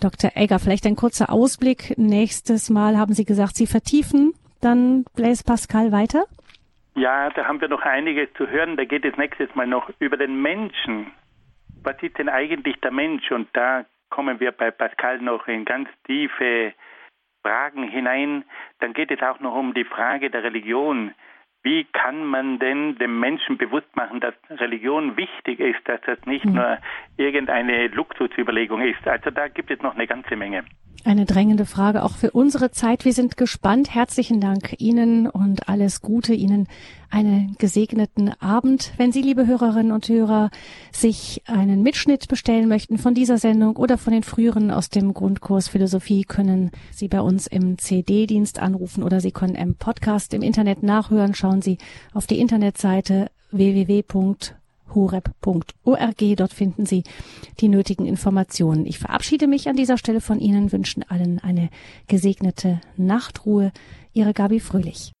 Dr. 0.00 0.30
Egger, 0.34 0.58
vielleicht 0.58 0.86
ein 0.86 0.96
kurzer 0.96 1.30
Ausblick. 1.30 1.96
Nächstes 1.96 2.70
Mal 2.70 2.98
haben 2.98 3.12
Sie 3.12 3.24
gesagt, 3.24 3.56
Sie 3.56 3.66
vertiefen 3.66 4.34
dann 4.60 5.04
Blaise 5.14 5.44
Pascal 5.44 5.92
weiter? 5.92 6.24
Ja, 6.94 7.30
da 7.30 7.46
haben 7.46 7.60
wir 7.60 7.68
noch 7.68 7.82
einiges 7.82 8.32
zu 8.34 8.48
hören. 8.48 8.76
Da 8.76 8.84
geht 8.84 9.04
es 9.04 9.16
nächstes 9.16 9.54
Mal 9.54 9.66
noch 9.66 9.90
über 9.98 10.16
den 10.16 10.40
Menschen. 10.42 11.12
Was 11.82 12.02
ist 12.02 12.18
denn 12.18 12.28
eigentlich 12.28 12.76
der 12.80 12.90
Mensch? 12.90 13.30
Und 13.30 13.48
da 13.54 13.84
kommen 14.10 14.40
wir 14.40 14.52
bei 14.52 14.70
Pascal 14.70 15.18
noch 15.18 15.46
in 15.46 15.64
ganz 15.64 15.88
tiefe 16.06 16.74
Fragen 17.42 17.84
hinein. 17.84 18.44
Dann 18.80 18.92
geht 18.92 19.10
es 19.10 19.22
auch 19.22 19.40
noch 19.40 19.54
um 19.54 19.72
die 19.72 19.84
Frage 19.84 20.30
der 20.30 20.42
Religion. 20.42 21.14
Wie 21.62 21.84
kann 21.92 22.24
man 22.24 22.58
denn 22.58 22.96
dem 22.96 23.20
Menschen 23.20 23.58
bewusst 23.58 23.94
machen, 23.94 24.20
dass 24.20 24.34
Religion 24.48 25.16
wichtig 25.18 25.60
ist, 25.60 25.80
dass 25.84 26.00
das 26.06 26.18
nicht 26.24 26.46
mhm. 26.46 26.54
nur 26.54 26.78
irgendeine 27.18 27.88
Luxusüberlegung 27.88 28.80
ist? 28.80 29.06
Also 29.06 29.30
da 29.30 29.48
gibt 29.48 29.70
es 29.70 29.80
noch 29.82 29.94
eine 29.94 30.06
ganze 30.06 30.36
Menge. 30.36 30.64
Eine 31.04 31.24
drängende 31.24 31.64
Frage 31.64 32.02
auch 32.02 32.16
für 32.16 32.30
unsere 32.30 32.70
Zeit. 32.70 33.04
Wir 33.04 33.12
sind 33.12 33.36
gespannt. 33.36 33.94
Herzlichen 33.94 34.40
Dank 34.40 34.74
Ihnen 34.78 35.26
und 35.28 35.68
alles 35.68 36.02
Gute 36.02 36.34
Ihnen. 36.34 36.66
Einen 37.10 37.56
gesegneten 37.58 38.30
Abend. 38.40 38.92
Wenn 38.96 39.10
Sie, 39.10 39.20
liebe 39.20 39.46
Hörerinnen 39.46 39.90
und 39.90 40.08
Hörer, 40.08 40.50
sich 40.92 41.42
einen 41.46 41.82
Mitschnitt 41.82 42.28
bestellen 42.28 42.68
möchten 42.68 42.98
von 42.98 43.14
dieser 43.14 43.36
Sendung 43.36 43.76
oder 43.76 43.98
von 43.98 44.12
den 44.12 44.22
früheren 44.22 44.70
aus 44.70 44.90
dem 44.90 45.12
Grundkurs 45.12 45.68
Philosophie, 45.68 46.22
können 46.22 46.70
Sie 46.92 47.08
bei 47.08 47.20
uns 47.20 47.48
im 47.48 47.78
CD-Dienst 47.78 48.60
anrufen 48.60 49.02
oder 49.02 49.20
Sie 49.20 49.32
können 49.32 49.56
im 49.56 49.74
Podcast 49.74 50.34
im 50.34 50.42
Internet 50.42 50.82
nachhören. 50.84 51.34
Schauen 51.34 51.62
Sie 51.62 51.78
auf 52.14 52.26
die 52.26 52.38
Internetseite 52.38 53.30
www 53.50 54.04
horeb.org. 54.94 56.36
Dort 56.36 56.52
finden 56.52 56.86
Sie 56.86 57.04
die 57.60 57.68
nötigen 57.68 58.06
Informationen. 58.06 58.86
Ich 58.86 58.98
verabschiede 58.98 59.46
mich 59.46 59.68
an 59.68 59.76
dieser 59.76 59.98
Stelle 59.98 60.20
von 60.20 60.40
Ihnen, 60.40 60.72
wünschen 60.72 61.04
allen 61.08 61.38
eine 61.38 61.70
gesegnete 62.08 62.80
Nachtruhe. 62.96 63.72
Ihre 64.12 64.32
Gabi 64.32 64.60
Fröhlich. 64.60 65.12